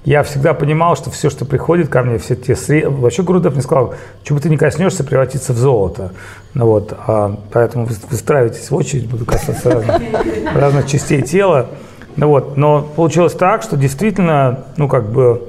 я 0.09 0.23
всегда 0.23 0.55
понимал, 0.55 0.95
что 0.95 1.11
все, 1.11 1.29
что 1.29 1.45
приходит 1.45 1.87
ко 1.87 2.01
мне, 2.01 2.17
все 2.17 2.35
те 2.35 2.55
средства... 2.55 2.89
Вообще 2.89 3.21
Гурдев 3.21 3.53
мне 3.53 3.61
сказал, 3.61 3.93
что 4.23 4.33
бы 4.33 4.39
ты 4.39 4.49
не 4.49 4.57
коснешься, 4.57 5.03
превратится 5.03 5.53
в 5.53 5.57
золото. 5.57 6.13
Ну 6.55 6.65
вот, 6.65 6.97
а, 7.05 7.37
поэтому 7.53 7.85
вы 7.85 7.93
выстраивайтесь 8.09 8.71
в 8.71 8.75
очередь, 8.75 9.07
буду 9.07 9.25
касаться 9.27 9.69
разных, 9.69 10.55
разных 10.55 10.87
частей 10.87 11.21
тела. 11.21 11.67
Ну 12.15 12.29
вот, 12.29 12.57
но 12.57 12.81
получилось 12.81 13.33
так, 13.33 13.61
что 13.61 13.77
действительно, 13.77 14.63
ну 14.77 14.87
как 14.87 15.11
бы, 15.11 15.43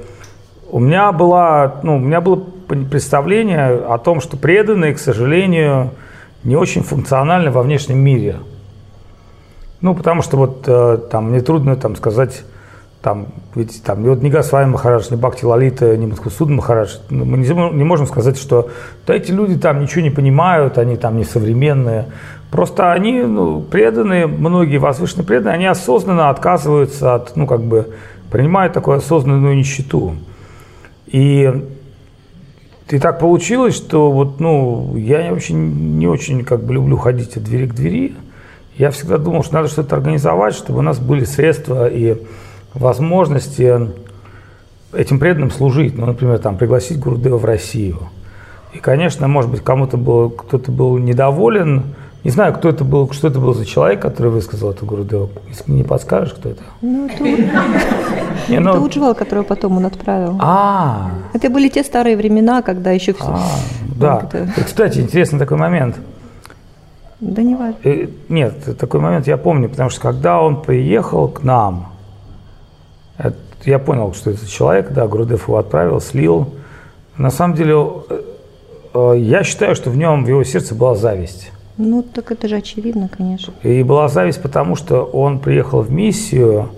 у 0.70 0.78
меня 0.78 1.10
была, 1.12 1.76
ну, 1.82 1.96
у 1.96 1.98
меня 1.98 2.20
было 2.20 2.36
представление 2.36 3.82
о 3.88 3.96
том, 3.96 4.20
что 4.20 4.36
преданные, 4.36 4.92
к 4.92 4.98
сожалению, 4.98 5.92
не 6.44 6.56
очень 6.56 6.82
функциональны 6.82 7.50
во 7.50 7.62
внешнем 7.62 7.96
мире. 7.96 8.36
Ну, 9.80 9.94
потому 9.94 10.20
что 10.20 10.36
вот 10.36 10.64
э, 10.66 10.98
там 11.10 11.30
мне 11.30 11.40
трудно 11.40 11.76
там 11.76 11.96
сказать, 11.96 12.42
там, 13.02 13.28
ведь 13.54 13.82
там, 13.82 14.02
вот 14.02 14.22
ни 14.22 14.28
Гасвай 14.28 14.66
Махарадж, 14.66 15.10
ни 15.10 15.16
Бхакти 15.16 15.44
Лалита, 15.44 15.96
ни 15.96 16.04
Мадхусуд 16.04 16.50
Махарадж, 16.50 16.96
ну, 17.08 17.24
мы 17.24 17.38
не, 17.38 17.46
не 17.48 17.84
можем 17.84 18.06
сказать, 18.06 18.38
что 18.38 18.68
да, 19.06 19.14
эти 19.14 19.32
люди 19.32 19.56
там 19.58 19.80
ничего 19.80 20.02
не 20.02 20.10
понимают, 20.10 20.76
они 20.76 20.96
там 20.96 21.16
не 21.16 21.24
современные. 21.24 22.06
Просто 22.50 22.92
они 22.92 23.22
ну, 23.22 23.60
преданные, 23.62 24.26
многие 24.26 24.76
возвышенные 24.76 25.24
преданные, 25.24 25.54
они 25.54 25.66
осознанно 25.66 26.28
отказываются 26.28 27.14
от, 27.14 27.36
ну, 27.36 27.46
как 27.46 27.62
бы, 27.62 27.94
принимают 28.30 28.74
такую 28.74 28.98
осознанную 28.98 29.56
нищету. 29.56 30.16
И, 31.06 31.50
и 32.90 32.98
так 32.98 33.18
получилось, 33.18 33.76
что 33.76 34.10
вот, 34.10 34.40
ну, 34.40 34.94
я 34.96 35.30
вообще 35.30 35.54
не 35.54 36.06
очень 36.06 36.44
как 36.44 36.62
бы 36.64 36.74
люблю 36.74 36.98
ходить 36.98 37.36
от 37.36 37.44
двери 37.44 37.66
к 37.66 37.74
двери. 37.74 38.14
Я 38.76 38.90
всегда 38.90 39.16
думал, 39.16 39.42
что 39.42 39.54
надо 39.54 39.68
что-то 39.68 39.96
организовать, 39.96 40.54
чтобы 40.54 40.80
у 40.80 40.82
нас 40.82 40.98
были 40.98 41.24
средства 41.24 41.88
и 41.88 42.18
возможности 42.74 43.88
этим 44.92 45.18
преданным 45.18 45.50
служить. 45.50 45.96
Ну, 45.96 46.06
например, 46.06 46.38
там, 46.38 46.56
пригласить 46.56 46.98
Гурдева 46.98 47.38
в 47.38 47.44
Россию. 47.44 47.98
И, 48.72 48.78
конечно, 48.78 49.26
может 49.28 49.50
быть, 49.50 49.62
кому-то 49.62 49.96
был, 49.96 50.30
кто-то 50.30 50.70
был 50.70 50.96
недоволен, 50.98 51.82
не 52.22 52.30
знаю, 52.30 52.52
кто 52.52 52.68
это 52.68 52.84
был, 52.84 53.10
что 53.12 53.28
это 53.28 53.40
был 53.40 53.54
за 53.54 53.64
человек, 53.64 54.00
который 54.00 54.30
высказал 54.30 54.70
эту 54.70 54.84
Гурудеву. 54.84 55.30
Если 55.48 55.72
не 55.72 55.84
подскажешь, 55.84 56.34
кто 56.34 56.50
это? 56.50 56.62
Ну, 56.82 57.06
это, 57.06 57.24
не, 57.24 58.58
ну... 58.58 58.70
это 58.72 58.80
Уджвал, 58.80 59.14
которого 59.14 59.44
потом 59.44 59.78
он 59.78 59.86
отправил. 59.86 60.36
А, 60.38 61.10
Это 61.32 61.48
были 61.48 61.68
те 61.68 61.82
старые 61.82 62.16
времена, 62.16 62.60
когда 62.60 62.90
еще 62.90 63.14
все... 63.14 63.24
а 63.24 63.40
да. 63.96 64.28
Кстати, 64.64 64.98
интересный 64.98 65.38
такой 65.38 65.56
момент. 65.56 65.96
Да 67.20 67.42
не 67.42 67.54
важно. 67.54 67.76
Э, 67.84 68.08
Нет, 68.28 68.78
такой 68.78 69.00
момент 69.00 69.26
я 69.26 69.36
помню, 69.36 69.68
потому 69.68 69.90
что 69.90 70.00
когда 70.00 70.40
он 70.40 70.62
приехал 70.62 71.28
к 71.28 71.42
нам, 71.42 71.76
это- 71.76 71.89
я 73.64 73.78
понял, 73.78 74.14
что 74.14 74.30
это 74.30 74.48
человек, 74.48 74.90
да, 74.90 75.06
Грудев 75.06 75.48
его 75.48 75.58
отправил, 75.58 76.00
слил. 76.00 76.54
На 77.16 77.30
самом 77.30 77.56
деле, 77.56 77.74
э, 78.08 78.22
э, 78.94 79.14
я 79.18 79.44
считаю, 79.44 79.74
что 79.74 79.90
в 79.90 79.96
нем, 79.96 80.24
в 80.24 80.28
его 80.28 80.42
сердце 80.44 80.74
была 80.74 80.94
зависть. 80.94 81.52
Ну, 81.76 82.02
так 82.02 82.30
это 82.30 82.48
же 82.48 82.56
очевидно, 82.56 83.08
конечно. 83.08 83.54
И 83.62 83.82
была 83.82 84.08
зависть, 84.08 84.42
потому 84.42 84.76
что 84.76 85.02
он 85.02 85.38
приехал 85.38 85.80
в 85.80 85.90
миссию, 85.90 86.70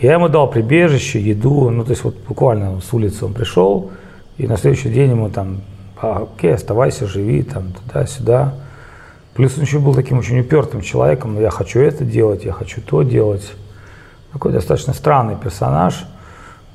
я 0.00 0.14
ему 0.14 0.28
дал 0.28 0.50
прибежище, 0.50 1.20
еду, 1.20 1.70
ну, 1.70 1.84
то 1.84 1.90
есть 1.90 2.04
вот 2.04 2.16
буквально 2.26 2.80
с 2.80 2.92
улицы 2.92 3.26
он 3.26 3.34
пришел, 3.34 3.90
и 4.38 4.46
на 4.46 4.56
следующий 4.56 4.88
день 4.88 5.10
ему 5.10 5.28
там, 5.28 5.60
а, 6.00 6.26
окей, 6.34 6.54
оставайся, 6.54 7.06
живи, 7.06 7.42
там, 7.42 7.72
туда-сюда. 7.72 8.54
Плюс 9.34 9.56
он 9.56 9.64
еще 9.64 9.78
был 9.78 9.94
таким 9.94 10.18
очень 10.18 10.40
упертым 10.40 10.80
человеком, 10.80 11.34
«Ну, 11.34 11.40
я 11.40 11.50
хочу 11.50 11.80
это 11.80 12.04
делать, 12.04 12.44
я 12.44 12.52
хочу 12.52 12.80
то 12.80 13.02
делать. 13.02 13.52
Такой 14.32 14.52
достаточно 14.52 14.94
странный 14.94 15.36
персонаж, 15.36 16.06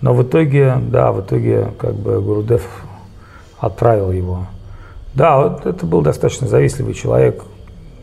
но 0.01 0.13
в 0.13 0.23
итоге, 0.23 0.77
да, 0.79 1.11
в 1.11 1.21
итоге 1.21 1.71
как 1.79 1.95
бы 1.95 2.21
Гурудев 2.21 2.67
отправил 3.59 4.11
его. 4.11 4.47
Да, 5.13 5.37
вот 5.37 5.65
это 5.65 5.85
был 5.85 6.01
достаточно 6.01 6.47
завистливый 6.47 6.93
человек, 6.93 7.43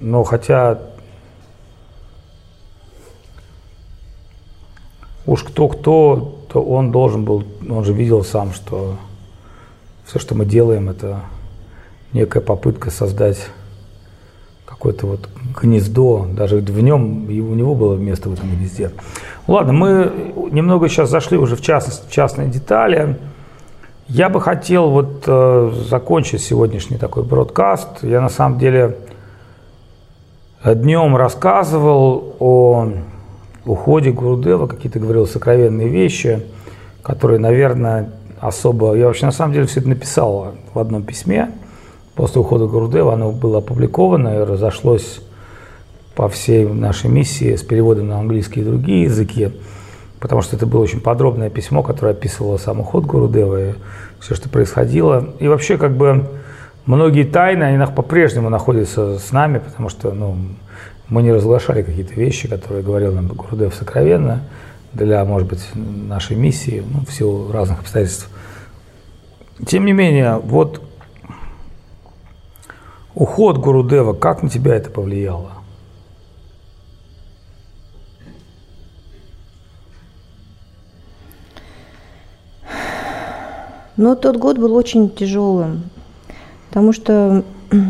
но 0.01 0.25
хотя 0.25 0.79
уж 5.27 5.43
кто-кто, 5.43 6.39
то 6.51 6.63
он 6.63 6.91
должен 6.91 7.25
был, 7.25 7.45
он 7.69 7.85
же 7.85 7.93
видел 7.93 8.25
сам, 8.25 8.53
что 8.53 8.97
все, 10.07 10.19
что 10.19 10.35
мы 10.35 10.47
делаем, 10.47 10.89
это 10.89 11.21
некая 12.13 12.41
попытка 12.41 12.91
создать 12.91 13.39
какое-то 14.67 15.07
вот 15.07 15.29
гнездо, 15.61 16.27
даже 16.33 16.57
в 16.57 16.81
нем, 16.81 17.27
у 17.27 17.55
него 17.55 17.75
было 17.75 17.97
место 17.97 18.29
в 18.29 18.33
этом 18.33 18.51
гнезде. 18.51 18.91
Ладно, 19.49 19.73
мы 19.73 20.13
немного 20.53 20.89
сейчас 20.89 21.11
зашли 21.11 21.37
уже 21.37 21.57
в 21.57 21.63
частность, 21.63 22.09
в 22.09 22.13
частные 22.13 22.49
детали. 22.49 23.19
Я 24.07 24.29
бы 24.29 24.41
хотел 24.41 24.91
вот 24.91 25.25
э, 25.27 25.73
закончить 25.89 26.43
сегодняшний 26.43 26.97
такой 26.97 27.25
бродкаст. 27.25 28.05
Я 28.05 28.21
на 28.21 28.29
самом 28.29 28.61
деле 28.61 28.99
днем 30.65 31.17
рассказывал 31.17 32.37
о 32.39 32.93
уходе 33.65 34.13
Гурудева, 34.13 34.69
какие-то 34.69 35.01
говорил 35.01 35.27
сокровенные 35.27 35.89
вещи, 35.89 36.47
которые, 37.03 37.41
наверное, 37.41 38.11
особо... 38.41 38.95
Я 38.95 39.07
вообще 39.07 39.27
на 39.27 39.33
самом 39.33 39.55
деле 39.55 39.67
все 39.67 39.81
это 39.81 39.89
написал 39.89 40.53
в 40.73 40.79
одном 40.79 41.03
письме. 41.03 41.51
После 42.15 42.41
ухода 42.41 42.67
Гурудева 42.67 43.15
оно 43.15 43.33
было 43.33 43.59
опубликовано 43.59 44.37
и 44.37 44.45
разошлось 44.45 45.21
по 46.15 46.29
всей 46.29 46.67
нашей 46.67 47.11
миссии 47.11 47.57
с 47.57 47.63
переводом 47.63 48.09
на 48.09 48.19
английский 48.19 48.61
и 48.61 48.65
другие 48.65 49.05
языки, 49.05 49.51
потому 50.21 50.43
что 50.43 50.57
это 50.57 50.67
было 50.67 50.83
очень 50.83 51.01
подробное 51.01 51.51
письмо, 51.51 51.83
которое 51.83 52.11
описывало 52.11 52.59
сам 52.59 52.81
уход 52.81 53.05
Гурудева 53.05 53.71
и 53.71 53.75
все, 54.21 54.35
что 54.35 54.49
происходило. 54.49 55.35
И 55.41 55.49
вообще, 55.49 55.79
как 55.79 55.97
бы, 55.97 56.29
многие 56.87 57.25
тайны, 57.25 57.65
они 57.65 57.85
по-прежнему 57.95 58.49
находятся 58.51 59.19
с 59.19 59.33
нами, 59.33 59.59
потому 59.59 59.89
что 59.89 60.13
ну, 60.13 60.37
мы 61.09 61.23
не 61.23 61.33
разглашали 61.33 61.83
какие-то 61.83 62.15
вещи, 62.15 62.49
которые 62.49 62.83
говорил 62.83 63.13
нам 63.13 63.29
Гурудев 63.29 63.75
сокровенно 63.75 64.43
для, 64.93 65.25
может 65.25 65.49
быть, 65.49 65.67
нашей 65.75 66.37
миссии, 66.37 66.85
ну, 66.87 67.05
в 67.07 67.13
силу 67.13 67.51
разных 67.51 67.81
обстоятельств. 67.81 68.29
Тем 69.67 69.87
не 69.87 69.93
менее, 69.93 70.39
вот 70.43 70.83
уход 73.15 73.59
Гурудева, 73.59 74.13
как 74.13 74.43
на 74.43 74.51
тебя 74.51 74.75
это 74.75 74.91
повлияло? 74.91 75.62
Но 83.97 84.15
тот 84.15 84.37
год 84.37 84.59
был 84.59 84.75
очень 84.75 85.11
тяжелым, 85.11 85.83
потому 86.69 86.93
что 86.93 87.45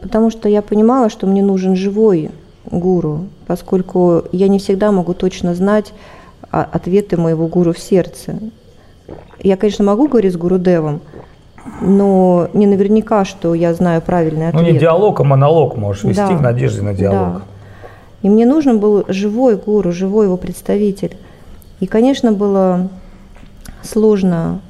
потому 0.00 0.30
что 0.30 0.48
я 0.48 0.62
понимала, 0.62 1.08
что 1.10 1.26
мне 1.26 1.42
нужен 1.42 1.76
живой 1.76 2.30
гуру, 2.66 3.26
поскольку 3.46 4.24
я 4.32 4.48
не 4.48 4.58
всегда 4.58 4.92
могу 4.92 5.14
точно 5.14 5.54
знать 5.54 5.92
ответы 6.50 7.16
моего 7.16 7.46
гуру 7.46 7.72
в 7.72 7.78
сердце. 7.78 8.38
Я, 9.40 9.56
конечно, 9.56 9.84
могу 9.84 10.08
говорить 10.08 10.32
с 10.32 10.36
Гурудевом, 10.36 11.00
но 11.80 12.48
не 12.52 12.66
наверняка, 12.66 13.24
что 13.24 13.54
я 13.54 13.74
знаю 13.74 14.00
правильный 14.02 14.48
ответ. 14.48 14.62
Ну, 14.62 14.72
не 14.72 14.78
диалог, 14.78 15.20
а 15.20 15.24
монолог 15.24 15.76
можешь 15.76 16.04
вести 16.04 16.20
да, 16.20 16.36
в 16.36 16.42
надежде 16.42 16.82
на 16.82 16.94
диалог. 16.94 17.32
Да. 17.34 17.42
И 18.22 18.28
мне 18.28 18.46
нужен 18.46 18.78
был 18.78 19.04
живой 19.08 19.56
гуру, 19.56 19.92
живой 19.92 20.26
его 20.26 20.36
представитель. 20.36 21.16
И, 21.80 21.86
конечно, 21.86 22.32
было 22.32 22.88
сложно, 23.82 24.60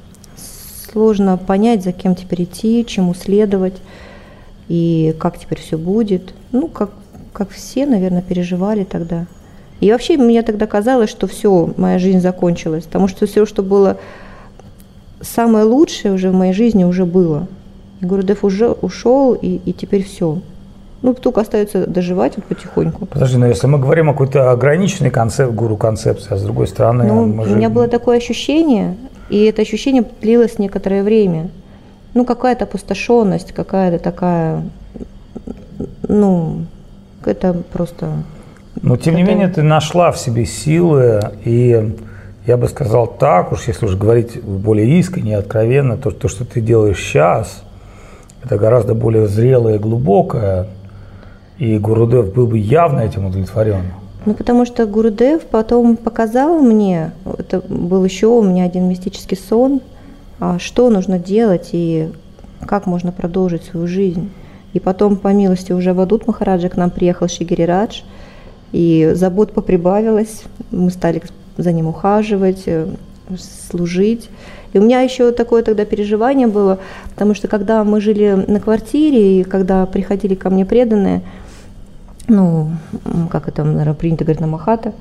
сложно 0.91 1.37
понять, 1.37 1.83
за 1.83 1.91
кем 1.91 2.15
теперь 2.15 2.43
идти, 2.43 2.85
чему 2.85 3.13
следовать 3.13 3.75
и 4.67 5.15
как 5.19 5.37
теперь 5.37 5.59
все 5.59 5.77
будет. 5.77 6.33
Ну, 6.51 6.67
как, 6.67 6.91
как 7.33 7.49
все, 7.49 7.85
наверное, 7.85 8.21
переживали 8.21 8.83
тогда. 8.83 9.27
И 9.79 9.91
вообще 9.91 10.17
мне 10.17 10.41
тогда 10.41 10.67
казалось, 10.67 11.09
что 11.09 11.27
все, 11.27 11.73
моя 11.77 11.99
жизнь 11.99 12.19
закончилась, 12.19 12.85
потому 12.85 13.07
что 13.07 13.27
все, 13.27 13.45
что 13.45 13.61
было 13.61 13.97
самое 15.21 15.65
лучшее 15.65 16.13
уже 16.13 16.29
в 16.29 16.33
моей 16.33 16.53
жизни 16.53 16.83
уже 16.83 17.05
было. 17.05 17.47
И 18.01 18.05
Гурдев 18.05 18.43
уже 18.43 18.69
ушел, 18.69 19.33
и, 19.33 19.59
и 19.65 19.73
теперь 19.73 20.03
все. 20.03 20.39
Ну, 21.05 21.13
только 21.13 21.41
остается 21.41 21.85
доживать 21.85 22.33
вот 22.35 22.45
потихоньку. 22.45 23.05
Подожди, 23.05 23.37
но 23.37 23.45
если 23.45 23.67
мы 23.67 23.77
говорим 23.77 24.09
о 24.09 24.13
какой-то 24.13 24.49
ограниченной 24.49 25.11
концеп- 25.11 25.51
гуру 25.51 25.77
концепции, 25.77 26.33
а 26.33 26.35
с 26.35 26.41
другой 26.41 26.65
стороны... 26.67 27.03
Ну, 27.05 27.27
мы 27.27 27.43
у 27.43 27.45
же- 27.45 27.55
меня 27.55 27.69
было 27.69 27.87
такое 27.87 28.17
ощущение, 28.17 28.95
и 29.29 29.43
это 29.45 29.61
ощущение 29.61 30.03
длилось 30.21 30.57
некоторое 30.57 31.03
время. 31.03 31.49
Ну, 32.15 32.25
какая-то 32.25 32.63
опустошенность, 32.63 33.51
какая-то 33.51 34.03
такая, 34.03 34.63
ну, 36.07 36.65
это 37.23 37.53
просто... 37.71 38.07
Но 38.81 38.97
тем 38.97 39.15
не 39.15 39.21
Это- 39.21 39.31
менее 39.31 39.47
ты 39.49 39.61
нашла 39.61 40.11
в 40.11 40.17
себе 40.17 40.47
силы, 40.47 41.21
и 41.43 41.95
я 42.47 42.57
бы 42.57 42.67
сказал 42.67 43.05
так 43.05 43.51
уж, 43.51 43.67
если 43.67 43.85
уж 43.85 43.95
говорить 43.95 44.41
более 44.43 44.97
искренне 44.97 45.37
откровенно, 45.37 45.97
то, 45.97 46.09
то, 46.09 46.27
что 46.27 46.45
ты 46.45 46.61
делаешь 46.61 46.97
сейчас, 46.97 47.61
это 48.43 48.57
гораздо 48.57 48.95
более 48.95 49.27
зрелое 49.27 49.75
и 49.75 49.77
глубокое, 49.77 50.65
и 51.57 51.77
Гурудев 51.77 52.33
был 52.33 52.47
бы 52.47 52.57
явно 52.57 53.01
этим 53.01 53.25
удовлетворен. 53.25 53.83
Ну, 54.25 54.33
потому 54.33 54.65
что 54.65 54.85
Гурудев 54.85 55.43
потом 55.43 55.97
показал 55.97 56.59
мне, 56.59 57.11
это 57.37 57.61
был 57.61 58.03
еще 58.03 58.27
у 58.27 58.41
меня 58.41 58.63
один 58.63 58.89
мистический 58.89 59.37
сон, 59.37 59.81
а, 60.39 60.57
что 60.59 60.89
нужно 60.89 61.19
делать 61.19 61.69
и 61.73 62.09
как 62.65 62.87
можно 62.87 63.11
продолжить 63.11 63.63
свою 63.63 63.87
жизнь. 63.87 64.31
И 64.73 64.79
потом, 64.79 65.15
по 65.15 65.29
милости 65.29 65.71
уже 65.71 65.93
Вадут 65.93 66.27
Махараджа 66.27 66.69
к 66.69 66.75
нам 66.75 66.89
приехал 66.89 67.27
Шигири 67.27 67.63
Радж, 67.63 68.01
и 68.71 69.11
забот 69.13 69.53
поприбавилось, 69.53 70.43
мы 70.71 70.89
стали 70.89 71.21
за 71.55 71.71
ним 71.71 71.87
ухаживать, 71.87 72.63
э, 72.65 72.87
служить. 73.69 74.29
И 74.73 74.79
у 74.79 74.81
меня 74.81 75.01
еще 75.01 75.31
такое 75.31 75.63
тогда 75.63 75.85
переживание 75.85 76.47
было, 76.47 76.79
потому 77.11 77.33
что 77.35 77.47
когда 77.47 77.85
мы 77.85 78.01
жили 78.01 78.43
на 78.47 78.59
квартире, 78.59 79.39
и 79.39 79.43
когда 79.43 79.85
приходили 79.85 80.35
ко 80.35 80.49
мне 80.49 80.65
преданные, 80.65 81.21
ну, 82.27 82.69
как 83.31 83.47
это, 83.47 83.63
наверное, 83.63 83.93
принято 83.93 84.23
говорить, 84.23 84.41
на 84.41 84.47
Махата, 84.47 84.93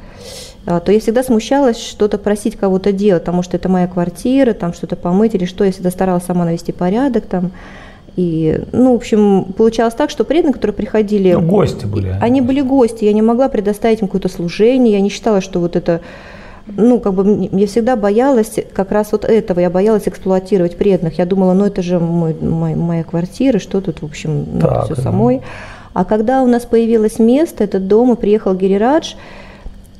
а, 0.66 0.81
то 0.81 0.93
я 0.93 1.01
всегда 1.01 1.22
смущалась 1.22 1.79
что-то 1.79 2.18
просить 2.18 2.57
кого-то 2.57 2.93
делать, 2.93 3.22
потому 3.22 3.43
что 3.43 3.57
это 3.57 3.68
моя 3.68 3.87
квартира, 3.87 4.53
там 4.53 4.72
что-то 4.72 4.97
помыть 4.97 5.35
или 5.35 5.45
что, 5.45 5.64
я 5.64 5.72
всегда 5.72 5.91
старалась 5.91 6.25
сама 6.25 6.45
навести 6.45 6.72
порядок 6.72 7.25
там. 7.27 7.51
И, 8.16 8.61
ну, 8.72 8.93
в 8.93 8.97
общем, 8.97 9.45
получалось 9.57 9.95
так, 9.95 10.09
что 10.09 10.25
преданные, 10.25 10.55
которые 10.55 10.75
приходили, 10.77 11.33
Ну, 11.33 11.41
гости 11.43 11.85
были. 11.85 12.16
они 12.20 12.41
были 12.41 12.61
гости, 12.61 13.05
я 13.05 13.12
не 13.12 13.22
могла 13.22 13.49
предоставить 13.49 14.01
им 14.03 14.07
какое-то 14.09 14.29
служение, 14.29 14.95
я 14.95 15.01
не 15.01 15.09
считала, 15.11 15.41
что 15.41 15.59
вот 15.59 15.75
это, 15.75 16.01
ну, 16.68 17.01
как 17.01 17.12
бы 17.14 17.49
я 17.53 17.66
всегда 17.66 17.97
боялась 17.97 18.55
как 18.72 18.93
раз 18.93 19.11
вот 19.11 19.25
этого, 19.25 19.59
я 19.59 19.68
боялась 19.68 20.05
эксплуатировать 20.07 20.77
преданных. 20.77 21.18
Я 21.18 21.27
думала, 21.27 21.55
ну, 21.55 21.66
это 21.66 21.83
же 21.83 21.99
мой, 21.99 22.35
мой- 22.41 22.77
моя 22.77 23.03
квартира, 23.03 23.59
что 23.59 23.81
тут, 23.81 24.01
в 24.03 24.05
общем, 24.05 24.47
надо 24.55 24.66
Так, 24.68 24.85
все 24.85 24.95
да. 24.95 25.03
А 25.95 26.05
когда 26.05 26.42
у 26.42 26.47
нас 26.47 26.66
появилось 26.66 27.18
место, 27.18 27.64
этот 27.64 27.86
дом, 27.86 28.12
и 28.12 28.16
приехал 28.16 28.55
Гирирадж, 28.55 29.14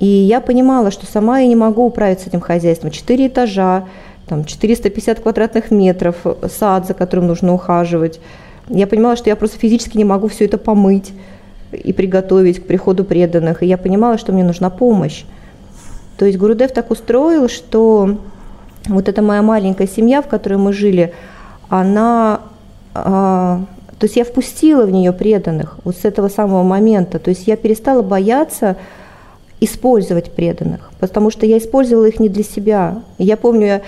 и 0.01 0.07
я 0.07 0.40
понимала, 0.40 0.90
что 0.90 1.07
сама 1.07 1.38
я 1.38 1.47
не 1.47 1.55
могу 1.55 1.86
управиться 1.86 2.28
этим 2.28 2.40
хозяйством. 2.40 2.90
Четыре 2.90 3.28
этажа, 3.28 3.84
там 4.26 4.45
450 4.45 5.20
квадратных 5.20 5.70
метров, 5.70 6.16
сад, 6.51 6.86
за 6.86 6.95
которым 6.95 7.28
нужно 7.28 7.55
ухаживать. 7.55 8.20
Я 8.68 8.88
понимала, 8.88 9.14
что 9.16 9.30
я 9.30 9.36
просто 9.36 9.59
физически 9.59 9.97
не 9.97 10.05
могу 10.05 10.26
все 10.28 10.47
это 10.47 10.59
помыть 10.59 11.12
и 11.72 11.92
приготовить 11.92 12.61
к 12.61 12.66
приходу 12.66 13.05
преданных. 13.05 13.62
И 13.62 13.66
я 13.66 13.78
понимала, 13.78 14.18
что 14.18 14.32
мне 14.32 14.42
нужна 14.42 14.70
помощь. 14.70 15.24
То 16.18 16.26
есть 16.26 16.38
Гурудев 16.38 16.72
так 16.72 16.90
устроил, 16.90 17.49
что 17.49 18.18
вот 18.86 19.09
эта 19.09 19.22
моя 19.22 19.42
маленькая 19.42 19.86
семья, 19.86 20.22
в 20.22 20.26
которой 20.26 20.59
мы 20.59 20.72
жили, 20.72 21.14
она... 21.68 22.40
то 23.99 24.07
есть 24.07 24.16
я 24.16 24.24
впустила 24.24 24.84
в 24.86 24.90
нее 24.90 25.12
преданных 25.12 25.78
вот 25.84 25.97
с 25.97 26.05
этого 26.05 26.28
самого 26.28 26.62
момента. 26.62 27.18
То 27.18 27.30
есть 27.30 27.47
я 27.47 27.57
перестала 27.57 28.03
бояться 28.03 28.76
использовать 29.61 30.32
преданных, 30.32 30.90
потому 31.01 31.30
что 31.30 31.47
я 31.47 31.59
использовала 31.59 32.07
их 32.07 32.20
не 32.20 32.28
для 32.28 32.42
себя. 32.42 33.03
Я 33.18 33.36
помню, 33.36 33.66
я 33.66 33.82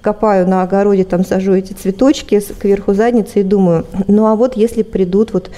копаю 0.00 0.48
на 0.48 0.62
огороде, 0.62 1.04
там 1.04 1.24
сажу 1.24 1.52
эти 1.52 1.74
цветочки 1.74 2.40
кверху 2.58 2.94
задницы 2.94 3.40
и 3.40 3.42
думаю, 3.42 3.86
ну 4.08 4.26
а 4.26 4.36
вот 4.36 4.56
если 4.56 4.82
придут 4.82 5.32
вот 5.32 5.50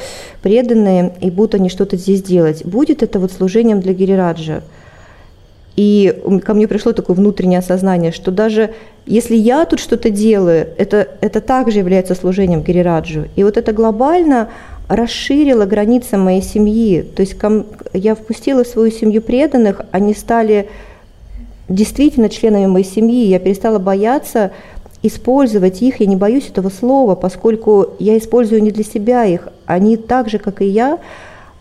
преданные 0.43 1.15
и 1.21 1.31
будут 1.31 1.55
они 1.55 1.69
что-то 1.69 1.97
здесь 1.97 2.23
делать, 2.23 2.65
будет 2.65 3.03
это 3.03 3.21
вот 3.21 3.33
служением 3.33 3.81
для 3.81 3.95
Гирираджа? 3.95 4.63
И 5.77 6.23
ко 6.45 6.55
мне 6.55 6.69
пришло 6.69 6.93
такое 6.93 7.17
внутреннее 7.17 7.59
осознание, 7.59 8.13
что 8.13 8.31
даже 8.31 8.75
если 9.07 9.35
я 9.35 9.65
тут 9.65 9.81
что-то 9.81 10.09
делаю, 10.11 10.69
это, 10.79 11.09
это 11.21 11.41
также 11.41 11.79
является 11.79 12.15
служением 12.15 12.63
Гирираджу. 12.63 13.25
И 13.35 13.43
вот 13.43 13.57
это 13.57 13.73
глобально 13.73 14.51
расширило 14.89 15.67
границы 15.67 16.17
моей 16.17 16.43
семьи. 16.43 17.03
То 17.03 17.23
есть 17.23 17.35
ко 17.35 17.67
я 17.93 18.15
впустила 18.15 18.65
в 18.65 18.69
свою 18.69 18.93
семью 18.93 19.21
преданных, 19.21 19.81
они 19.91 20.15
стали 20.15 20.69
действительно 21.69 22.29
членами 22.29 22.67
моей 22.67 22.85
семьи. 22.85 23.27
Я 23.27 23.39
перестала 23.39 23.79
бояться 23.79 24.53
использовать 25.03 25.83
их, 25.83 26.01
я 26.01 26.07
не 26.07 26.17
боюсь 26.17 26.49
этого 26.49 26.71
слова, 26.71 27.15
поскольку 27.15 27.89
я 27.99 28.17
использую 28.17 28.63
не 28.63 28.71
для 28.71 28.85
себя 28.85 29.25
их. 29.25 29.49
Они 29.67 29.97
так 29.97 30.31
же, 30.31 30.39
как 30.39 30.63
и 30.63 30.67
я, 30.67 30.99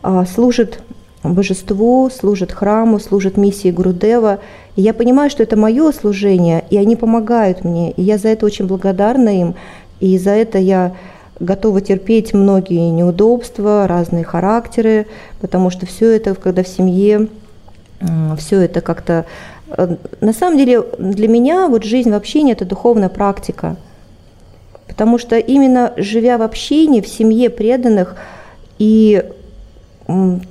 а, 0.02 0.26
служат 0.26 0.80
божеству, 1.24 2.10
служат 2.10 2.52
храму, 2.52 3.00
служат 3.00 3.38
миссии 3.38 3.72
Гурудева. 3.72 4.40
И 4.76 4.82
я 4.82 4.94
понимаю, 4.94 5.30
что 5.30 5.44
это 5.44 5.56
мое 5.56 5.92
служение, 5.92 6.66
и 6.70 6.78
они 6.78 6.96
помогают 6.96 7.64
мне. 7.64 7.92
И 7.92 8.02
я 8.02 8.18
за 8.18 8.30
это 8.30 8.46
очень 8.46 8.68
благодарна 8.68 9.30
им. 9.30 9.56
И 10.00 10.18
за 10.18 10.32
это 10.32 10.58
я 10.58 10.96
готова 11.40 11.82
терпеть 11.82 12.34
многие 12.34 12.90
неудобства, 12.90 13.88
разные 13.88 14.24
характеры, 14.24 15.08
потому 15.40 15.70
что 15.70 15.86
все 15.86 16.12
это, 16.12 16.36
когда 16.36 16.64
в 16.64 16.68
семье, 16.68 17.28
все 18.38 18.60
это 18.60 18.82
как-то... 18.82 19.26
э, 19.70 19.96
На 20.20 20.34
самом 20.34 20.58
деле 20.58 20.84
для 21.00 21.28
меня 21.28 21.68
вот 21.68 21.84
жизнь 21.84 22.12
в 22.12 22.16
общении– 22.16 22.52
это 22.54 22.66
духовная 22.66 23.10
практика. 23.10 23.78
Потому 24.88 25.18
что 25.18 25.38
именно 25.38 25.94
живя 25.98 26.38
в 26.38 26.42
общении, 26.42 27.02
в 27.02 27.08
семье 27.08 27.50
преданных, 27.50 28.16
и 28.78 29.24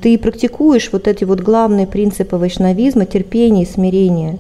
ты 0.01 0.19
практикуешь 0.19 0.91
вот 0.93 1.09
эти 1.09 1.25
вот 1.25 1.41
главные 1.41 1.87
принципы 1.87 2.37
вайшнавизма, 2.37 3.05
терпение 3.07 3.65
и 3.65 3.69
смирение. 3.69 4.39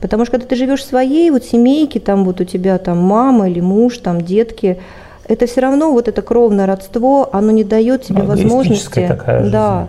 Потому 0.00 0.24
что 0.24 0.32
когда 0.32 0.46
ты 0.46 0.56
живешь 0.56 0.82
в 0.82 0.88
своей 0.88 1.30
вот 1.30 1.44
семейке, 1.44 1.98
там 1.98 2.24
вот 2.24 2.40
у 2.40 2.44
тебя 2.44 2.78
там 2.78 2.98
мама 2.98 3.48
или 3.48 3.60
муж, 3.60 3.98
там 3.98 4.20
детки, 4.20 4.78
это 5.26 5.46
все 5.46 5.60
равно 5.60 5.92
вот 5.92 6.06
это 6.06 6.22
кровное 6.22 6.66
родство, 6.66 7.28
оно 7.32 7.50
не 7.50 7.64
дает 7.64 8.04
тебе 8.04 8.22
Ну, 8.22 8.28
возможности, 8.28 9.06
такая 9.08 9.40
жизнь. 9.40 9.52
да, 9.52 9.88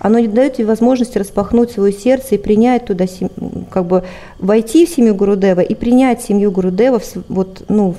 оно 0.00 0.18
не 0.18 0.26
дает 0.26 0.54
тебе 0.56 0.66
возможности 0.66 1.18
распахнуть 1.18 1.70
свое 1.70 1.92
сердце 1.92 2.34
и 2.34 2.38
принять 2.38 2.86
туда, 2.86 3.04
как 3.70 3.84
бы 3.86 4.04
войти 4.38 4.86
в 4.86 4.88
семью 4.88 5.14
Гурудева 5.14 5.60
и 5.60 5.74
принять 5.74 6.22
семью 6.22 6.50
Гурудева, 6.50 7.00
вот, 7.28 7.62
ну, 7.68 7.94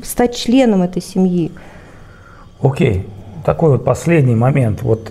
в 0.00 0.06
стать 0.06 0.36
членом 0.36 0.82
этой 0.82 1.02
семьи. 1.02 1.50
Окей, 2.60 3.06
такой 3.48 3.70
вот 3.70 3.82
последний 3.82 4.34
момент. 4.34 4.82
Вот 4.82 5.10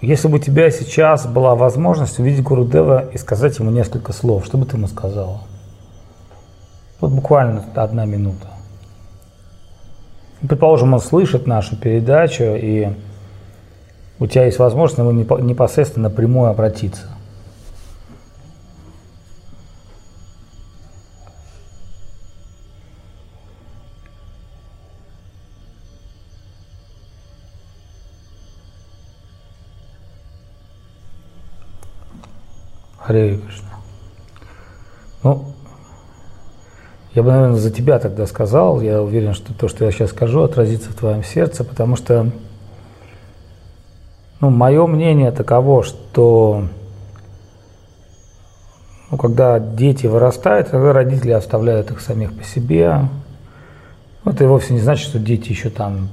если 0.00 0.26
бы 0.26 0.36
у 0.36 0.40
тебя 0.40 0.70
сейчас 0.70 1.26
была 1.26 1.54
возможность 1.54 2.18
увидеть 2.18 2.42
Гурудева 2.42 3.10
и 3.12 3.18
сказать 3.18 3.58
ему 3.58 3.70
несколько 3.70 4.14
слов, 4.14 4.46
что 4.46 4.56
бы 4.56 4.64
ты 4.64 4.78
ему 4.78 4.86
сказала? 4.86 5.42
Вот 6.98 7.10
буквально 7.10 7.62
одна 7.74 8.06
минута. 8.06 8.46
Предположим, 10.40 10.94
он 10.94 11.00
слышит 11.00 11.46
нашу 11.46 11.76
передачу, 11.76 12.44
и 12.44 12.88
у 14.18 14.26
тебя 14.26 14.46
есть 14.46 14.58
возможность 14.58 15.00
ему 15.00 15.12
непо- 15.12 15.42
непосредственно 15.42 16.08
напрямую 16.08 16.48
обратиться. 16.48 17.17
Харе 33.08 33.38
Кришна. 33.38 33.68
Ну, 35.22 35.46
я 37.14 37.22
бы, 37.22 37.30
наверное, 37.30 37.56
за 37.56 37.70
тебя 37.70 37.98
тогда 37.98 38.26
сказал. 38.26 38.82
Я 38.82 39.00
уверен, 39.00 39.32
что 39.32 39.54
то, 39.54 39.66
что 39.66 39.86
я 39.86 39.90
сейчас 39.90 40.10
скажу, 40.10 40.42
отразится 40.42 40.90
в 40.90 40.94
твоем 40.94 41.24
сердце, 41.24 41.64
потому 41.64 41.96
что, 41.96 42.30
ну, 44.40 44.50
мое 44.50 44.86
мнение 44.86 45.30
таково, 45.30 45.82
что 45.84 46.64
ну, 49.10 49.16
когда 49.16 49.58
дети 49.58 50.06
вырастают, 50.06 50.70
тогда 50.70 50.92
родители 50.92 51.30
оставляют 51.30 51.90
их 51.90 52.02
самих 52.02 52.36
по 52.36 52.44
себе. 52.44 53.08
Это 54.26 54.46
вовсе 54.46 54.74
не 54.74 54.80
значит, 54.80 55.08
что 55.08 55.18
дети 55.18 55.48
еще 55.48 55.70
там 55.70 56.10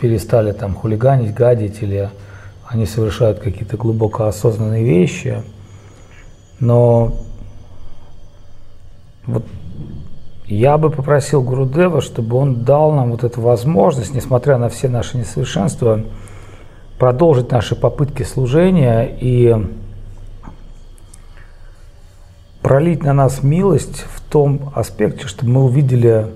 перестали 0.00 0.50
там 0.50 0.74
хулиганить, 0.74 1.34
гадить, 1.34 1.82
или 1.82 2.10
они 2.66 2.84
совершают 2.84 3.38
какие-то 3.38 3.76
глубоко 3.76 4.24
осознанные 4.24 4.82
вещи. 4.82 5.44
Но 6.62 7.16
вот 9.26 9.44
я 10.46 10.78
бы 10.78 10.90
попросил 10.90 11.42
Гурудева, 11.42 12.00
чтобы 12.00 12.36
он 12.36 12.62
дал 12.62 12.92
нам 12.92 13.10
вот 13.10 13.24
эту 13.24 13.40
возможность, 13.40 14.14
несмотря 14.14 14.58
на 14.58 14.68
все 14.68 14.88
наши 14.88 15.18
несовершенства, 15.18 16.04
продолжить 17.00 17.50
наши 17.50 17.74
попытки 17.74 18.22
служения 18.22 19.12
и 19.20 19.56
пролить 22.62 23.02
на 23.02 23.12
нас 23.12 23.42
милость 23.42 24.04
в 24.14 24.20
том 24.20 24.72
аспекте, 24.76 25.26
чтобы 25.26 25.50
мы 25.50 25.64
увидели, 25.64 26.28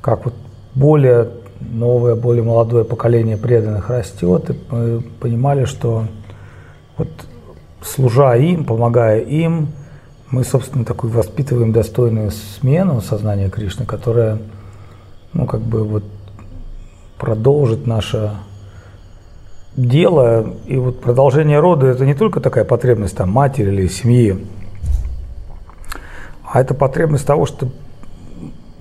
как 0.00 0.24
вот 0.24 0.34
более 0.74 1.28
новое, 1.60 2.16
более 2.16 2.42
молодое 2.42 2.84
поколение 2.84 3.36
преданных 3.36 3.88
растет, 3.88 4.50
и 4.50 4.54
мы 4.68 5.00
понимали, 5.20 5.64
что 5.64 6.06
вот 6.96 7.08
служа 7.82 8.34
им, 8.36 8.64
помогая 8.64 9.20
им, 9.20 9.68
мы, 10.30 10.44
собственно, 10.44 10.84
такую 10.84 11.12
воспитываем 11.12 11.72
достойную 11.72 12.30
смену 12.30 13.00
сознания 13.00 13.50
Кришны, 13.50 13.84
которая, 13.84 14.38
ну, 15.32 15.46
как 15.46 15.60
бы 15.60 15.84
вот 15.84 16.04
продолжит 17.18 17.86
наше 17.86 18.32
дело. 19.76 20.54
И 20.66 20.76
вот 20.76 21.00
продолжение 21.00 21.58
рода– 21.58 21.86
это 21.88 22.06
не 22.06 22.14
только 22.14 22.40
такая 22.40 22.64
потребность 22.64 23.16
там 23.16 23.30
матери 23.30 23.70
или 23.70 23.88
семьи, 23.88 24.46
а 26.44 26.60
это 26.60 26.74
потребность 26.74 27.26
того, 27.26 27.46
что 27.46 27.68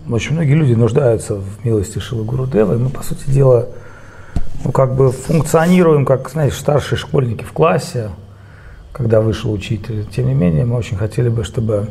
очень 0.09 0.33
многие 0.33 0.53
люди 0.53 0.73
нуждаются 0.73 1.35
в 1.35 1.63
милости 1.63 1.99
Шилы 1.99 2.23
Гурудева, 2.23 2.73
и 2.73 2.77
мы, 2.77 2.89
по 2.89 3.03
сути 3.03 3.29
дела, 3.29 3.67
ну, 4.63 4.71
как 4.71 4.95
бы 4.95 5.11
функционируем, 5.11 6.05
как, 6.05 6.29
знаете, 6.29 6.55
старшие 6.55 6.97
школьники 6.97 7.43
в 7.43 7.53
классе, 7.53 8.09
когда 8.91 9.21
вышел 9.21 9.51
учитель. 9.51 10.05
Тем 10.05 10.27
не 10.27 10.33
менее, 10.33 10.65
мы 10.65 10.75
очень 10.75 10.97
хотели 10.97 11.29
бы, 11.29 11.43
чтобы 11.43 11.89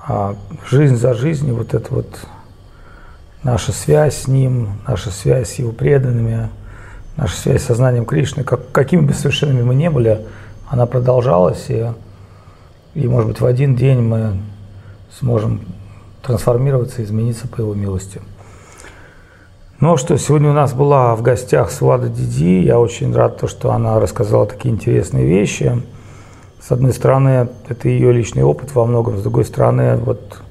а, 0.00 0.36
жизнь 0.68 0.96
за 0.96 1.14
жизнью, 1.14 1.54
вот 1.56 1.74
эта 1.74 1.94
вот 1.94 2.08
наша 3.42 3.72
связь 3.72 4.22
с 4.22 4.28
ним, 4.28 4.80
наша 4.86 5.10
связь 5.10 5.50
с 5.50 5.54
его 5.54 5.72
преданными, 5.72 6.48
наша 7.16 7.36
связь 7.36 7.62
с 7.62 7.66
сознанием 7.66 8.04
Кришны, 8.04 8.44
как, 8.44 8.70
какими 8.72 9.02
бы 9.02 9.12
совершенными 9.12 9.62
мы 9.62 9.74
не 9.74 9.90
были, 9.90 10.26
она 10.68 10.86
продолжалась, 10.86 11.66
и, 11.68 11.92
и, 12.94 13.08
может 13.08 13.28
быть, 13.28 13.40
в 13.40 13.46
один 13.46 13.74
день 13.76 14.00
мы 14.00 14.38
сможем 15.18 15.60
трансформироваться, 16.22 17.02
измениться 17.02 17.48
по 17.48 17.60
его 17.60 17.74
милости. 17.74 18.20
Ну 19.80 19.96
что, 19.96 20.18
сегодня 20.18 20.50
у 20.50 20.54
нас 20.54 20.72
была 20.72 21.14
в 21.14 21.22
гостях 21.22 21.70
Свада 21.70 22.08
Диди. 22.08 22.64
Я 22.64 22.80
очень 22.80 23.14
рад, 23.14 23.38
то, 23.38 23.46
что 23.46 23.70
она 23.70 24.00
рассказала 24.00 24.44
такие 24.44 24.74
интересные 24.74 25.24
вещи. 25.24 25.80
С 26.60 26.72
одной 26.72 26.92
стороны, 26.92 27.48
это 27.68 27.88
ее 27.88 28.10
личный 28.10 28.42
опыт 28.42 28.74
во 28.74 28.84
многом, 28.84 29.18
с 29.18 29.22
другой 29.22 29.44
стороны, 29.44 29.94
вот 29.94 30.42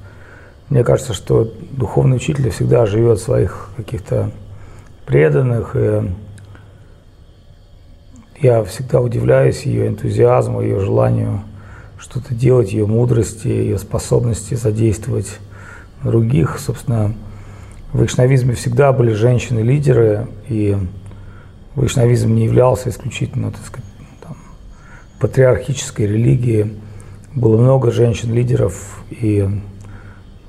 мне 0.70 0.82
кажется, 0.82 1.12
что 1.12 1.46
духовный 1.72 2.16
учитель 2.16 2.48
всегда 2.48 2.86
живет 2.86 3.20
своих 3.20 3.68
каких-то 3.76 4.30
преданных. 5.04 5.76
И 5.76 6.10
я 8.40 8.64
всегда 8.64 9.02
удивляюсь 9.02 9.64
ее 9.64 9.88
энтузиазму, 9.88 10.62
ее 10.62 10.80
желанию 10.80 11.42
что-то 11.98 12.34
делать, 12.34 12.72
ее 12.72 12.86
мудрости, 12.86 13.48
ее 13.48 13.78
способности 13.78 14.54
задействовать 14.54 15.38
других. 16.02 16.58
Собственно, 16.58 17.12
в 17.92 17.98
вайшнавизме 17.98 18.54
всегда 18.54 18.92
были 18.92 19.12
женщины-лидеры, 19.12 20.26
и 20.48 20.76
вайшнавизм 21.74 22.34
не 22.34 22.44
являлся 22.44 22.90
исключительно, 22.90 23.50
так 23.50 23.64
сказать, 23.64 23.88
там, 24.22 24.36
патриархической 25.20 26.06
религией. 26.06 26.78
Было 27.34 27.56
много 27.56 27.90
женщин-лидеров, 27.90 29.02
и 29.10 29.48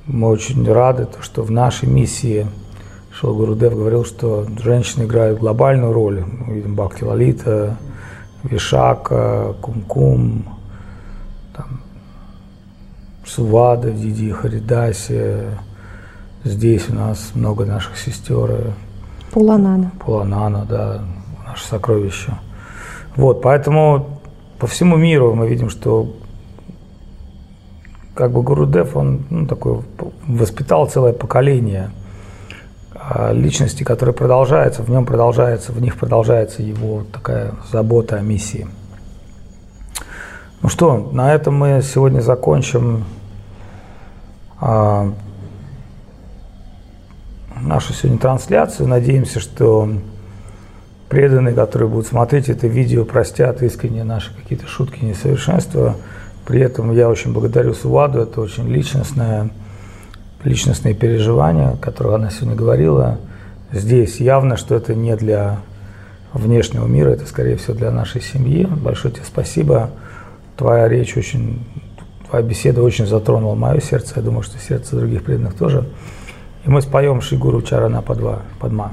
мы 0.06 0.28
очень 0.28 0.70
рады, 0.70 1.08
что 1.22 1.44
в 1.44 1.52
нашей 1.52 1.88
миссии 1.88 2.48
Шил 3.12 3.36
Гурудев 3.36 3.74
говорил, 3.74 4.06
что 4.06 4.46
женщины 4.62 5.04
играют 5.04 5.40
глобальную 5.40 5.94
роль. 5.94 6.24
Мы 6.24 6.56
видим 6.56 6.76
Бхакти 6.76 7.04
Лалита, 7.04 7.78
Вишака, 8.44 9.56
Кумкум, 9.62 10.46
там, 11.56 11.82
Сувада, 13.26 13.92
Диди 13.92 14.32
Харидаси. 14.32 15.69
Здесь 16.44 16.90
у 16.90 16.96
нас 16.96 17.32
много 17.34 17.66
наших 17.66 17.98
сестер. 17.98 18.74
Пуланана. 19.32 19.92
Пуланана, 20.00 20.66
да, 20.66 21.02
наше 21.46 21.66
сокровище. 21.66 22.34
Вот, 23.18 23.42
поэтому 23.42 24.22
по 24.58 24.68
всему 24.68 24.96
миру 24.96 25.36
мы 25.36 25.50
видим, 25.50 25.70
что 25.70 26.16
как 28.14 28.32
бы 28.32 28.42
Гурудев, 28.42 28.96
он 28.96 29.26
ну, 29.30 29.48
такой, 29.48 29.82
воспитал 30.28 30.88
целое 30.88 31.14
поколение 31.14 31.92
а, 32.94 33.32
личности, 33.34 33.84
которые 33.84 34.14
продолжаются, 34.14 34.84
в 34.84 34.90
нем 34.90 35.06
продолжается, 35.06 35.72
в 35.72 35.82
них 35.82 35.98
продолжается 35.98 36.62
его 36.62 37.04
такая 37.12 37.54
забота 37.72 38.16
о 38.18 38.22
миссии. 38.22 38.68
Ну 40.62 40.70
что, 40.70 41.10
на 41.14 41.34
этом 41.34 41.56
мы 41.56 41.82
сегодня 41.82 42.20
закончим 42.20 43.06
а, 44.60 45.14
нашу 47.62 47.94
сегодня 47.94 48.20
трансляцию. 48.20 48.88
Надеемся, 48.88 49.40
что 49.40 49.90
преданные, 51.10 51.56
которые 51.56 51.90
будут 51.90 52.08
смотреть 52.08 52.50
это 52.50 52.68
видео, 52.68 53.06
простят 53.06 53.62
искренне 53.64 54.04
наши 54.04 54.34
какие-то 54.34 54.68
шутки, 54.68 55.04
несовершенства. 55.04 55.96
При 56.46 56.62
этом 56.62 56.92
я 56.92 57.10
очень 57.10 57.34
благодарю 57.34 57.74
Суваду, 57.74 58.20
это 58.20 58.42
очень 58.42 58.68
личностное, 58.68 59.50
личностные 60.44 60.94
переживания, 60.94 61.72
о 61.72 61.78
которых 61.78 62.16
она 62.16 62.30
сегодня 62.30 62.56
говорила. 62.56 63.18
Здесь 63.72 64.20
явно, 64.20 64.58
что 64.58 64.76
это 64.76 64.96
не 64.96 65.16
для 65.16 65.60
внешнего 66.34 66.88
мира, 66.88 67.10
это, 67.10 67.26
скорее 67.26 67.58
всего, 67.58 67.74
для 67.76 67.92
нашей 67.92 68.22
семьи. 68.22 68.66
Большое 68.66 69.14
тебе 69.14 69.26
спасибо. 69.26 69.92
Твоя 70.58 70.88
речь 70.88 71.16
очень, 71.18 71.64
твоя 72.30 72.44
беседа 72.44 72.82
очень 72.82 73.06
затронула 73.06 73.56
мое 73.56 73.80
сердце. 73.80 74.14
Я 74.18 74.22
думаю, 74.22 74.44
что 74.44 74.58
сердце 74.60 74.96
других 74.96 75.24
преданных 75.24 75.56
тоже. 75.56 75.86
И 76.70 76.72
мы 76.72 76.84
споем 76.84 77.20
Шри 77.20 77.36
Гуру 77.36 77.64
Чарана 77.64 78.04
Падма. 78.04 78.92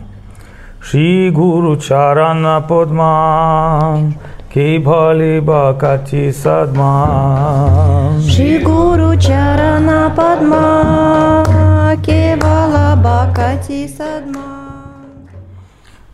Шри 0.80 1.30
Гуру 1.30 1.76
Чарана 1.76 2.64
Падма, 2.66 4.14
Кибали 4.48 5.40
Бакати 5.40 6.32
Садма. 6.32 8.14
Шри 8.26 8.60
Гуру 8.64 9.14
Чарана 9.18 10.10
Падма, 10.16 11.94
Кевала 12.02 12.96
Бакати 12.96 13.86
Садма. 13.88 14.86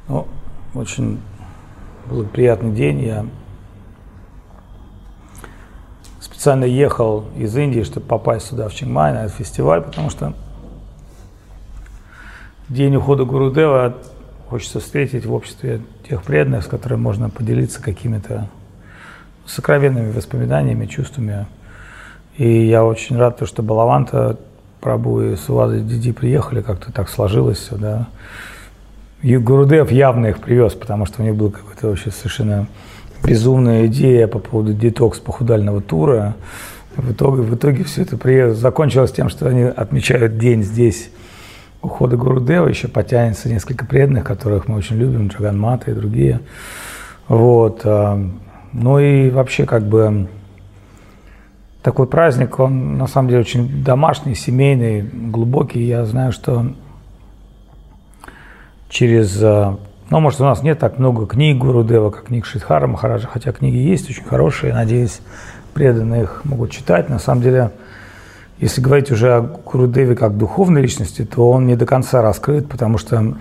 Ну, 0.09 0.27
очень 0.75 1.21
был 2.11 2.25
приятный 2.25 2.73
день. 2.73 3.03
Я 3.03 3.25
специально 6.19 6.65
ехал 6.65 7.27
из 7.37 7.57
Индии, 7.57 7.85
чтобы 7.85 8.05
попасть 8.07 8.47
сюда, 8.47 8.69
в 8.69 8.75
Чингмай, 8.75 9.13
на 9.13 9.27
этот 9.27 9.37
фестиваль, 9.37 9.83
потому 9.83 10.11
что 10.11 10.35
день 12.73 12.97
ухода 12.97 13.25
Гурудева 13.25 13.95
хочется 14.49 14.81
встретить 14.81 15.27
в 15.27 15.33
обществе 15.33 15.83
тех 16.09 16.23
преданных, 16.23 16.65
с 16.65 16.67
которыми 16.67 17.01
можно 17.01 17.29
поделиться 17.29 17.83
какими-то 17.83 18.49
сокровенными 19.47 20.11
воспоминаниями, 20.11 20.87
чувствами. 20.87 21.47
И 22.37 22.67
я 22.67 22.85
очень 22.85 23.17
рад, 23.17 23.41
что 23.45 23.63
Балаванта, 23.63 24.39
Прабу 24.81 25.21
и 25.21 25.37
Сувада 25.37 25.81
Диди 25.81 26.13
приехали, 26.13 26.63
как-то 26.63 26.93
так 26.93 27.09
сложилось 27.09 27.59
все, 27.59 27.77
да. 27.77 28.09
И 29.21 29.37
Гурудев 29.37 29.93
явно 29.93 30.27
их 30.27 30.41
привез, 30.41 30.73
потому 30.73 31.07
что 31.07 31.23
у 31.23 31.25
них 31.25 31.37
была 31.37 31.51
какая-то 31.51 31.89
вообще 31.89 32.11
совершенно 32.11 32.67
безумная 33.23 33.87
идея 33.87 34.27
по 34.27 34.39
поводу 34.39 34.73
детокс 34.73 35.21
похудального 35.21 35.81
тура. 35.81 36.35
В 36.97 37.13
итоге, 37.13 37.43
в 37.43 37.55
итоге 37.55 37.85
все 37.85 38.03
это 38.03 38.17
приезд 38.17 38.59
закончилось 38.59 39.13
тем, 39.13 39.29
что 39.29 39.47
они 39.47 39.63
отмечают 39.63 40.39
день 40.39 40.63
здесь 40.63 41.11
ухода 41.83 42.17
Гурудева 42.17 42.69
еще 42.69 42.89
потянется 42.89 43.49
несколько 43.49 43.85
преданных, 43.85 44.25
которых 44.25 44.69
мы 44.69 44.77
очень 44.77 44.97
любим, 44.97 45.29
Джаган 45.29 45.59
Мата 45.59 45.91
и 45.91 45.95
другие. 45.95 46.41
Вот. 47.29 47.83
А, 47.85 48.19
ну 48.73 48.99
и 48.99 49.31
вообще 49.31 49.67
как 49.67 49.83
бы 49.83 50.29
такой 51.83 52.07
праздник, 52.07 52.59
он 52.61 52.97
на 52.97 53.09
самом 53.09 53.29
деле 53.29 53.41
очень 53.41 53.83
домашний, 53.83 54.35
семейный, 54.35 55.03
глубокий. 55.03 55.83
Я 55.83 56.05
знаю, 56.05 56.33
что 56.33 56.67
через... 58.89 59.43
А, 59.43 59.79
ну, 60.09 60.21
может, 60.21 60.41
у 60.41 60.45
нас 60.45 60.63
нет 60.63 60.79
так 60.79 60.99
много 60.99 61.27
книг 61.27 61.59
Гурудева, 61.59 62.11
как 62.11 62.25
книг 62.27 62.45
Шидхара 62.45 62.87
Махараджа, 62.87 63.27
хотя 63.27 63.51
книги 63.51 63.77
есть 63.77 64.09
очень 64.11 64.25
хорошие, 64.25 64.75
надеюсь, 64.75 65.21
преданные 65.75 66.25
их 66.25 66.43
могут 66.45 66.71
читать. 66.71 67.09
На 67.09 67.19
самом 67.19 67.43
деле, 67.43 67.71
если 68.63 68.81
говорить 68.81 69.11
уже 69.11 69.35
о 69.35 69.41
Гурудеве 69.43 70.17
как 70.17 70.39
духовной 70.39 70.81
личности, 70.81 71.25
то 71.25 71.51
он 71.51 71.67
не 71.67 71.77
до 71.77 71.85
конца 71.85 72.23
раскрыт, 72.23 72.69
потому 72.69 72.97
что 72.97 73.37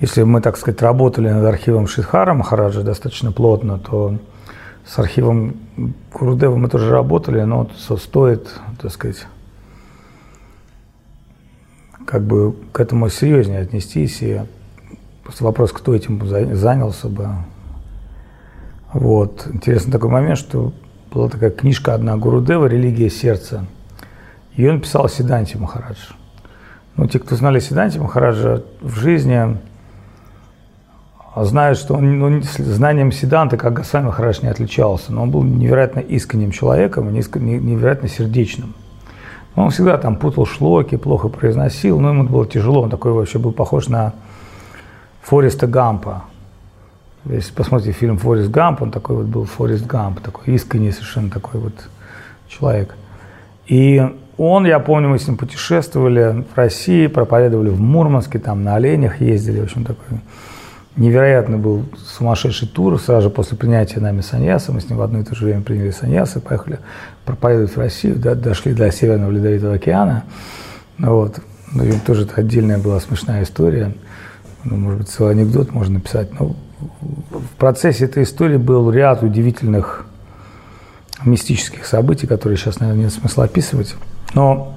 если 0.00 0.24
мы, 0.24 0.40
так 0.40 0.58
сказать, 0.58 0.82
работали 0.82 1.30
над 1.30 1.44
архивом 1.44 1.86
Шидхара 1.86 2.34
Махараджа 2.34 2.82
достаточно 2.82 3.32
плотно, 3.32 3.78
то 3.78 4.18
с 4.84 4.98
архивом 4.98 5.56
Гурудева 6.12 6.56
мы 6.56 6.68
тоже 6.68 6.90
работали, 6.90 7.40
но 7.42 7.70
стоит, 7.78 8.48
так 8.80 8.90
сказать, 8.90 9.26
как 12.04 12.22
бы 12.22 12.54
к 12.72 12.80
этому 12.80 13.08
серьезнее 13.08 13.60
отнестись 13.60 14.20
и 14.20 14.42
Просто 15.22 15.44
вопрос, 15.44 15.72
кто 15.72 15.94
этим 15.94 16.26
занялся 16.26 17.08
бы. 17.08 17.28
Вот. 18.92 19.46
Интересный 19.52 19.92
такой 19.92 20.10
момент, 20.10 20.38
что 20.38 20.72
была 21.12 21.28
такая 21.28 21.50
книжка 21.50 21.94
одна 21.94 22.16
Гурудева 22.16 22.66
«Религия 22.66 23.10
сердца». 23.10 23.66
Ее 24.56 24.72
написал 24.72 25.08
Сиданти 25.08 25.56
Махарадж. 25.56 25.98
Ну, 26.96 27.06
те, 27.06 27.18
кто 27.18 27.36
знали 27.36 27.58
Сиданти 27.58 27.98
Махараджа 27.98 28.62
в 28.80 28.98
жизни, 28.98 29.56
знают, 31.36 31.78
что 31.78 31.94
он 31.94 32.18
ну, 32.18 32.42
знанием 32.42 33.12
Сиданты, 33.12 33.56
как 33.56 33.74
Госвами 33.74 34.06
Махарадж, 34.06 34.40
не 34.42 34.48
отличался. 34.48 35.12
Но 35.12 35.22
он 35.22 35.30
был 35.30 35.42
невероятно 35.42 36.00
искренним 36.00 36.50
человеком 36.50 37.12
невероятно 37.12 38.08
сердечным. 38.08 38.74
Он 39.54 39.70
всегда 39.70 39.98
там 39.98 40.16
путал 40.16 40.46
шлоки, 40.46 40.96
плохо 40.96 41.28
произносил, 41.28 42.00
но 42.00 42.10
ему 42.10 42.24
было 42.24 42.46
тяжело. 42.46 42.82
Он 42.82 42.90
такой 42.90 43.12
вообще 43.12 43.38
был 43.38 43.52
похож 43.52 43.88
на 43.88 44.14
Фореста 45.22 45.66
Гампа. 45.66 46.24
Если 47.24 47.52
посмотрите 47.52 47.92
фильм 47.92 48.18
«Форест 48.18 48.50
Гамп», 48.50 48.82
он 48.82 48.90
такой 48.90 49.16
вот 49.16 49.26
был 49.26 49.44
Форест 49.44 49.86
Гамп, 49.86 50.20
такой 50.20 50.54
искренний 50.54 50.90
совершенно 50.90 51.30
такой 51.30 51.60
вот 51.60 51.74
человек. 52.48 52.94
И 53.66 54.02
он, 54.36 54.66
я 54.66 54.80
помню, 54.80 55.08
мы 55.08 55.18
с 55.18 55.28
ним 55.28 55.36
путешествовали 55.36 56.44
в 56.52 56.56
России, 56.56 57.06
проповедовали 57.06 57.68
в 57.68 57.80
Мурманске, 57.80 58.38
там 58.38 58.64
на 58.64 58.74
оленях 58.74 59.20
ездили, 59.20 59.60
в 59.60 59.64
общем, 59.64 59.84
такой 59.84 60.18
невероятно 60.96 61.58
был 61.58 61.84
сумасшедший 61.96 62.68
тур. 62.68 63.00
Сразу 63.00 63.28
же 63.28 63.30
после 63.30 63.56
принятия 63.56 64.00
нами 64.00 64.20
саньяса, 64.20 64.72
мы 64.72 64.80
с 64.80 64.88
ним 64.88 64.98
в 64.98 65.02
одно 65.02 65.20
и 65.20 65.24
то 65.24 65.34
же 65.34 65.44
время 65.44 65.62
приняли 65.62 65.90
саньяса, 65.90 66.40
поехали 66.40 66.80
проповедовать 67.24 67.74
в 67.76 67.78
Россию, 67.78 68.16
да, 68.16 68.34
дошли 68.34 68.74
до 68.74 68.90
Северного 68.90 69.30
Ледовитого 69.30 69.74
океана. 69.74 70.24
Вот. 70.98 71.40
Ну, 71.72 71.84
тоже 72.06 72.24
это 72.24 72.34
отдельная 72.36 72.78
была 72.78 73.00
смешная 73.00 73.44
история. 73.44 73.94
Ну, 74.64 74.76
может 74.76 74.98
быть, 75.00 75.08
целый 75.08 75.32
анекдот 75.32 75.72
можно 75.72 75.94
написать. 75.94 76.28
Но 76.38 76.54
в 77.30 77.56
процессе 77.58 78.04
этой 78.04 78.22
истории 78.24 78.56
был 78.56 78.90
ряд 78.90 79.22
удивительных 79.22 80.06
мистических 81.24 81.86
событий, 81.86 82.26
которые 82.26 82.56
сейчас, 82.56 82.80
наверное, 82.80 83.04
нет 83.04 83.12
смысла 83.12 83.44
описывать. 83.44 83.94
Но 84.34 84.74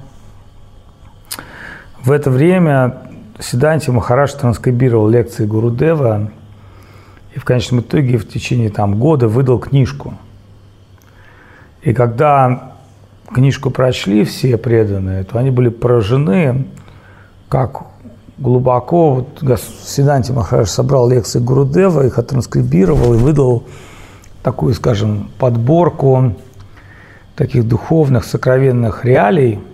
в 2.02 2.12
это 2.12 2.30
время 2.30 2.98
Сиданти 3.38 3.90
Махарадж 3.90 4.32
транскрибировал 4.32 5.08
лекции 5.08 5.44
Гурудева 5.44 6.30
и 7.34 7.38
в 7.38 7.44
конечном 7.44 7.80
итоге 7.80 8.16
в 8.16 8.28
течение 8.28 8.70
там, 8.70 8.98
года 8.98 9.28
выдал 9.28 9.58
книжку. 9.58 10.14
И 11.82 11.92
когда 11.92 12.72
книжку 13.32 13.70
прочли 13.70 14.24
все 14.24 14.56
преданные, 14.56 15.24
то 15.24 15.38
они 15.38 15.50
были 15.50 15.68
поражены, 15.68 16.66
как 17.48 17.82
глубоко 18.38 19.14
вот, 19.14 19.60
Сиданти 19.84 20.32
Махарадж 20.32 20.68
собрал 20.68 21.08
лекции 21.08 21.38
Гурудева, 21.38 22.06
их 22.06 22.18
оттранскрибировал 22.18 23.14
и 23.14 23.18
выдал 23.18 23.64
такую, 24.42 24.74
скажем, 24.74 25.30
подборку 25.38 26.34
таких 27.34 27.66
духовных, 27.66 28.24
сокровенных 28.24 29.04
реалий– 29.04 29.60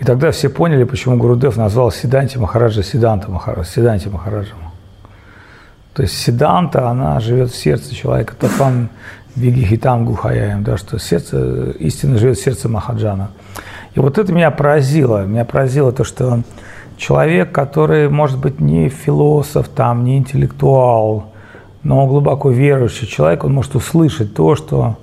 и 0.00 0.04
тогда 0.04 0.30
все 0.30 0.48
поняли, 0.48 0.84
почему 0.84 1.18
Гурудев 1.18 1.58
назвал 1.58 1.92
Сиданти 1.92 2.38
Махараджа 2.38 2.82
Сиданта 2.82 3.30
Махараджа, 3.30 3.70
Сиданти 3.70 4.08
Махараджем. 4.08 4.56
То 5.92 6.02
есть 6.02 6.16
Сиданта, 6.16 6.88
она 6.88 7.20
живет 7.20 7.50
в 7.50 7.56
сердце 7.56 7.94
человека. 7.94 8.34
Татван 8.34 8.88
Вигихитам 9.36 10.06
Гухаяем, 10.06 10.64
да, 10.64 10.78
что 10.78 10.98
сердце, 10.98 11.72
истина 11.78 12.16
живет 12.16 12.38
в 12.38 12.42
сердце 12.42 12.70
Махаджана. 12.70 13.30
И 13.94 14.00
вот 14.00 14.18
это 14.18 14.32
меня 14.32 14.50
поразило. 14.50 15.24
Меня 15.24 15.44
поразило 15.44 15.92
то, 15.92 16.04
что 16.04 16.42
человек, 16.96 17.52
который, 17.52 18.08
может 18.08 18.38
быть, 18.38 18.60
не 18.60 18.88
философ, 18.88 19.68
там, 19.68 20.04
не 20.04 20.18
интеллектуал, 20.18 21.32
но 21.82 22.06
глубоко 22.06 22.50
верующий 22.50 23.06
человек, 23.06 23.44
он 23.44 23.54
может 23.54 23.74
услышать 23.74 24.34
то, 24.34 24.54
что 24.54 24.98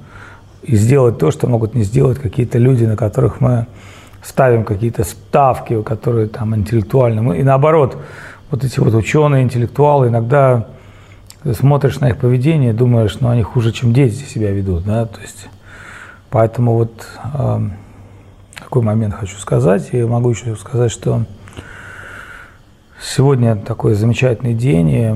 и 0.64 0.76
сделать 0.76 1.18
то, 1.18 1.32
что 1.32 1.48
могут 1.48 1.76
не 1.76 1.84
сделать 1.84 2.20
какие-то 2.20 2.58
люди, 2.58 2.86
на 2.86 2.96
которых 2.96 3.42
мы 3.42 3.68
ставим 4.22 4.64
какие-то 4.64 5.04
ставки, 5.04 5.82
которые 5.82 6.28
там 6.28 6.56
интеллектуальные. 6.56 7.40
И 7.40 7.44
наоборот, 7.44 7.98
вот 8.52 8.64
эти 8.64 8.80
вот 8.80 8.94
ученые, 8.94 9.44
интеллектуалы, 9.44 10.10
иногда 10.10 10.68
смотришь 11.54 12.00
на 12.00 12.10
их 12.10 12.18
поведение, 12.18 12.74
думаешь, 12.74 13.20
ну 13.20 13.30
они 13.30 13.44
хуже, 13.44 13.72
чем 13.72 13.94
дети 13.94 14.24
себя 14.24 14.52
ведут, 14.52 14.84
да, 14.84 15.06
то 15.06 15.22
есть, 15.22 15.48
поэтому 16.30 16.74
вот 16.74 17.08
э, 17.34 17.60
такой 18.68 18.82
момент 18.82 19.14
хочу 19.14 19.38
сказать, 19.38 19.94
и 19.94 20.04
могу 20.04 20.32
еще 20.32 20.54
сказать, 20.58 20.92
что 20.92 21.24
сегодня 23.02 23.56
такой 23.56 23.94
замечательный 23.94 24.54
день, 24.54 24.90
и 24.90 25.14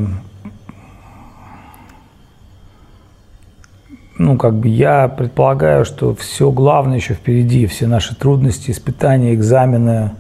ну, 4.18 4.38
как 4.38 4.56
бы 4.56 4.70
я 4.70 5.10
предполагаю, 5.10 5.84
что 5.84 6.16
все 6.16 6.50
главное 6.50 6.96
еще 6.96 7.14
впереди, 7.14 7.66
все 7.66 7.88
наши 7.88 8.16
трудности, 8.16 8.72
испытания, 8.72 9.34
экзамены, 9.34 10.12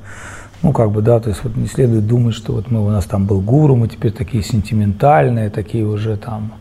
ну, 0.62 0.74
как 0.74 0.92
бы, 0.92 1.02
да, 1.02 1.22
то 1.22 1.30
есть 1.30 1.42
вот 1.46 1.56
не 1.56 1.68
следует 1.68 2.06
думать, 2.06 2.36
что 2.36 2.52
вот 2.52 2.70
мы, 2.70 2.86
у 2.86 2.90
нас 2.90 3.06
там 3.06 3.28
был 3.28 3.40
гуру, 3.40 3.78
мы 3.78 3.88
теперь 3.88 4.12
такие 4.12 4.44
сентиментальные, 4.44 5.50
такие 5.52 5.86
уже 5.86 6.18
там 6.18 6.52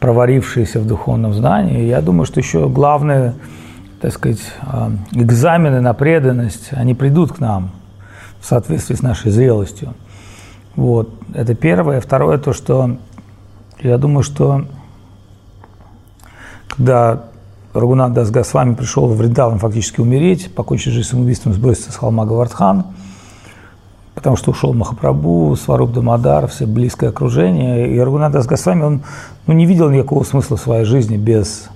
проварившиеся 0.00 0.80
в 0.80 0.88
духовном 0.88 1.34
знании. 1.34 1.84
Я 1.84 2.00
думаю, 2.00 2.26
что 2.26 2.40
еще 2.40 2.68
главное, 2.68 3.34
так 4.04 4.12
сказать, 4.12 4.42
а, 4.60 4.92
экзамены 5.12 5.80
на 5.80 5.94
преданность, 5.94 6.68
они 6.72 6.92
придут 6.92 7.32
к 7.32 7.38
нам 7.38 7.70
в 8.38 8.44
соответствии 8.44 8.96
с 8.96 9.00
нашей 9.00 9.30
зрелостью. 9.30 9.94
Вот, 10.76 11.08
это 11.32 11.54
первое. 11.54 12.02
Второе, 12.02 12.36
то, 12.36 12.52
что 12.52 12.98
я 13.80 13.96
думаю, 13.96 14.22
что 14.22 14.66
когда 16.68 17.22
Рагунат 17.72 18.12
Дас 18.12 18.30
Госвами 18.30 18.74
пришел 18.74 19.06
в 19.06 19.16
Вриндаван 19.16 19.58
фактически 19.58 20.02
умереть, 20.02 20.54
покончить 20.54 20.92
жизнь 20.92 21.08
самоубийством, 21.08 21.54
сброситься 21.54 21.90
с 21.90 21.96
холма 21.96 22.26
Гавардхан, 22.26 22.84
потому 24.14 24.36
что 24.36 24.50
ушел 24.50 24.74
Махапрабху, 24.74 25.56
Сваруб 25.56 25.92
Дамадар, 25.92 26.46
все 26.48 26.66
близкое 26.66 27.08
окружение. 27.08 27.90
И 27.94 27.98
Рагунат 27.98 28.32
Дас 28.32 28.46
Госвами, 28.46 28.82
он 28.82 29.02
ну, 29.46 29.54
не 29.54 29.64
видел 29.64 29.88
никакого 29.88 30.24
смысла 30.24 30.58
в 30.58 30.60
своей 30.60 30.84
жизни 30.84 31.16
без... 31.16 31.70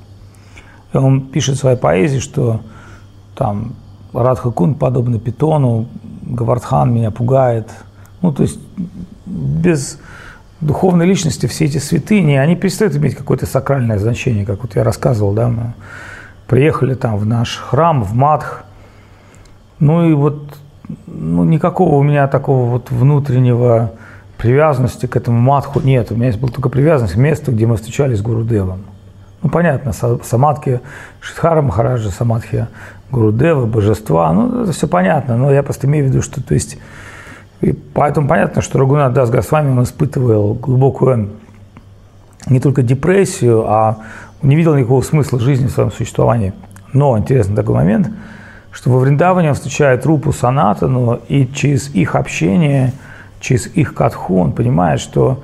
Он 0.93 1.21
пишет 1.23 1.57
в 1.57 1.59
своей 1.59 1.77
поэзии, 1.77 2.19
что 2.19 2.61
там 3.35 3.75
Радха 4.13 4.51
Кун 4.51 4.75
подобно 4.75 5.19
питону, 5.19 5.87
Гавардхан 6.23 6.93
меня 6.93 7.11
пугает. 7.11 7.69
Ну, 8.23 8.33
то 8.33 8.43
есть 8.43 8.59
без 9.27 9.99
духовной 10.61 11.07
личности 11.07 11.47
все 11.47 11.67
эти 11.67 11.79
святыни, 11.79 12.35
они 12.35 12.57
перестают 12.57 12.97
иметь 12.97 13.15
какое-то 13.15 13.47
сакральное 13.47 13.99
значение, 13.99 14.45
как 14.45 14.63
вот 14.63 14.75
я 14.77 14.83
рассказывал, 14.83 15.33
да, 15.33 15.49
мы 15.49 15.75
приехали 16.47 16.95
там 16.95 17.17
в 17.17 17.27
наш 17.27 17.57
храм, 17.57 18.03
в 18.03 18.15
Мадх, 18.15 18.65
ну 19.79 20.09
и 20.09 20.15
вот 20.15 20.57
ну, 21.07 21.45
никакого 21.45 21.97
у 21.97 22.03
меня 22.03 22.27
такого 22.29 22.69
вот 22.71 22.91
внутреннего 22.91 23.93
привязанности 24.39 25.07
к 25.07 25.17
этому 25.17 25.39
Мадху 25.39 25.81
нет. 25.81 26.11
У 26.11 26.15
меня 26.15 26.29
есть 26.29 26.39
была 26.39 26.51
только 26.51 26.69
привязанность 26.69 27.15
к 27.15 27.19
месту, 27.19 27.53
где 27.53 27.67
мы 27.67 27.77
встречались 27.77 28.19
с 28.19 28.23
Гурудевом. 28.23 28.85
Ну, 29.43 29.51
понятно, 29.51 29.93
самадхи 29.93 30.81
Шидхара 31.21 31.63
Махараджа, 31.63 32.11
самадхи 32.11 32.67
Гурудева, 33.11 33.67
божества, 33.67 34.33
ну, 34.33 34.63
это 34.63 34.73
все 34.73 34.89
понятно, 34.89 35.37
но 35.37 35.53
я 35.53 35.63
просто 35.63 35.87
имею 35.87 36.07
в 36.07 36.09
виду, 36.09 36.23
что, 36.23 36.43
то 36.43 36.55
есть, 36.55 36.79
и 37.61 37.73
поэтому 37.73 38.29
понятно, 38.29 38.63
что 38.63 38.79
Рагунат 38.79 39.13
Дас 39.13 39.31
Госвами 39.31 39.71
он 39.71 39.83
испытывал 39.85 40.55
глубокую 40.55 41.31
не 42.49 42.61
только 42.61 42.83
депрессию, 42.83 43.65
а 43.67 43.99
не 44.43 44.57
видел 44.57 44.75
никакого 44.75 45.03
смысла 45.03 45.39
жизни 45.39 45.67
в 45.67 45.71
своем 45.71 45.91
существовании. 45.91 46.53
Но 46.93 47.19
интересный 47.19 47.57
такой 47.57 47.75
момент, 47.75 48.11
что 48.73 48.91
во 48.91 48.99
Вриндаване 48.99 49.51
он 49.51 49.55
встречает 49.55 50.05
Рупу 50.07 50.33
Санатану, 50.33 51.21
и 51.29 51.47
через 51.47 51.91
их 51.95 52.15
общение, 52.15 52.93
через 53.41 53.67
их 53.69 53.95
катху 53.95 54.41
он 54.41 54.53
понимает, 54.53 55.01
что 55.01 55.43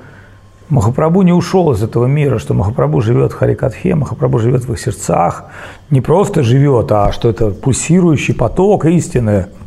Махапрабху 0.69 1.21
не 1.21 1.33
ушел 1.33 1.71
из 1.71 1.83
этого 1.83 2.05
мира, 2.05 2.39
что 2.39 2.53
Махапрабху 2.53 3.01
живет 3.01 3.31
в 3.31 3.35
Харикатхе, 3.35 3.95
Махапрабху 3.95 4.39
живет 4.39 4.65
в 4.65 4.73
их 4.73 4.79
сердцах, 4.79 5.45
не 5.89 6.01
просто 6.01 6.43
живет, 6.43 6.91
а 6.91 7.11
что 7.11 7.29
это 7.29 7.51
пульсирующий 7.51 8.33
поток 8.33 8.85
истины– 8.85 9.47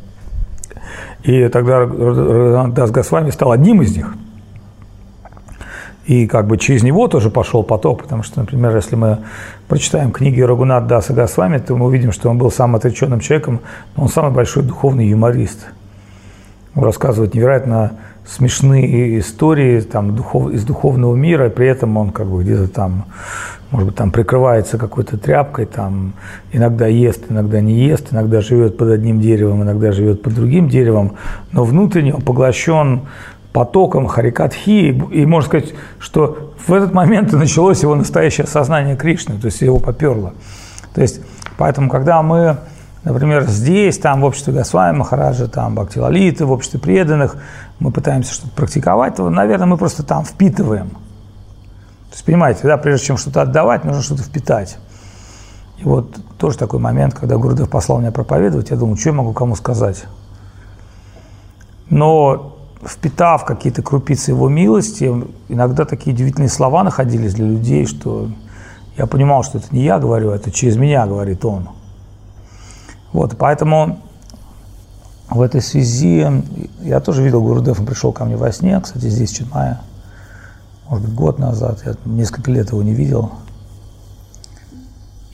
и 1.22 1.48
тогда 1.48 1.86
Дас 2.68 2.90
Госвами 2.90 3.30
стал 3.30 3.52
одним 3.52 3.82
из 3.82 3.96
них. 3.96 4.14
И 6.06 6.26
как 6.26 6.46
бы 6.46 6.56
через 6.56 6.82
него 6.82 7.06
тоже 7.06 7.28
пошел 7.28 7.62
поток, 7.62 8.02
потому 8.02 8.22
что, 8.22 8.40
например, 8.40 8.74
если 8.74 8.96
мы 8.96 9.18
прочитаем 9.66 10.10
книги 10.10 10.40
Рагунат 10.40 10.86
Даса 10.86 11.12
Госвами, 11.12 11.58
то 11.58 11.76
мы 11.76 11.84
увидим, 11.84 12.12
что 12.12 12.30
он 12.30 12.38
был 12.38 12.50
самым 12.50 12.76
отреченным 12.76 13.20
человеком, 13.20 13.60
но 13.94 14.04
он 14.04 14.08
самый 14.08 14.32
большой 14.32 14.62
духовный 14.62 15.06
юморист. 15.06 15.66
Он 16.74 16.84
рассказывает 16.84 17.34
невероятно 17.34 17.92
смешные 18.28 19.18
истории 19.18 19.80
там, 19.80 20.14
духов, 20.14 20.50
из 20.52 20.64
духовного 20.64 21.14
мира, 21.14 21.48
при 21.48 21.66
этом 21.66 21.96
он 21.96 22.10
как 22.10 22.26
бы 22.26 22.42
где-то 22.42 22.68
там 22.68 23.06
может 23.70 23.88
быть, 23.88 23.96
там 23.96 24.10
прикрывается 24.10 24.78
какой-то 24.78 25.18
тряпкой, 25.18 25.66
там 25.66 26.14
иногда 26.52 26.86
ест, 26.86 27.24
иногда 27.28 27.60
не 27.60 27.74
ест, 27.74 28.12
иногда 28.12 28.40
живет 28.40 28.78
под 28.78 28.90
одним 28.90 29.20
деревом, 29.20 29.62
иногда 29.62 29.92
живет 29.92 30.22
под 30.22 30.34
другим 30.34 30.70
деревом, 30.70 31.16
но 31.52 31.64
внутренне 31.64 32.14
он 32.14 32.22
поглощен 32.22 33.02
потоком 33.52 34.06
Харикатхи, 34.06 34.70
и, 34.70 35.20
и 35.20 35.26
можно 35.26 35.48
сказать, 35.48 35.74
что 35.98 36.54
в 36.66 36.72
этот 36.72 36.94
момент 36.94 37.32
и 37.32 37.36
началось 37.36 37.82
его 37.82 37.94
настоящее 37.94 38.46
сознание 38.46 38.96
Кришны, 38.96 39.38
то 39.38 39.46
есть 39.46 39.60
его 39.60 39.78
поперло. 39.78 40.32
То 40.94 41.02
есть, 41.02 41.20
поэтому, 41.58 41.90
когда 41.90 42.22
мы, 42.22 42.56
например, 43.04 43.44
здесь, 43.48 43.98
там, 43.98 44.22
в 44.22 44.24
обществе 44.24 44.54
Госвами 44.54 44.96
Махараджа, 44.96 45.46
там, 45.46 45.74
Бхактилалиты, 45.74 46.46
в 46.46 46.52
обществе 46.52 46.80
преданных, 46.80 47.36
мы 47.78 47.90
пытаемся 47.90 48.34
что-то 48.34 48.52
практиковать, 48.54 49.16
то, 49.16 49.28
наверное, 49.30 49.66
мы 49.66 49.76
просто 49.76 50.02
там 50.02 50.24
впитываем. 50.24 50.90
То 50.90 52.14
есть, 52.14 52.24
понимаете, 52.24 52.60
да, 52.64 52.76
прежде 52.76 53.06
чем 53.06 53.16
что-то 53.16 53.42
отдавать, 53.42 53.84
нужно 53.84 54.02
что-то 54.02 54.22
впитать. 54.22 54.78
И 55.78 55.84
вот 55.84 56.18
тоже 56.38 56.58
такой 56.58 56.80
момент, 56.80 57.14
когда 57.14 57.36
Гурдев 57.36 57.68
послал 57.70 58.00
меня 58.00 58.10
проповедовать, 58.10 58.70
я 58.70 58.76
думаю, 58.76 58.96
что 58.96 59.10
я 59.10 59.14
могу 59.14 59.32
кому 59.32 59.54
сказать. 59.54 60.04
Но 61.88 62.56
впитав 62.84 63.44
какие-то 63.44 63.82
крупицы 63.82 64.32
его 64.32 64.48
милости, 64.48 65.12
иногда 65.48 65.84
такие 65.84 66.14
удивительные 66.14 66.48
слова 66.48 66.82
находились 66.82 67.34
для 67.34 67.46
людей, 67.46 67.86
что 67.86 68.28
я 68.96 69.06
понимал, 69.06 69.44
что 69.44 69.58
это 69.58 69.68
не 69.70 69.84
я 69.84 69.98
говорю, 69.98 70.30
это 70.30 70.50
через 70.50 70.76
меня 70.76 71.06
говорит 71.06 71.44
он. 71.44 71.68
Вот, 73.12 73.36
поэтому 73.38 74.00
в 75.30 75.40
этой 75.40 75.60
связи 75.60 76.26
я 76.80 77.00
тоже 77.00 77.22
видел 77.22 77.42
Гурдев, 77.42 77.80
он 77.80 77.86
пришел 77.86 78.12
ко 78.12 78.24
мне 78.24 78.36
во 78.36 78.50
сне, 78.52 78.80
кстати, 78.80 79.06
здесь 79.08 79.30
в 79.30 79.36
Читмае, 79.36 79.78
может 80.88 81.04
быть, 81.04 81.14
год 81.14 81.38
назад, 81.38 81.80
я 81.84 81.94
несколько 82.04 82.50
лет 82.50 82.70
его 82.70 82.82
не 82.82 82.94
видел. 82.94 83.32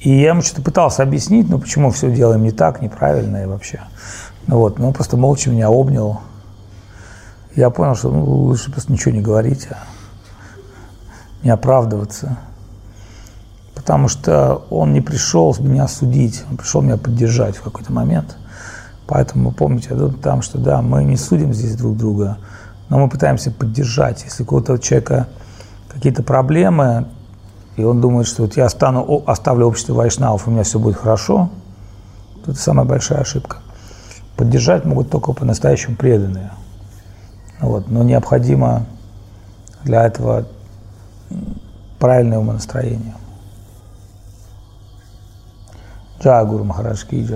И 0.00 0.10
я 0.10 0.30
ему 0.30 0.42
что-то 0.42 0.62
пытался 0.62 1.02
объяснить, 1.02 1.48
ну, 1.48 1.58
почему 1.58 1.90
все 1.90 2.14
делаем 2.14 2.42
не 2.42 2.50
так, 2.50 2.82
неправильно 2.82 3.42
и 3.42 3.46
вообще. 3.46 3.80
Ну 4.46 4.58
вот, 4.58 4.78
но 4.78 4.88
он 4.88 4.92
просто 4.92 5.16
молча 5.16 5.50
меня 5.50 5.70
обнял, 5.70 6.20
я 7.56 7.70
понял, 7.70 7.94
что 7.94 8.10
ну, 8.10 8.24
лучше 8.24 8.72
просто 8.72 8.92
ничего 8.92 9.12
не 9.12 9.20
говорить, 9.20 9.68
а 9.70 9.78
не 11.44 11.50
оправдываться. 11.50 12.36
Потому 13.74 14.08
что 14.08 14.64
он 14.70 14.92
не 14.92 15.00
пришел 15.00 15.54
меня 15.60 15.86
судить, 15.86 16.42
он 16.50 16.56
пришел 16.56 16.82
меня 16.82 16.96
поддержать 16.96 17.56
в 17.56 17.62
какой-то 17.62 17.92
момент. 17.92 18.36
Поэтому 19.06 19.52
помните 19.52 19.94
там, 20.22 20.42
что 20.42 20.58
да, 20.58 20.82
мы 20.82 21.04
не 21.04 21.16
судим 21.16 21.52
здесь 21.52 21.76
друг 21.76 21.96
друга, 21.96 22.38
но 22.88 22.98
мы 22.98 23.08
пытаемся 23.08 23.50
поддержать. 23.50 24.24
Если 24.24 24.42
у 24.42 24.46
кого-то 24.46 24.78
человека 24.78 25.28
какие-то 25.88 26.22
проблемы, 26.22 27.06
и 27.76 27.84
он 27.84 28.00
думает, 28.00 28.26
что 28.26 28.42
вот 28.42 28.56
я 28.56 28.66
остану, 28.66 29.22
оставлю 29.26 29.66
общество 29.66 29.94
вайшнавов, 29.94 30.48
у 30.48 30.50
меня 30.50 30.62
все 30.62 30.78
будет 30.78 30.96
хорошо, 30.96 31.50
то 32.44 32.52
это 32.52 32.60
самая 32.60 32.86
большая 32.86 33.20
ошибка. 33.20 33.58
Поддержать 34.36 34.84
могут 34.84 35.10
только 35.10 35.32
по-настоящему 35.32 35.96
преданные– 35.96 36.50
вот, 37.64 37.90
но 37.90 38.02
необходимо 38.02 38.84
для 39.84 40.04
этого 40.04 40.44
правильное 41.98 42.38
умонастроение. 42.38 43.14
Джая 46.20 46.44
Гуру 46.44 46.64
Махарадж 46.64 47.06
Ки. 47.06 47.26